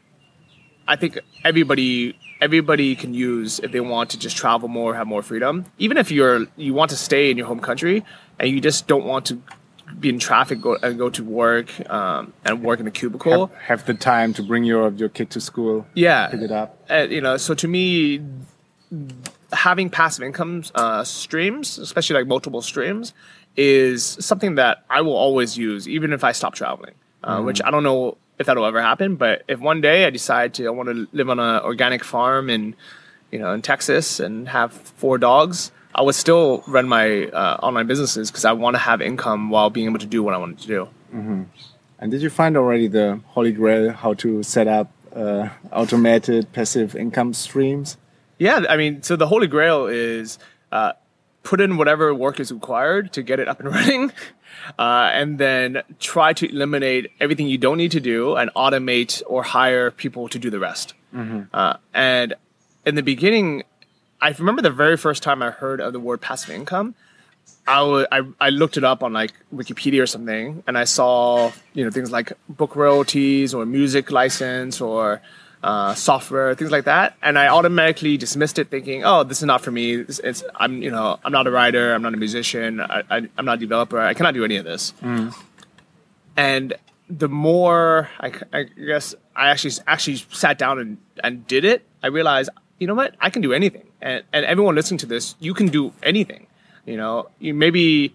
I 0.87 0.96
think 0.96 1.18
everybody 1.44 2.16
everybody 2.40 2.94
can 2.94 3.14
use 3.14 3.59
if 3.61 3.72
they 3.72 3.80
want 3.80 4.11
to 4.11 4.18
just 4.18 4.37
travel 4.37 4.68
more, 4.68 4.94
have 4.94 5.07
more 5.07 5.22
freedom. 5.22 5.64
Even 5.78 5.96
if 5.96 6.11
you're 6.11 6.46
you 6.57 6.74
want 6.74 6.90
to 6.90 6.96
stay 6.96 7.30
in 7.30 7.37
your 7.38 7.46
home 7.46 7.61
country 7.61 8.04
and 8.38 8.50
you 8.50 8.61
just 8.61 8.87
don't 8.87 9.04
want 9.04 9.26
to 9.26 9.35
be 10.00 10.09
in 10.09 10.18
traffic 10.18 10.61
go, 10.61 10.76
and 10.83 10.98
go 10.98 11.09
to 11.11 11.22
work 11.22 11.68
um, 11.90 12.33
and 12.44 12.62
work 12.62 12.80
in 12.80 12.87
a 12.87 12.90
cubicle. 12.90 13.46
Have, 13.46 13.80
have 13.80 13.87
the 13.87 13.94
time 13.94 14.33
to 14.35 14.42
bring 14.42 14.64
your 14.64 14.90
your 14.92 15.09
kid 15.09 15.30
to 15.30 15.40
school. 15.40 15.87
yeah, 15.94 16.28
Pick 16.28 16.40
it 16.42 16.50
up. 16.52 16.68
uh, 16.90 17.07
you 17.11 17.20
know, 17.20 17.37
so 17.37 17.54
to 17.54 17.68
me, 17.68 18.20
having 19.52 19.88
passive 19.90 20.24
income 20.24 20.64
uh, 20.74 21.04
streams, 21.04 21.78
especially 21.78 22.14
like 22.16 22.26
multiple 22.26 22.62
streams, 22.62 23.12
is 23.57 24.05
something 24.21 24.57
that 24.57 24.85
I 24.90 25.01
will 25.03 25.17
always 25.17 25.57
use, 25.57 25.88
even 25.88 26.12
if 26.12 26.25
I 26.25 26.33
stop 26.33 26.55
traveling. 26.55 26.95
Uh, 27.23 27.40
Which 27.40 27.62
I 27.64 27.71
don't 27.71 27.83
know 27.85 28.19
if 28.38 28.47
that'll 28.47 28.67
ever 28.67 28.83
happen, 28.83 29.17
but 29.17 29.45
if 29.49 29.61
one 29.61 29.81
day 29.81 30.05
I 30.05 30.11
decide 30.11 30.53
to, 30.55 30.67
I 30.67 30.71
want 30.71 30.88
to 30.90 31.09
live 31.12 31.31
on 31.31 31.38
an 31.38 31.62
organic 31.62 32.05
farm 32.05 32.51
in, 32.51 32.75
you 33.31 33.38
know, 33.38 33.53
in 33.53 33.62
Texas 33.62 34.21
and 34.21 34.49
have 34.49 34.73
four 34.73 35.17
dogs, 35.17 35.71
I 35.95 36.03
would 36.03 36.17
still 36.17 36.64
run 36.67 36.88
my 36.88 37.27
uh, 37.27 37.59
online 37.62 37.87
businesses 37.87 38.31
because 38.31 38.45
I 38.45 38.53
want 38.53 38.75
to 38.75 38.81
have 38.81 39.01
income 39.01 39.49
while 39.51 39.71
being 39.71 39.87
able 39.87 40.01
to 40.01 40.07
do 40.07 40.23
what 40.23 40.35
I 40.35 40.38
wanted 40.38 40.59
to 40.59 40.67
do. 40.67 40.88
And 42.01 42.11
did 42.11 42.21
you 42.21 42.29
find 42.31 42.57
already 42.57 42.88
the 42.88 43.21
holy 43.29 43.53
grail 43.53 43.93
how 43.93 44.14
to 44.14 44.43
set 44.43 44.67
up 44.67 44.90
uh, 45.14 45.49
automated 45.73 46.53
passive 46.53 46.97
income 46.97 47.33
streams? 47.33 47.97
Yeah, 48.38 48.64
I 48.69 48.77
mean, 48.77 49.03
so 49.03 49.14
the 49.14 49.29
holy 49.29 49.47
grail 49.47 49.87
is 49.87 50.38
uh, 50.73 50.93
put 51.44 51.61
in 51.61 51.76
whatever 51.76 52.12
work 52.14 52.40
is 52.40 52.50
required 52.50 53.12
to 53.12 53.22
get 53.22 53.38
it 53.38 53.46
up 53.48 53.61
and 53.61 53.68
running, 53.76 54.12
uh, 54.78 55.11
and 55.12 55.38
then 55.38 55.83
try 56.00 56.33
to 56.33 56.48
eliminate 56.50 57.11
everything 57.20 57.46
you 57.46 57.59
don't 57.59 57.76
need 57.78 57.92
to 57.92 58.00
do 58.00 58.35
and 58.35 58.50
automate 58.57 59.22
or 59.26 59.42
hire 59.44 59.90
people 59.92 60.28
to 60.30 60.38
do 60.38 60.50
the 60.50 60.59
rest. 60.59 60.94
Uh, 61.52 61.76
and 61.94 62.35
in 62.85 62.96
the 62.96 63.02
beginning, 63.02 63.62
I 64.20 64.30
remember 64.38 64.62
the 64.62 64.70
very 64.70 64.96
first 64.96 65.22
time 65.22 65.42
I 65.42 65.50
heard 65.50 65.80
of 65.80 65.92
the 65.92 66.00
word 66.00 66.20
passive 66.20 66.50
income. 66.50 66.94
I 67.66 67.83
wa- 67.83 68.07
I, 68.11 68.22
I 68.40 68.48
looked 68.50 68.76
it 68.76 68.85
up 68.85 69.02
on 69.02 69.12
like 69.12 69.33
Wikipedia 69.54 70.02
or 70.02 70.07
something, 70.07 70.62
and 70.66 70.76
I 70.76 70.85
saw 70.85 71.52
you 71.74 71.85
know 71.85 71.90
things 71.90 72.11
like 72.11 72.33
book 72.48 72.74
royalties 72.74 73.54
or 73.54 73.64
music 73.66 74.11
license 74.11 74.80
or 74.80 75.20
uh, 75.64 75.94
software, 75.94 76.55
things 76.55 76.70
like 76.70 76.85
that, 76.85 77.16
and 77.22 77.38
I 77.38 77.48
automatically 77.48 78.18
dismissed 78.18 78.59
it, 78.59 78.68
thinking, 78.68 79.03
"Oh, 79.03 79.24
this 79.24 79.38
is 79.38 79.44
not 79.44 79.62
for 79.62 79.70
me. 79.70 79.94
It's, 79.94 80.18
it's 80.18 80.44
I'm 80.57 80.83
you 80.83 80.90
know 80.90 81.18
I'm 81.24 81.33
not 81.33 81.46
a 81.46 81.50
writer, 81.50 81.94
I'm 81.94 82.03
not 82.03 82.12
a 82.12 82.18
musician, 82.18 82.83
I, 82.83 83.03
I, 83.11 83.16
I'm 83.38 83.46
not 83.46 83.55
a 83.55 83.61
developer, 83.61 83.98
I 83.98 84.12
cannot 84.12 84.35
do 84.35 84.44
any 84.44 84.57
of 84.57 84.66
this." 84.66 84.92
And 86.37 86.74
the 87.09 87.29
more 87.29 88.11
I, 88.20 88.33
I, 88.53 88.62
guess 88.64 89.14
I 89.35 89.48
actually 89.48 89.72
actually 89.87 90.16
sat 90.31 90.59
down 90.59 90.79
and, 90.79 90.98
and 91.22 91.46
did 91.46 91.64
it, 91.64 91.83
I 92.03 92.09
realized, 92.09 92.50
you 92.79 92.87
know 92.87 92.94
what, 92.94 93.14
I 93.20 93.31
can 93.31 93.40
do 93.40 93.55
anything, 93.55 93.87
and 94.03 94.22
and 94.35 94.44
everyone 94.44 94.74
listening 94.74 94.98
to 94.98 95.07
this, 95.07 95.35
you 95.40 95.55
can 95.55 95.68
do 95.68 95.94
anything. 96.03 96.46
You 96.85 96.98
know, 96.98 97.31
you 97.38 97.55
maybe 97.55 98.14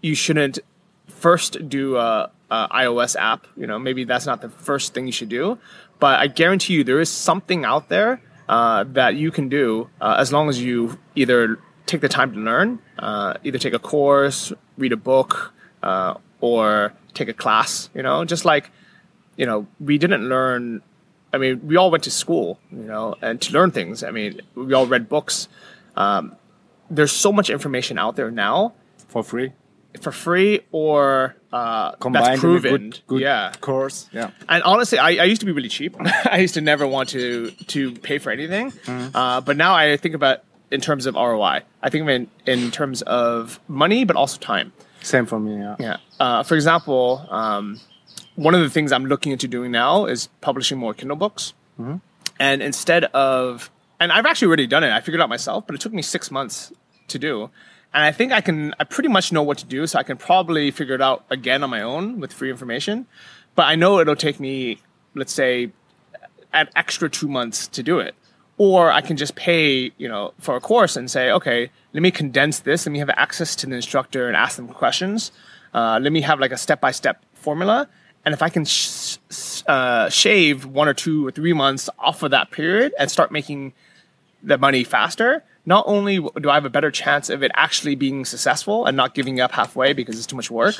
you 0.00 0.14
shouldn't 0.14 0.60
first 1.08 1.68
do 1.68 1.98
a, 1.98 2.30
a 2.50 2.68
iOS 2.72 3.16
app. 3.16 3.46
You 3.54 3.66
know, 3.66 3.78
maybe 3.78 4.04
that's 4.04 4.24
not 4.24 4.40
the 4.40 4.48
first 4.48 4.94
thing 4.94 5.04
you 5.04 5.12
should 5.12 5.28
do. 5.28 5.58
But 5.98 6.20
I 6.20 6.26
guarantee 6.26 6.74
you, 6.74 6.84
there 6.84 7.00
is 7.00 7.10
something 7.10 7.64
out 7.64 7.88
there 7.88 8.20
uh, 8.48 8.84
that 8.92 9.16
you 9.16 9.30
can 9.30 9.48
do 9.48 9.88
uh, 10.00 10.16
as 10.18 10.32
long 10.32 10.48
as 10.48 10.60
you 10.60 10.98
either 11.14 11.58
take 11.86 12.00
the 12.00 12.08
time 12.08 12.32
to 12.32 12.38
learn, 12.40 12.80
uh, 12.98 13.34
either 13.44 13.58
take 13.58 13.72
a 13.72 13.78
course, 13.78 14.52
read 14.76 14.92
a 14.92 14.96
book, 14.96 15.54
uh, 15.82 16.14
or 16.40 16.92
take 17.14 17.28
a 17.28 17.32
class. 17.32 17.88
You 17.94 18.02
know, 18.02 18.24
just 18.24 18.44
like 18.44 18.70
you 19.36 19.46
know, 19.46 19.66
we 19.80 19.98
didn't 19.98 20.28
learn. 20.28 20.82
I 21.32 21.38
mean, 21.38 21.66
we 21.66 21.76
all 21.76 21.90
went 21.90 22.04
to 22.04 22.10
school, 22.10 22.58
you 22.70 22.84
know, 22.84 23.14
and 23.20 23.40
to 23.42 23.52
learn 23.52 23.70
things. 23.70 24.02
I 24.02 24.10
mean, 24.10 24.40
we 24.54 24.72
all 24.72 24.86
read 24.86 25.08
books. 25.08 25.48
Um, 25.96 26.36
there's 26.90 27.12
so 27.12 27.32
much 27.32 27.50
information 27.50 27.98
out 27.98 28.16
there 28.16 28.30
now 28.30 28.74
For 29.08 29.22
free? 29.22 29.52
For 30.00 30.12
free 30.12 30.60
or 30.72 31.36
uh, 31.52 31.92
Combined 31.92 32.26
that's 32.26 32.40
proven. 32.40 32.90
good, 32.90 33.00
good 33.06 33.20
yeah. 33.22 33.52
course. 33.60 34.08
Yeah. 34.12 34.30
And 34.48 34.62
honestly, 34.62 34.98
I, 34.98 35.10
I 35.10 35.24
used 35.24 35.40
to 35.40 35.46
be 35.46 35.52
really 35.52 35.68
cheap. 35.68 35.96
I 36.00 36.38
used 36.38 36.54
to 36.54 36.60
never 36.60 36.86
want 36.86 37.10
to 37.10 37.50
to 37.50 37.92
pay 37.92 38.18
for 38.18 38.30
anything. 38.30 38.72
Uh, 38.86 39.40
but 39.40 39.56
now 39.56 39.74
I 39.74 39.96
think 39.96 40.14
about 40.14 40.42
in 40.70 40.80
terms 40.80 41.06
of 41.06 41.14
ROI. 41.14 41.62
I 41.82 41.90
think 41.90 42.02
of 42.02 42.08
in, 42.08 42.28
in 42.46 42.70
terms 42.70 43.02
of 43.02 43.60
money, 43.68 44.04
but 44.04 44.16
also 44.16 44.38
time. 44.38 44.72
Same 45.02 45.26
for 45.26 45.38
me. 45.38 45.56
Yeah. 45.56 45.76
Yeah. 45.78 45.96
Uh, 46.18 46.42
for 46.42 46.54
example, 46.54 47.24
um, 47.30 47.80
one 48.34 48.54
of 48.54 48.60
the 48.60 48.70
things 48.70 48.92
I'm 48.92 49.06
looking 49.06 49.32
into 49.32 49.48
doing 49.48 49.70
now 49.70 50.06
is 50.06 50.28
publishing 50.40 50.78
more 50.78 50.94
Kindle 50.94 51.16
books. 51.16 51.52
And 52.38 52.62
instead 52.62 53.04
of, 53.04 53.70
and 54.00 54.10
I've 54.12 54.26
actually 54.26 54.48
already 54.48 54.66
done 54.66 54.82
it. 54.84 54.90
I 54.90 55.00
figured 55.00 55.20
it 55.20 55.22
out 55.22 55.28
myself, 55.28 55.66
but 55.66 55.74
it 55.74 55.80
took 55.80 55.92
me 55.92 56.02
six 56.02 56.30
months 56.30 56.72
to 57.08 57.18
do. 57.18 57.50
And 57.94 58.04
I 58.04 58.12
think 58.12 58.32
I 58.32 58.40
can, 58.40 58.74
I 58.78 58.84
pretty 58.84 59.08
much 59.08 59.32
know 59.32 59.42
what 59.42 59.58
to 59.58 59.64
do, 59.64 59.86
so 59.86 59.98
I 59.98 60.02
can 60.02 60.16
probably 60.16 60.70
figure 60.70 60.94
it 60.94 61.00
out 61.00 61.24
again 61.30 61.62
on 61.62 61.70
my 61.70 61.82
own 61.82 62.20
with 62.20 62.32
free 62.32 62.50
information. 62.50 63.06
But 63.54 63.64
I 63.64 63.74
know 63.74 64.00
it'll 64.00 64.16
take 64.16 64.38
me, 64.38 64.80
let's 65.14 65.32
say, 65.32 65.72
an 66.52 66.68
extra 66.76 67.08
two 67.08 67.28
months 67.28 67.68
to 67.68 67.82
do 67.82 67.98
it. 67.98 68.14
Or 68.58 68.90
I 68.90 69.00
can 69.00 69.16
just 69.16 69.34
pay, 69.34 69.92
you 69.98 70.08
know, 70.08 70.32
for 70.38 70.56
a 70.56 70.60
course 70.60 70.96
and 70.96 71.10
say, 71.10 71.30
okay, 71.30 71.70
let 71.92 72.02
me 72.02 72.10
condense 72.10 72.60
this. 72.60 72.86
Let 72.86 72.92
me 72.92 72.98
have 72.98 73.10
access 73.10 73.54
to 73.56 73.66
the 73.66 73.74
instructor 73.74 74.28
and 74.28 74.36
ask 74.36 74.56
them 74.56 74.68
questions. 74.68 75.32
Uh, 75.74 75.98
let 76.00 76.12
me 76.12 76.22
have 76.22 76.40
like 76.40 76.52
a 76.52 76.56
step-by-step 76.56 77.22
formula. 77.34 77.88
And 78.24 78.32
if 78.34 78.42
I 78.42 78.48
can 78.48 78.64
sh- 78.64 79.18
uh, 79.66 80.08
shave 80.08 80.64
one 80.64 80.88
or 80.88 80.94
two 80.94 81.26
or 81.26 81.30
three 81.30 81.52
months 81.52 81.88
off 81.98 82.22
of 82.22 82.30
that 82.30 82.50
period 82.50 82.94
and 82.98 83.10
start 83.10 83.30
making 83.30 83.74
the 84.42 84.58
money 84.58 84.84
faster, 84.84 85.44
not 85.66 85.84
only 85.86 86.16
do 86.40 86.48
I 86.48 86.54
have 86.54 86.64
a 86.64 86.70
better 86.70 86.90
chance 86.90 87.28
of 87.28 87.42
it 87.42 87.50
actually 87.54 87.96
being 87.96 88.24
successful 88.24 88.86
and 88.86 88.96
not 88.96 89.14
giving 89.14 89.40
up 89.40 89.52
halfway 89.52 89.92
because 89.92 90.16
it's 90.16 90.26
too 90.26 90.36
much 90.36 90.50
work 90.50 90.76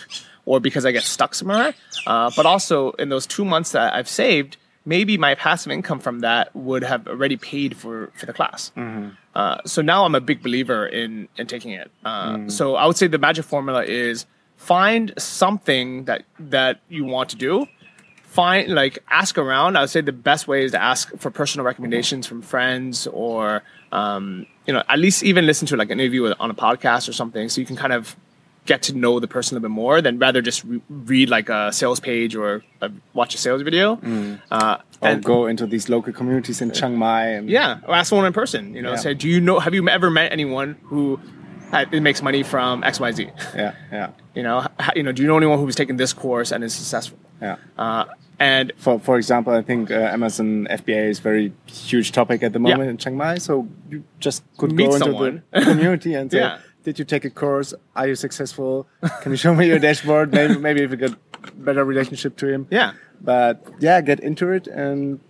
or 0.46 0.61
because 0.61 0.87
I 0.87 0.92
get 0.92 1.03
stuck 1.03 1.35
somewhere, 1.35 1.75
uh, 2.07 2.31
but 2.37 2.46
also 2.46 2.92
in 2.92 3.09
those 3.09 3.27
two 3.27 3.44
months 3.44 3.72
that 3.72 3.92
I've 3.92 4.09
saved, 4.09 4.57
maybe 4.85 5.18
my 5.18 5.35
passive 5.35 5.72
income 5.72 5.99
from 5.99 6.20
that 6.20 6.55
would 6.55 6.85
have 6.85 7.09
already 7.09 7.37
paid 7.37 7.77
for, 7.77 8.11
for 8.14 8.27
the 8.27 8.33
class. 8.33 8.70
Uh, 9.35 9.59
so 9.66 9.83
now 9.83 10.05
I'm 10.05 10.14
a 10.14 10.20
big 10.20 10.42
believer 10.42 10.87
in, 10.87 11.29
in 11.37 11.46
taking 11.49 11.72
it. 11.72 11.90
Uh, 12.05 12.49
So 12.49 12.77
I 12.77 12.87
would 12.87 12.96
say 12.96 13.09
the 13.09 13.18
magic 13.18 13.44
formula 13.44 13.83
is 13.85 14.25
find 14.57 15.12
something 15.18 16.05
that, 16.05 16.22
that 16.38 16.81
you 16.88 17.05
want 17.05 17.29
to 17.31 17.37
do 17.37 17.66
find 18.38 18.62
like 18.83 18.94
ask 19.22 19.33
around. 19.44 19.70
I 19.77 19.81
would 19.83 19.90
say 19.96 20.03
the 20.03 20.18
best 20.31 20.42
way 20.51 20.59
is 20.66 20.72
to 20.77 20.83
ask 20.92 21.03
for 21.22 21.31
personal 21.40 21.64
recommendations 21.70 22.25
from 22.31 22.40
friends 22.53 23.07
or 23.25 23.62
um, 24.01 24.25
you 24.66 24.72
know 24.75 24.83
at 24.92 24.99
least 25.05 25.18
even 25.31 25.42
listen 25.51 25.66
to 25.70 25.77
like 25.77 25.90
an 25.94 25.99
interview 26.01 26.22
on 26.44 26.49
a 26.51 26.59
podcast 26.66 27.05
or 27.11 27.14
something 27.22 27.49
so 27.51 27.61
you 27.62 27.66
can 27.70 27.77
kind 27.85 27.92
of 27.99 28.16
get 28.72 28.83
to 28.88 28.92
know 29.03 29.14
the 29.25 29.29
person 29.37 29.51
a 29.53 29.55
little 29.57 29.68
bit 29.70 29.75
more 29.85 29.96
than 30.07 30.18
rather 30.18 30.40
just 30.42 30.64
re- 30.64 30.83
read 31.12 31.29
like 31.37 31.49
a 31.59 31.72
sales 31.81 32.01
page 32.09 32.33
or 32.40 32.49
uh 32.83 32.88
watch 33.14 33.33
a 33.35 33.38
sales 33.38 33.62
video. 33.62 33.87
Uh, 34.51 34.77
Or 35.03 35.09
and 35.09 35.22
go 35.22 35.38
into 35.53 35.66
these 35.75 35.87
local 35.94 36.12
communities 36.20 36.59
in 36.64 36.68
Chiang 36.77 36.96
Mai 37.05 37.25
and 37.37 37.44
yeah 37.59 37.79
or 37.87 37.95
ask 37.99 38.07
someone 38.11 38.26
in 38.26 38.32
person 38.43 38.62
you 38.76 38.82
know 38.84 38.93
Yeah. 38.95 39.05
say 39.05 39.12
do 39.22 39.26
you 39.34 39.41
know 39.49 39.57
have 39.64 39.74
you 39.76 39.82
ever 39.99 40.09
met 40.11 40.28
anyone 40.39 40.68
who 40.91 41.03
it 41.95 42.03
makes 42.09 42.20
money 42.28 42.43
from 42.53 42.82
xyz 42.95 43.18
yeah, 43.55 43.72
yeah, 43.93 44.09
you 44.37 44.43
know 44.47 44.57
you 44.97 45.03
know 45.05 45.12
do 45.16 45.20
you 45.22 45.28
know 45.30 45.37
anyone 45.43 45.59
who's 45.62 45.76
taken 45.82 45.97
this 46.03 46.12
course 46.24 46.49
and 46.53 46.64
is 46.66 46.74
successful? 46.82 47.18
Yeah. 47.47 47.57
uh, 47.84 48.05
and 48.39 48.72
For 48.76 48.99
for 49.01 49.16
example, 49.16 49.53
I 49.55 49.62
think 49.62 49.91
uh, 49.91 49.95
Amazon 49.95 50.66
FBA 50.70 51.09
is 51.11 51.18
very 51.20 51.53
huge 51.66 52.12
topic 52.12 52.43
at 52.43 52.53
the 52.53 52.59
moment 52.59 52.84
Yeah. 52.84 52.91
in 52.91 52.97
Chiang 52.99 53.16
Mai. 53.16 53.39
So 53.39 53.66
you 53.91 54.05
just 54.20 54.43
could 54.59 54.72
Meet 54.72 54.89
go 54.89 54.95
into 54.95 55.05
someone. 55.07 55.43
the 55.53 55.61
community 55.70 56.14
and 56.14 56.30
say, 56.30 56.39
Yeah. 56.39 56.59
"Did 56.84 56.99
you 56.99 57.05
take 57.05 57.24
a 57.24 57.30
course? 57.30 57.74
Are 57.95 58.07
you 58.09 58.14
successful? 58.14 58.87
Can 59.22 59.32
you 59.32 59.39
show 59.39 59.55
me 59.55 59.66
your 59.66 59.78
dashboard? 59.78 60.32
Maybe 60.32 60.59
maybe 60.66 60.82
if 60.82 60.91
you 60.91 60.97
get 60.97 61.14
better 61.64 61.84
relationship 61.84 62.37
to 62.37 62.47
him." 62.49 62.66
yeah 62.70 62.93
But 63.22 63.57
yeah, 63.80 64.01
get 64.03 64.20
into 64.20 64.51
it, 64.53 64.66
and 64.68 65.20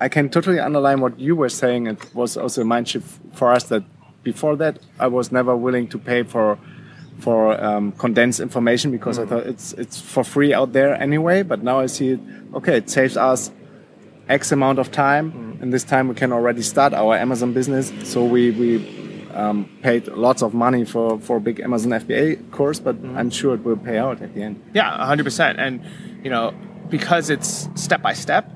I 0.00 0.08
can 0.08 0.28
totally 0.28 0.58
underline 0.58 1.00
what 1.00 1.14
you 1.20 1.36
were 1.36 1.48
saying. 1.62 1.86
It 1.86 2.00
was 2.14 2.36
also 2.36 2.62
a 2.62 2.64
mind 2.64 2.88
shift 2.88 3.08
for 3.38 3.52
us 3.52 3.64
that 3.72 3.82
before 4.24 4.56
that 4.56 4.74
I 4.98 5.06
was 5.06 5.30
never 5.30 5.54
willing 5.56 5.86
to 5.94 5.98
pay 5.98 6.24
for 6.24 6.58
for 7.18 7.62
um, 7.62 7.92
condensed 7.92 8.40
information 8.40 8.90
because 8.90 9.18
I 9.18 9.26
thought 9.26 9.46
it's 9.46 9.72
it's 9.74 10.00
for 10.00 10.24
free 10.24 10.52
out 10.54 10.72
there 10.72 10.94
anyway. 11.00 11.42
But 11.42 11.62
now 11.62 11.80
I 11.80 11.86
see 11.86 12.10
it. 12.10 12.20
Okay, 12.54 12.76
it 12.78 12.90
saves 12.90 13.16
us 13.16 13.50
X 14.28 14.52
amount 14.52 14.78
of 14.78 14.90
time, 14.90 15.58
and 15.60 15.72
this 15.72 15.84
time 15.84 16.08
we 16.08 16.14
can 16.14 16.32
already 16.32 16.62
start 16.62 16.92
our 16.92 17.16
Amazon 17.16 17.52
business. 17.52 17.92
So 18.04 18.24
we 18.24 18.50
we 18.50 18.96
um, 19.36 19.68
paid 19.82 20.08
lots 20.08 20.42
of 20.42 20.54
money 20.54 20.84
for 20.84 21.20
for 21.20 21.36
a 21.36 21.40
big 21.40 21.60
Amazon 21.60 21.92
FBA 21.92 22.50
course, 22.50 22.80
but 22.80 22.96
I'm 23.14 23.30
sure 23.30 23.54
it 23.54 23.62
will 23.62 23.76
pay 23.76 23.98
out 23.98 24.22
at 24.22 24.34
the 24.34 24.42
end. 24.42 24.62
Yeah, 24.74 24.90
100%. 24.90 25.56
And, 25.58 25.84
you 26.24 26.30
know, 26.30 26.54
because 26.88 27.30
it's 27.30 27.68
step 27.74 28.02
by 28.02 28.14
step, 28.14 28.50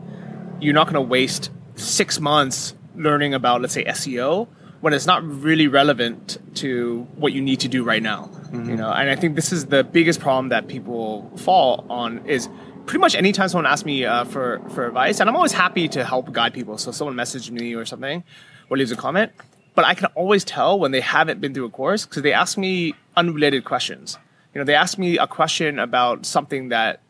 you're 0.61 0.75
not 0.75 0.87
going 0.87 0.95
to 0.95 1.09
waste 1.09 1.51
six 1.77 2.19
months 2.19 2.75
learning 2.97 3.35
about, 3.35 3.61
let's 3.61 3.75
say, 3.75 3.85
SEO 3.85 4.49
when 4.81 4.93
it's 4.93 5.07
not 5.07 5.23
really 5.25 5.69
relevant 5.69 6.39
to 6.55 7.07
what 7.17 7.33
you 7.33 7.43
need 7.43 7.61
to 7.61 7.69
do 7.69 7.85
right 7.85 8.03
now. 8.03 8.31
You 8.53 8.77
know, 8.77 8.91
and 8.91 9.11
I 9.11 9.17
think 9.17 9.37
this 9.37 9.53
is 9.53 9.67
the 9.67 9.85
biggest 9.85 10.21
problem 10.21 10.49
that 10.49 10.67
people 10.67 11.31
fall 11.37 11.87
on 11.89 12.27
is 12.27 12.49
pretty 12.87 12.99
much 12.99 13.15
anytime 13.15 13.49
someone 13.49 13.67
asks 13.67 13.85
me 13.85 14.05
uh, 14.05 14.25
for 14.25 14.61
for 14.71 14.87
advice, 14.87 15.21
and 15.21 15.29
I'm 15.29 15.37
always 15.37 15.53
happy 15.53 15.87
to 15.89 16.05
help 16.05 16.33
guide 16.33 16.53
people. 16.53 16.77
So 16.79 16.91
someone 16.91 17.15
messaged 17.15 17.51
me 17.51 17.75
or 17.75 17.85
something, 17.85 18.25
or 18.69 18.77
leaves 18.77 18.91
a 18.91 18.97
comment, 18.97 19.33
but 19.75 19.85
I 19.85 19.95
can 19.95 20.07
always 20.17 20.45
tell 20.45 20.79
when 20.79 20.91
they 20.91 21.01
haven't 21.01 21.41
been 21.41 21.55
through 21.55 21.67
a 21.67 21.71
course 21.71 22.07
because 22.07 22.23
they 22.23 22.33
ask 22.33 22.59
me 22.59 22.95
unrelated 23.17 23.65
questions. 23.65 24.19
You 24.55 24.61
know, 24.61 24.65
they 24.65 24.75
ask 24.75 24.99
me 24.99 25.19
a 25.19 25.27
question 25.29 25.79
about 25.79 26.27
something 26.27 26.71
that 26.71 27.01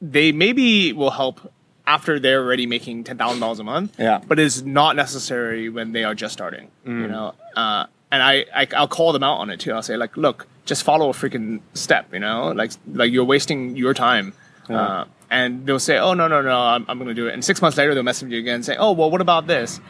they 0.00 0.32
maybe 0.32 0.92
will 0.92 1.10
help 1.10 1.52
after 1.94 2.20
they're 2.20 2.42
already 2.44 2.66
making 2.66 3.04
ten 3.04 3.16
thousand 3.16 3.40
dollars 3.40 3.58
a 3.58 3.64
month. 3.64 3.90
Yeah. 3.98 4.20
But 4.28 4.38
it's 4.38 4.62
not 4.62 4.96
necessary 4.96 5.68
when 5.76 5.92
they 5.92 6.04
are 6.04 6.14
just 6.14 6.32
starting. 6.32 6.66
You 6.84 7.08
know, 7.08 7.34
uh, 7.56 7.86
and 8.12 8.22
I, 8.22 8.44
I 8.60 8.68
I'll 8.76 8.94
call 8.98 9.10
them 9.12 9.24
out 9.28 9.38
on 9.42 9.50
it 9.50 9.58
too. 9.60 9.72
I'll 9.72 9.82
say 9.82 9.96
like, 9.96 10.16
look, 10.16 10.46
just 10.70 10.82
follow 10.82 11.08
a 11.08 11.12
freaking 11.12 11.60
step. 11.74 12.04
You 12.12 12.20
know, 12.20 12.52
like 12.52 12.72
like 13.00 13.10
you're 13.12 13.30
wasting 13.34 13.76
your 13.76 13.94
time. 13.94 14.34
Uh, 14.68 15.04
and 15.30 15.66
they'll 15.66 15.86
say, 15.90 15.96
oh 16.06 16.14
no 16.14 16.26
no 16.28 16.42
no, 16.42 16.58
I'm, 16.74 16.84
I'm 16.88 16.98
going 16.98 17.08
to 17.08 17.20
do 17.22 17.26
it. 17.28 17.34
And 17.34 17.42
six 17.44 17.60
months 17.62 17.76
later, 17.78 17.94
they'll 17.94 18.10
message 18.12 18.30
you 18.30 18.38
again, 18.38 18.56
and 18.56 18.64
say, 18.64 18.76
oh 18.78 18.92
well, 18.92 19.10
what 19.10 19.20
about 19.20 19.46
this? 19.46 19.80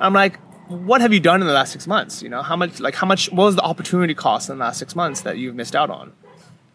I'm 0.00 0.14
like. 0.24 0.38
What 0.68 1.00
have 1.00 1.14
you 1.14 1.20
done 1.20 1.40
in 1.40 1.46
the 1.46 1.54
last 1.54 1.72
six 1.72 1.86
months? 1.86 2.22
You 2.22 2.28
know, 2.28 2.42
how 2.42 2.54
much, 2.54 2.78
like, 2.78 2.94
how 2.94 3.06
much, 3.06 3.32
what 3.32 3.44
was 3.44 3.56
the 3.56 3.62
opportunity 3.62 4.12
cost 4.12 4.50
in 4.50 4.58
the 4.58 4.64
last 4.66 4.78
six 4.78 4.94
months 4.94 5.22
that 5.22 5.38
you've 5.38 5.54
missed 5.54 5.74
out 5.74 5.88
on? 5.88 6.12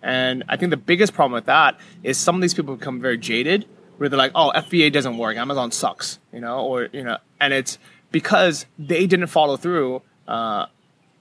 And 0.01 0.43
I 0.49 0.57
think 0.57 0.71
the 0.71 0.77
biggest 0.77 1.13
problem 1.13 1.33
with 1.33 1.45
that 1.45 1.77
is 2.01 2.17
some 2.17 2.33
of 2.33 2.41
these 2.41 2.55
people 2.55 2.75
become 2.75 2.99
very 2.99 3.19
jaded, 3.19 3.67
where 3.97 4.09
they're 4.09 4.17
like, 4.17 4.31
"Oh, 4.35 4.51
FBA 4.55 4.91
doesn't 4.91 5.17
work. 5.17 5.37
Amazon 5.37 5.71
sucks," 5.71 6.19
you 6.33 6.39
know, 6.39 6.59
or 6.59 6.89
you 6.91 7.03
know, 7.03 7.17
and 7.39 7.53
it's 7.53 7.77
because 8.11 8.65
they 8.77 9.07
didn't 9.07 9.27
follow 9.27 9.57
through, 9.57 10.01
uh, 10.27 10.65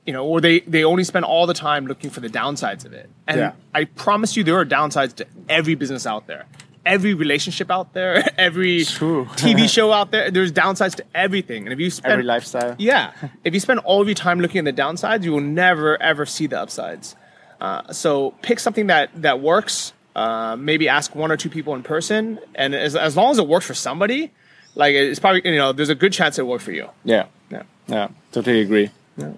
you 0.07 0.13
know, 0.13 0.25
or 0.27 0.41
they 0.41 0.61
they 0.61 0.85
only 0.85 1.05
spend 1.05 1.25
all 1.25 1.47
the 1.47 1.55
time 1.55 1.87
looking 1.87 2.11
for 2.11 2.21
the 2.21 2.29
downsides 2.29 2.85
of 2.85 2.93
it. 2.93 3.09
And 3.27 3.39
Yeah. 3.39 3.53
I 3.75 3.85
promise 3.85 4.37
you, 4.37 4.45
there 4.45 4.57
are 4.59 4.67
downsides 4.67 5.15
to 5.17 5.27
every 5.49 5.75
business 5.75 6.07
out 6.07 6.27
there. 6.27 6.45
Every 6.85 7.15
relationship 7.15 7.71
out 7.71 7.93
there, 7.95 8.25
every 8.39 8.81
TV 8.81 9.69
show 9.73 9.93
out 9.93 10.11
there, 10.11 10.33
there's 10.33 10.51
downsides 10.51 10.97
to 10.97 11.05
everything. 11.15 11.65
And 11.65 11.73
if 11.73 11.79
you 11.79 11.91
spend 11.91 12.13
Every 12.13 12.25
lifestyle. 12.25 12.75
yeah. 12.77 13.13
If 13.45 13.55
you 13.55 13.61
spend 13.61 13.79
all 13.81 14.03
of 14.03 14.09
your 14.09 14.17
time 14.17 14.41
looking 14.41 14.67
at 14.67 14.77
the 14.77 14.83
downsides, 14.83 15.23
you 15.23 15.31
will 15.31 15.41
never 15.41 16.01
ever 16.03 16.27
see 16.27 16.49
the 16.49 16.61
upsides. 16.61 17.15
Uh, 17.61 17.93
so 17.93 18.33
pick 18.43 18.59
something 18.59 18.89
that 18.89 19.11
that 19.23 19.41
works. 19.41 19.93
Uh, 20.15 20.57
maybe 20.59 20.89
ask 20.89 21.15
one 21.15 21.33
or 21.33 21.37
two 21.39 21.49
people 21.49 21.75
in 21.75 21.83
person, 21.83 22.39
and 22.55 22.75
as, 22.75 22.95
as 22.95 23.17
long 23.17 23.31
as 23.31 23.39
it 23.39 23.47
works 23.49 23.65
for 23.67 23.75
somebody, 23.75 24.31
like 24.75 24.95
it's 24.95 25.19
probably 25.19 25.41
you 25.45 25.57
know 25.57 25.73
there's 25.73 25.89
a 25.89 25.95
good 25.95 26.13
chance 26.13 26.39
it 26.39 26.43
will 26.43 26.51
work 26.51 26.61
for 26.61 26.73
you. 26.73 26.89
Yeah. 27.05 27.27
Yeah. 27.51 27.63
Yeah, 27.89 28.09
totally 28.31 28.61
agree. 28.61 28.91
Yeah. 29.17 29.33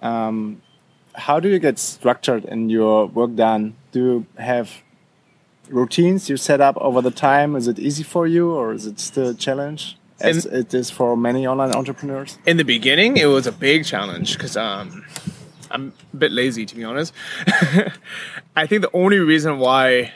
Um, 0.00 0.62
how 1.14 1.38
do 1.40 1.48
you 1.48 1.58
get 1.58 1.78
structured 1.78 2.44
in 2.46 2.70
your 2.70 3.06
work 3.06 3.34
done? 3.36 3.74
Do 3.92 3.98
you 4.00 4.26
have 4.42 4.82
routines 5.68 6.28
you 6.30 6.36
set 6.36 6.60
up 6.60 6.76
over 6.78 7.00
the 7.02 7.10
time? 7.10 7.54
Is 7.56 7.68
it 7.68 7.78
easy 7.78 8.02
for 8.02 8.26
you, 8.26 8.52
or 8.52 8.72
is 8.72 8.86
it 8.86 8.98
still 8.98 9.28
a 9.30 9.34
challenge, 9.34 9.96
as 10.20 10.46
In- 10.46 10.60
it 10.60 10.74
is 10.74 10.90
for 10.90 11.16
many 11.16 11.46
online 11.46 11.72
entrepreneurs? 11.72 12.38
in 12.46 12.56
the 12.56 12.64
beginning, 12.64 13.16
it 13.16 13.26
was 13.26 13.46
a 13.46 13.52
big 13.52 13.84
challenge 13.84 14.32
because 14.36 14.56
um, 14.56 15.04
I'm 15.72 15.92
a 16.12 16.16
bit 16.16 16.32
lazy, 16.32 16.66
to 16.66 16.76
be 16.76 16.84
honest. 16.84 17.12
I 18.56 18.66
think 18.66 18.82
the 18.82 18.90
only 18.92 19.18
reason 19.18 19.58
why 19.58 20.12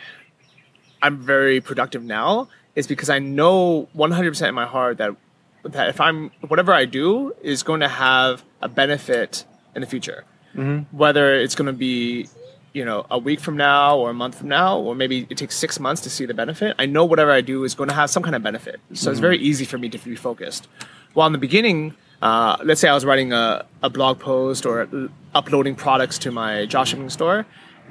I'm 1.02 1.18
very 1.18 1.60
productive 1.60 2.04
now 2.04 2.48
is 2.74 2.86
because 2.86 3.10
I 3.10 3.18
know 3.18 3.88
100% 3.96 4.48
in 4.48 4.54
my 4.54 4.66
heart 4.66 4.98
that 4.98 5.16
that 5.64 5.88
if 5.88 6.00
I'm 6.00 6.30
whatever 6.46 6.72
I 6.72 6.84
do 6.84 7.34
is 7.42 7.64
going 7.64 7.80
to 7.80 7.88
have 7.88 8.44
a 8.62 8.68
benefit 8.68 9.44
in 9.74 9.80
the 9.80 9.86
future, 9.86 10.24
mm-hmm. 10.54 10.96
whether 10.96 11.34
it's 11.34 11.56
going 11.56 11.66
to 11.66 11.72
be 11.72 12.28
you 12.72 12.84
know 12.84 13.06
a 13.10 13.18
week 13.18 13.40
from 13.40 13.56
now 13.56 13.96
or 13.96 14.10
a 14.10 14.14
month 14.14 14.38
from 14.38 14.48
now 14.48 14.78
or 14.78 14.94
maybe 14.94 15.26
it 15.30 15.38
takes 15.38 15.56
six 15.56 15.80
months 15.80 16.02
to 16.02 16.10
see 16.10 16.26
the 16.26 16.34
benefit 16.34 16.76
i 16.78 16.84
know 16.84 17.06
whatever 17.06 17.30
i 17.32 17.40
do 17.40 17.64
is 17.64 17.74
going 17.74 17.88
to 17.88 17.94
have 17.94 18.10
some 18.10 18.22
kind 18.22 18.36
of 18.36 18.42
benefit. 18.42 18.78
So 18.92 18.92
it's 18.92 19.16
mm-hmm. 19.16 19.22
very 19.22 19.38
easy 19.38 19.64
for 19.64 19.78
me 19.78 19.88
to 19.88 19.98
be 19.98 20.14
focused. 20.14 20.68
While 21.14 21.26
in 21.28 21.32
the 21.32 21.38
beginning 21.38 21.94
uh, 22.22 22.56
let's 22.64 22.80
say 22.80 22.88
i 22.88 22.94
was 22.94 23.04
writing 23.04 23.32
a, 23.32 23.64
a 23.82 23.90
blog 23.90 24.18
post 24.18 24.66
or 24.66 24.88
uploading 25.34 25.74
products 25.74 26.18
to 26.18 26.30
my 26.30 26.66
dropshipping 26.66 27.10
store 27.10 27.46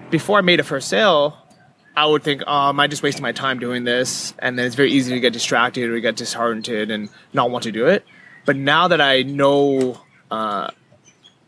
before 0.09 0.37
i 0.37 0.41
made 0.41 0.59
a 0.59 0.63
first 0.63 0.87
sale 0.87 1.37
i 1.95 2.05
would 2.05 2.23
think 2.23 2.41
oh, 2.47 2.69
am 2.69 2.79
i 2.79 2.87
just 2.87 3.03
wasting 3.03 3.21
my 3.23 3.31
time 3.31 3.59
doing 3.59 3.83
this 3.83 4.33
and 4.39 4.57
then 4.57 4.65
it's 4.65 4.75
very 4.75 4.91
easy 4.91 5.13
to 5.13 5.19
get 5.19 5.33
distracted 5.33 5.89
or 5.89 5.99
get 5.99 6.15
disheartened 6.15 6.67
and 6.67 7.09
not 7.33 7.49
want 7.51 7.63
to 7.63 7.71
do 7.71 7.85
it 7.85 8.05
but 8.45 8.55
now 8.55 8.87
that 8.87 9.01
i 9.01 9.21
know 9.21 9.99
uh, 10.31 10.69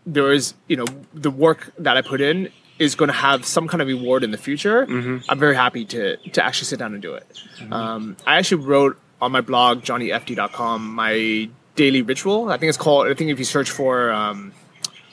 there 0.06 0.32
is 0.32 0.54
you 0.68 0.78
know 0.78 0.86
the 1.14 1.30
work 1.32 1.74
that 1.80 1.98
I 1.98 2.02
put 2.02 2.22
in 2.22 2.50
is 2.80 2.96
going 2.96 3.08
to 3.10 3.14
have 3.14 3.44
some 3.46 3.68
kind 3.68 3.82
of 3.82 3.88
reward 3.88 4.24
in 4.24 4.32
the 4.32 4.38
future. 4.38 4.84
I'm 5.28 5.40
very 5.40 5.56
happy 5.56 5.84
to 5.86 6.18
to 6.18 6.46
actually 6.46 6.66
sit 6.66 6.80
down 6.80 6.94
and 6.94 7.02
do 7.02 7.14
it. 7.16 7.26
Um, 7.72 8.16
I 8.26 8.38
actually 8.38 8.64
wrote 8.64 8.98
on 9.22 9.32
my 9.32 9.42
blog 9.42 9.82
johnnyfd.com 9.82 10.94
my 10.96 11.50
daily 11.78 12.02
ritual. 12.02 12.50
I 12.50 12.58
think 12.58 12.68
it's 12.68 12.78
called. 12.78 13.08
I 13.08 13.14
think 13.14 13.32
if 13.32 13.40
you 13.40 13.46
search 13.46 13.72
for 13.72 14.12
um, 14.12 14.52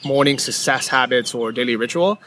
morning 0.03 0.37
success 0.37 0.89
habits 0.89 1.33
or 1.33 1.51
daily 1.53 1.77
ritual. 1.77 2.19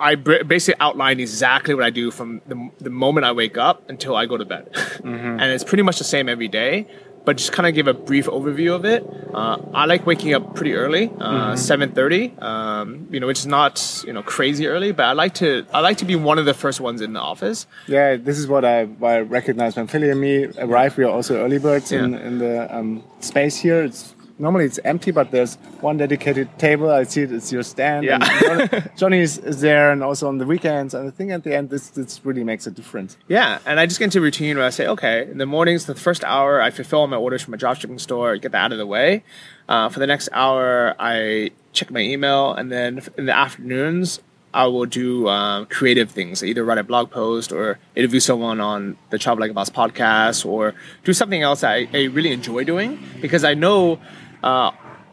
I 0.00 0.14
br- 0.14 0.44
basically 0.44 0.80
outline 0.80 1.18
exactly 1.18 1.74
what 1.74 1.84
I 1.84 1.90
do 1.90 2.10
from 2.12 2.40
the, 2.46 2.70
the 2.78 2.90
moment 2.90 3.26
I 3.26 3.32
wake 3.32 3.58
up 3.58 3.90
until 3.90 4.14
I 4.14 4.26
go 4.26 4.36
to 4.36 4.44
bed. 4.44 4.70
and 5.04 5.42
it's 5.42 5.64
pretty 5.64 5.82
much 5.82 5.98
the 5.98 6.04
same 6.04 6.28
every 6.28 6.46
day, 6.48 6.86
but 7.28 7.36
just 7.36 7.52
kind 7.52 7.66
of 7.66 7.74
give 7.74 7.86
a 7.86 7.92
brief 7.92 8.24
overview 8.24 8.74
of 8.74 8.86
it. 8.86 9.06
Uh, 9.34 9.58
I 9.74 9.84
like 9.84 10.06
waking 10.06 10.32
up 10.32 10.54
pretty 10.54 10.72
early, 10.72 11.10
uh, 11.20 11.52
7.30, 11.52 12.42
um, 12.42 13.06
you 13.10 13.20
know, 13.20 13.26
which 13.26 13.40
is 13.40 13.46
not, 13.46 14.02
you 14.06 14.14
know, 14.14 14.22
crazy 14.22 14.66
early, 14.66 14.92
but 14.92 15.04
I 15.04 15.12
like 15.12 15.34
to, 15.34 15.66
I 15.74 15.80
like 15.80 15.98
to 15.98 16.06
be 16.06 16.16
one 16.16 16.38
of 16.38 16.46
the 16.46 16.54
first 16.54 16.80
ones 16.80 17.02
in 17.02 17.12
the 17.12 17.20
office. 17.20 17.66
Yeah, 17.86 18.16
this 18.16 18.38
is 18.38 18.48
what 18.48 18.64
I, 18.64 18.86
what 18.86 19.10
I 19.10 19.20
recognize 19.20 19.76
when 19.76 19.88
Feli 19.88 20.10
and 20.10 20.18
me 20.18 20.46
arrive. 20.56 20.96
We 20.96 21.04
are 21.04 21.10
also 21.10 21.36
early 21.36 21.58
birds 21.58 21.92
in, 21.92 22.14
in 22.14 22.38
the 22.38 22.74
um, 22.74 23.04
space 23.20 23.58
here. 23.58 23.84
It's 23.84 24.14
normally 24.38 24.64
it's 24.64 24.78
empty, 24.84 25.10
but 25.10 25.30
there's 25.30 25.56
one 25.80 25.96
dedicated 25.96 26.48
table. 26.58 26.90
I 26.90 27.04
see 27.04 27.22
it, 27.22 27.32
it's 27.32 27.52
your 27.52 27.62
stand. 27.62 28.04
Yeah. 28.04 28.18
and 28.20 28.90
Johnny- 28.96 29.20
is, 29.22 29.38
there, 29.60 29.90
and 29.92 30.02
also 30.02 30.28
on 30.28 30.38
the 30.38 30.46
weekends. 30.46 30.94
And 30.94 31.08
I 31.08 31.10
think 31.10 31.30
at 31.30 31.44
the 31.44 31.54
end, 31.54 31.70
this 31.70 31.90
this 31.90 32.24
really 32.24 32.44
makes 32.44 32.66
a 32.66 32.70
difference. 32.70 33.16
Yeah, 33.28 33.58
and 33.66 33.80
I 33.80 33.86
just 33.86 33.98
get 33.98 34.06
into 34.06 34.18
a 34.18 34.22
routine 34.22 34.56
where 34.56 34.66
I 34.66 34.70
say, 34.70 34.86
okay, 34.86 35.22
in 35.30 35.38
the 35.38 35.46
mornings, 35.46 35.86
the 35.86 35.94
first 35.94 36.24
hour, 36.24 36.60
I 36.60 36.70
fulfill 36.70 37.00
all 37.00 37.06
my 37.06 37.16
orders 37.16 37.42
from 37.42 37.52
my 37.52 37.58
dropshipping 37.58 38.00
store, 38.00 38.36
get 38.36 38.52
that 38.52 38.64
out 38.66 38.72
of 38.72 38.78
the 38.78 38.86
way. 38.86 39.24
Uh, 39.68 39.88
for 39.88 39.98
the 40.00 40.06
next 40.06 40.28
hour, 40.32 40.94
I 40.98 41.50
check 41.72 41.90
my 41.90 42.00
email, 42.00 42.54
and 42.54 42.72
then 42.72 43.02
in 43.16 43.26
the 43.26 43.36
afternoons, 43.36 44.20
I 44.54 44.66
will 44.66 44.86
do 44.86 45.28
um, 45.28 45.66
creative 45.66 46.10
things, 46.10 46.42
either 46.42 46.64
write 46.64 46.78
a 46.78 46.82
blog 46.82 47.10
post 47.10 47.52
or 47.52 47.78
interview 47.94 48.18
someone 48.18 48.60
on 48.60 48.96
the 49.10 49.18
Travel 49.18 49.42
Like 49.42 49.50
a 49.50 49.54
Boss 49.54 49.68
podcast, 49.68 50.46
or 50.46 50.74
do 51.04 51.12
something 51.12 51.42
else 51.42 51.60
that 51.60 51.72
I, 51.72 51.88
I 51.92 52.04
really 52.04 52.32
enjoy 52.32 52.64
doing 52.64 52.98
because 53.20 53.44
I 53.44 53.52
know 53.54 54.00
uh, 54.42 54.70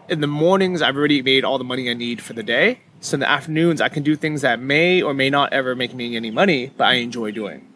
in 0.10 0.22
the 0.22 0.28
mornings 0.28 0.82
I've 0.82 0.96
already 0.96 1.22
made 1.22 1.44
all 1.44 1.58
the 1.58 1.64
money 1.64 1.90
I 1.90 1.94
need 1.94 2.22
for 2.22 2.34
the 2.34 2.44
day. 2.44 2.80
So 3.02 3.16
in 3.16 3.20
the 3.20 3.30
afternoons, 3.30 3.82
I 3.82 3.90
can 3.90 4.04
do 4.04 4.16
things 4.16 4.42
that 4.42 4.60
may 4.60 5.02
or 5.02 5.14
may 5.14 5.30
not 5.30 5.54
ever 5.54 5.76
make 5.76 5.94
me 5.94 6.16
any 6.16 6.32
money, 6.32 6.72
but 6.76 6.86
I 6.88 6.94
enjoy 6.96 7.32
doing. 7.32 7.68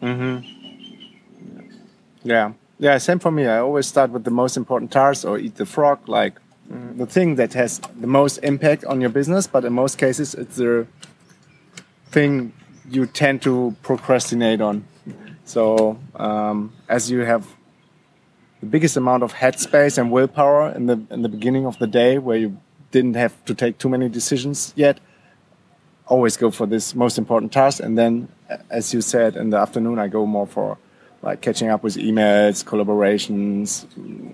Yeah, 2.22 2.52
yeah. 2.78 2.98
Same 2.98 3.18
for 3.18 3.30
me. 3.30 3.46
I 3.46 3.58
always 3.58 3.86
start 3.86 4.10
with 4.10 4.24
the 4.24 4.30
most 4.30 4.56
important 4.56 4.90
tasks 4.90 5.24
or 5.24 5.38
eat 5.38 5.54
the 5.56 5.66
frog, 5.66 6.08
like 6.08 6.34
the 6.96 7.06
thing 7.06 7.36
that 7.36 7.52
has 7.54 7.80
the 8.00 8.06
most 8.06 8.38
impact 8.38 8.84
on 8.84 9.00
your 9.00 9.10
business. 9.10 9.46
But 9.46 9.64
in 9.64 9.72
most 9.72 9.98
cases, 9.98 10.34
it's 10.34 10.56
the 10.56 10.86
thing 12.10 12.52
you 12.90 13.06
tend 13.06 13.42
to 13.42 13.76
procrastinate 13.82 14.60
on. 14.60 14.84
So 15.44 15.98
um, 16.16 16.72
as 16.88 17.10
you 17.10 17.20
have 17.20 17.46
the 18.60 18.66
biggest 18.66 18.96
amount 18.96 19.22
of 19.22 19.34
headspace 19.34 19.98
and 19.98 20.10
willpower 20.10 20.70
in 20.70 20.86
the 20.86 21.00
in 21.10 21.22
the 21.22 21.28
beginning 21.28 21.66
of 21.66 21.78
the 21.78 21.86
day, 21.86 22.18
where 22.18 22.36
you 22.36 22.56
didn't 22.90 23.14
have 23.14 23.32
to 23.44 23.54
take 23.54 23.78
too 23.78 23.88
many 23.88 24.08
decisions 24.08 24.72
yet, 24.76 25.00
always 26.06 26.36
go 26.36 26.50
for 26.50 26.66
this 26.66 26.94
most 26.94 27.18
important 27.18 27.52
task. 27.52 27.80
And 27.80 27.96
then, 27.96 28.28
as 28.68 28.92
you 28.92 29.00
said, 29.00 29.36
in 29.36 29.50
the 29.50 29.58
afternoon, 29.58 29.98
I 29.98 30.08
go 30.08 30.26
more 30.26 30.46
for 30.46 30.78
like 31.22 31.40
catching 31.40 31.68
up 31.68 31.82
with 31.82 31.96
emails, 31.96 32.64
collaborations, 32.64 33.86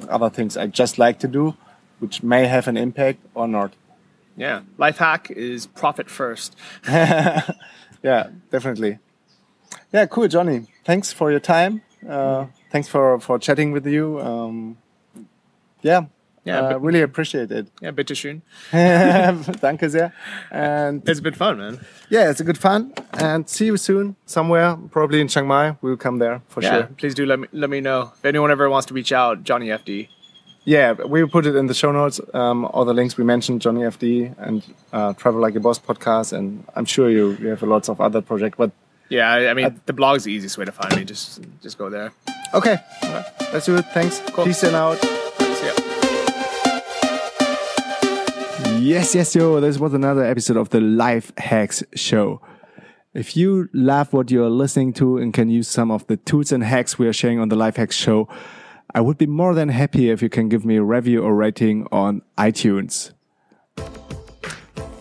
other 0.08 0.30
things 0.30 0.56
I 0.56 0.66
just 0.66 0.98
like 0.98 1.18
to 1.20 1.28
do, 1.28 1.54
which 1.98 2.22
may 2.22 2.46
have 2.46 2.68
an 2.68 2.76
impact 2.76 3.18
or 3.34 3.48
not. 3.48 3.74
Yeah, 4.36 4.60
life 4.78 4.98
hack 4.98 5.30
is 5.30 5.66
profit 5.66 6.10
first. 6.10 6.56
Yeah, 8.02 8.28
definitely. 8.52 8.98
Yeah, 9.92 10.06
cool, 10.06 10.28
Johnny. 10.28 10.66
Thanks 10.84 11.12
for 11.12 11.32
your 11.32 11.40
time. 11.40 11.82
Uh, 12.08 12.46
thanks 12.70 12.88
for 12.88 13.18
for 13.20 13.38
chatting 13.38 13.72
with 13.72 13.86
you. 13.86 14.20
Um, 14.20 14.76
yeah, 15.82 16.06
Yeah, 16.46 16.60
uh, 16.60 16.78
really 16.78 17.02
appreciate 17.02 17.50
it. 17.50 17.66
Yeah, 17.82 17.90
bitteschön. 17.92 18.42
Danke 19.60 19.90
sehr. 19.90 20.12
And 20.50 21.02
It's 21.08 21.20
been 21.20 21.34
fun, 21.34 21.58
man. 21.58 21.80
yeah, 22.08 22.30
it's 22.30 22.40
a 22.40 22.44
good 22.44 22.58
fun. 22.58 22.92
And 23.12 23.48
see 23.48 23.66
you 23.66 23.76
soon 23.76 24.14
somewhere, 24.26 24.76
probably 24.90 25.20
in 25.20 25.28
Chiang 25.28 25.46
Mai. 25.48 25.76
We'll 25.82 25.96
come 25.96 26.18
there 26.18 26.40
for 26.48 26.62
Yeah, 26.62 26.70
sure. 26.70 26.82
please 26.98 27.14
do 27.14 27.26
let 27.26 27.38
me 27.40 27.46
let 27.52 27.68
me 27.70 27.80
know 27.80 28.12
if 28.16 28.24
anyone 28.24 28.50
ever 28.52 28.68
wants 28.70 28.86
to 28.86 28.94
reach 28.94 29.12
out. 29.12 29.42
Johnny 29.44 29.68
FD. 29.70 30.08
Yeah, 30.68 30.94
we'll 31.04 31.28
put 31.28 31.46
it 31.46 31.54
in 31.56 31.66
the 31.68 31.74
show 31.74 31.92
notes. 31.92 32.20
Um, 32.34 32.64
all 32.72 32.84
the 32.84 32.94
links 32.94 33.16
we 33.16 33.24
mentioned, 33.24 33.60
Johnny 33.62 33.82
FD 33.82 34.34
and 34.38 34.62
uh, 34.92 35.12
Travel 35.14 35.40
Like 35.40 35.54
a 35.56 35.60
Boss 35.60 35.78
podcast, 35.78 36.32
and 36.32 36.64
I'm 36.74 36.84
sure 36.86 37.08
you, 37.08 37.36
you 37.40 37.48
have 37.50 37.62
lots 37.62 37.88
of 37.88 38.00
other 38.00 38.20
projects. 38.20 38.56
But 38.58 38.70
Yeah, 39.08 39.30
I, 39.30 39.50
I 39.50 39.54
mean 39.54 39.80
the 39.86 39.92
blog's 39.92 40.24
the 40.24 40.32
easiest 40.32 40.58
way 40.58 40.64
to 40.64 40.72
find 40.72 40.96
me. 40.96 41.04
Just 41.04 41.40
just 41.62 41.78
go 41.78 41.88
there. 41.90 42.12
okay, 42.54 42.78
let's 43.52 43.66
do 43.66 43.76
it. 43.76 43.84
Thanks. 43.94 44.20
Cool. 44.32 44.44
Peace 44.44 44.62
and 44.64 44.74
out. 44.74 44.98
See 44.98 45.66
ya. 45.66 45.72
Yes, 48.80 49.14
yes, 49.14 49.34
yo. 49.34 49.60
This 49.60 49.78
was 49.78 49.94
another 49.94 50.24
episode 50.24 50.56
of 50.56 50.70
the 50.70 50.80
Life 50.80 51.32
Hacks 51.38 51.82
Show. 51.94 52.40
If 53.14 53.36
you 53.36 53.68
love 53.72 54.12
what 54.12 54.30
you're 54.30 54.50
listening 54.50 54.92
to 54.94 55.16
and 55.18 55.32
can 55.32 55.48
use 55.48 55.68
some 55.68 55.90
of 55.90 56.06
the 56.06 56.16
tools 56.18 56.52
and 56.52 56.62
hacks 56.62 56.98
we 56.98 57.06
are 57.08 57.12
sharing 57.12 57.40
on 57.40 57.48
the 57.48 57.56
Life 57.56 57.76
Hacks 57.76 57.96
Show, 57.96 58.28
I 58.94 59.00
would 59.00 59.18
be 59.18 59.26
more 59.26 59.54
than 59.54 59.70
happy 59.70 60.10
if 60.10 60.20
you 60.20 60.28
can 60.28 60.48
give 60.48 60.64
me 60.64 60.76
a 60.76 60.82
review 60.82 61.22
or 61.22 61.34
rating 61.34 61.86
on 61.90 62.22
iTunes. 62.36 63.12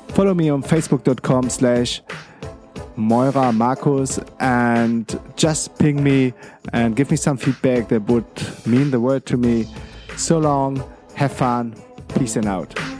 Follow 0.10 0.34
me 0.34 0.49
on 0.49 0.64
facebook.com 0.64 1.49
slash 1.49 2.01
Meurer 2.97 3.51
Marcus 3.51 4.19
and 4.39 5.19
just 5.35 5.77
ping 5.77 6.03
me 6.03 6.33
and 6.73 6.95
give 6.95 7.11
me 7.11 7.17
some 7.17 7.37
feedback 7.37 7.89
that 7.89 8.03
would 8.03 8.25
mean 8.65 8.91
the 8.91 8.99
world 8.99 9.25
to 9.27 9.37
me. 9.37 9.67
So 10.17 10.37
long, 10.39 10.83
have 11.15 11.33
fun, 11.33 11.75
peace 12.17 12.35
and 12.35 12.47
out. 12.47 12.94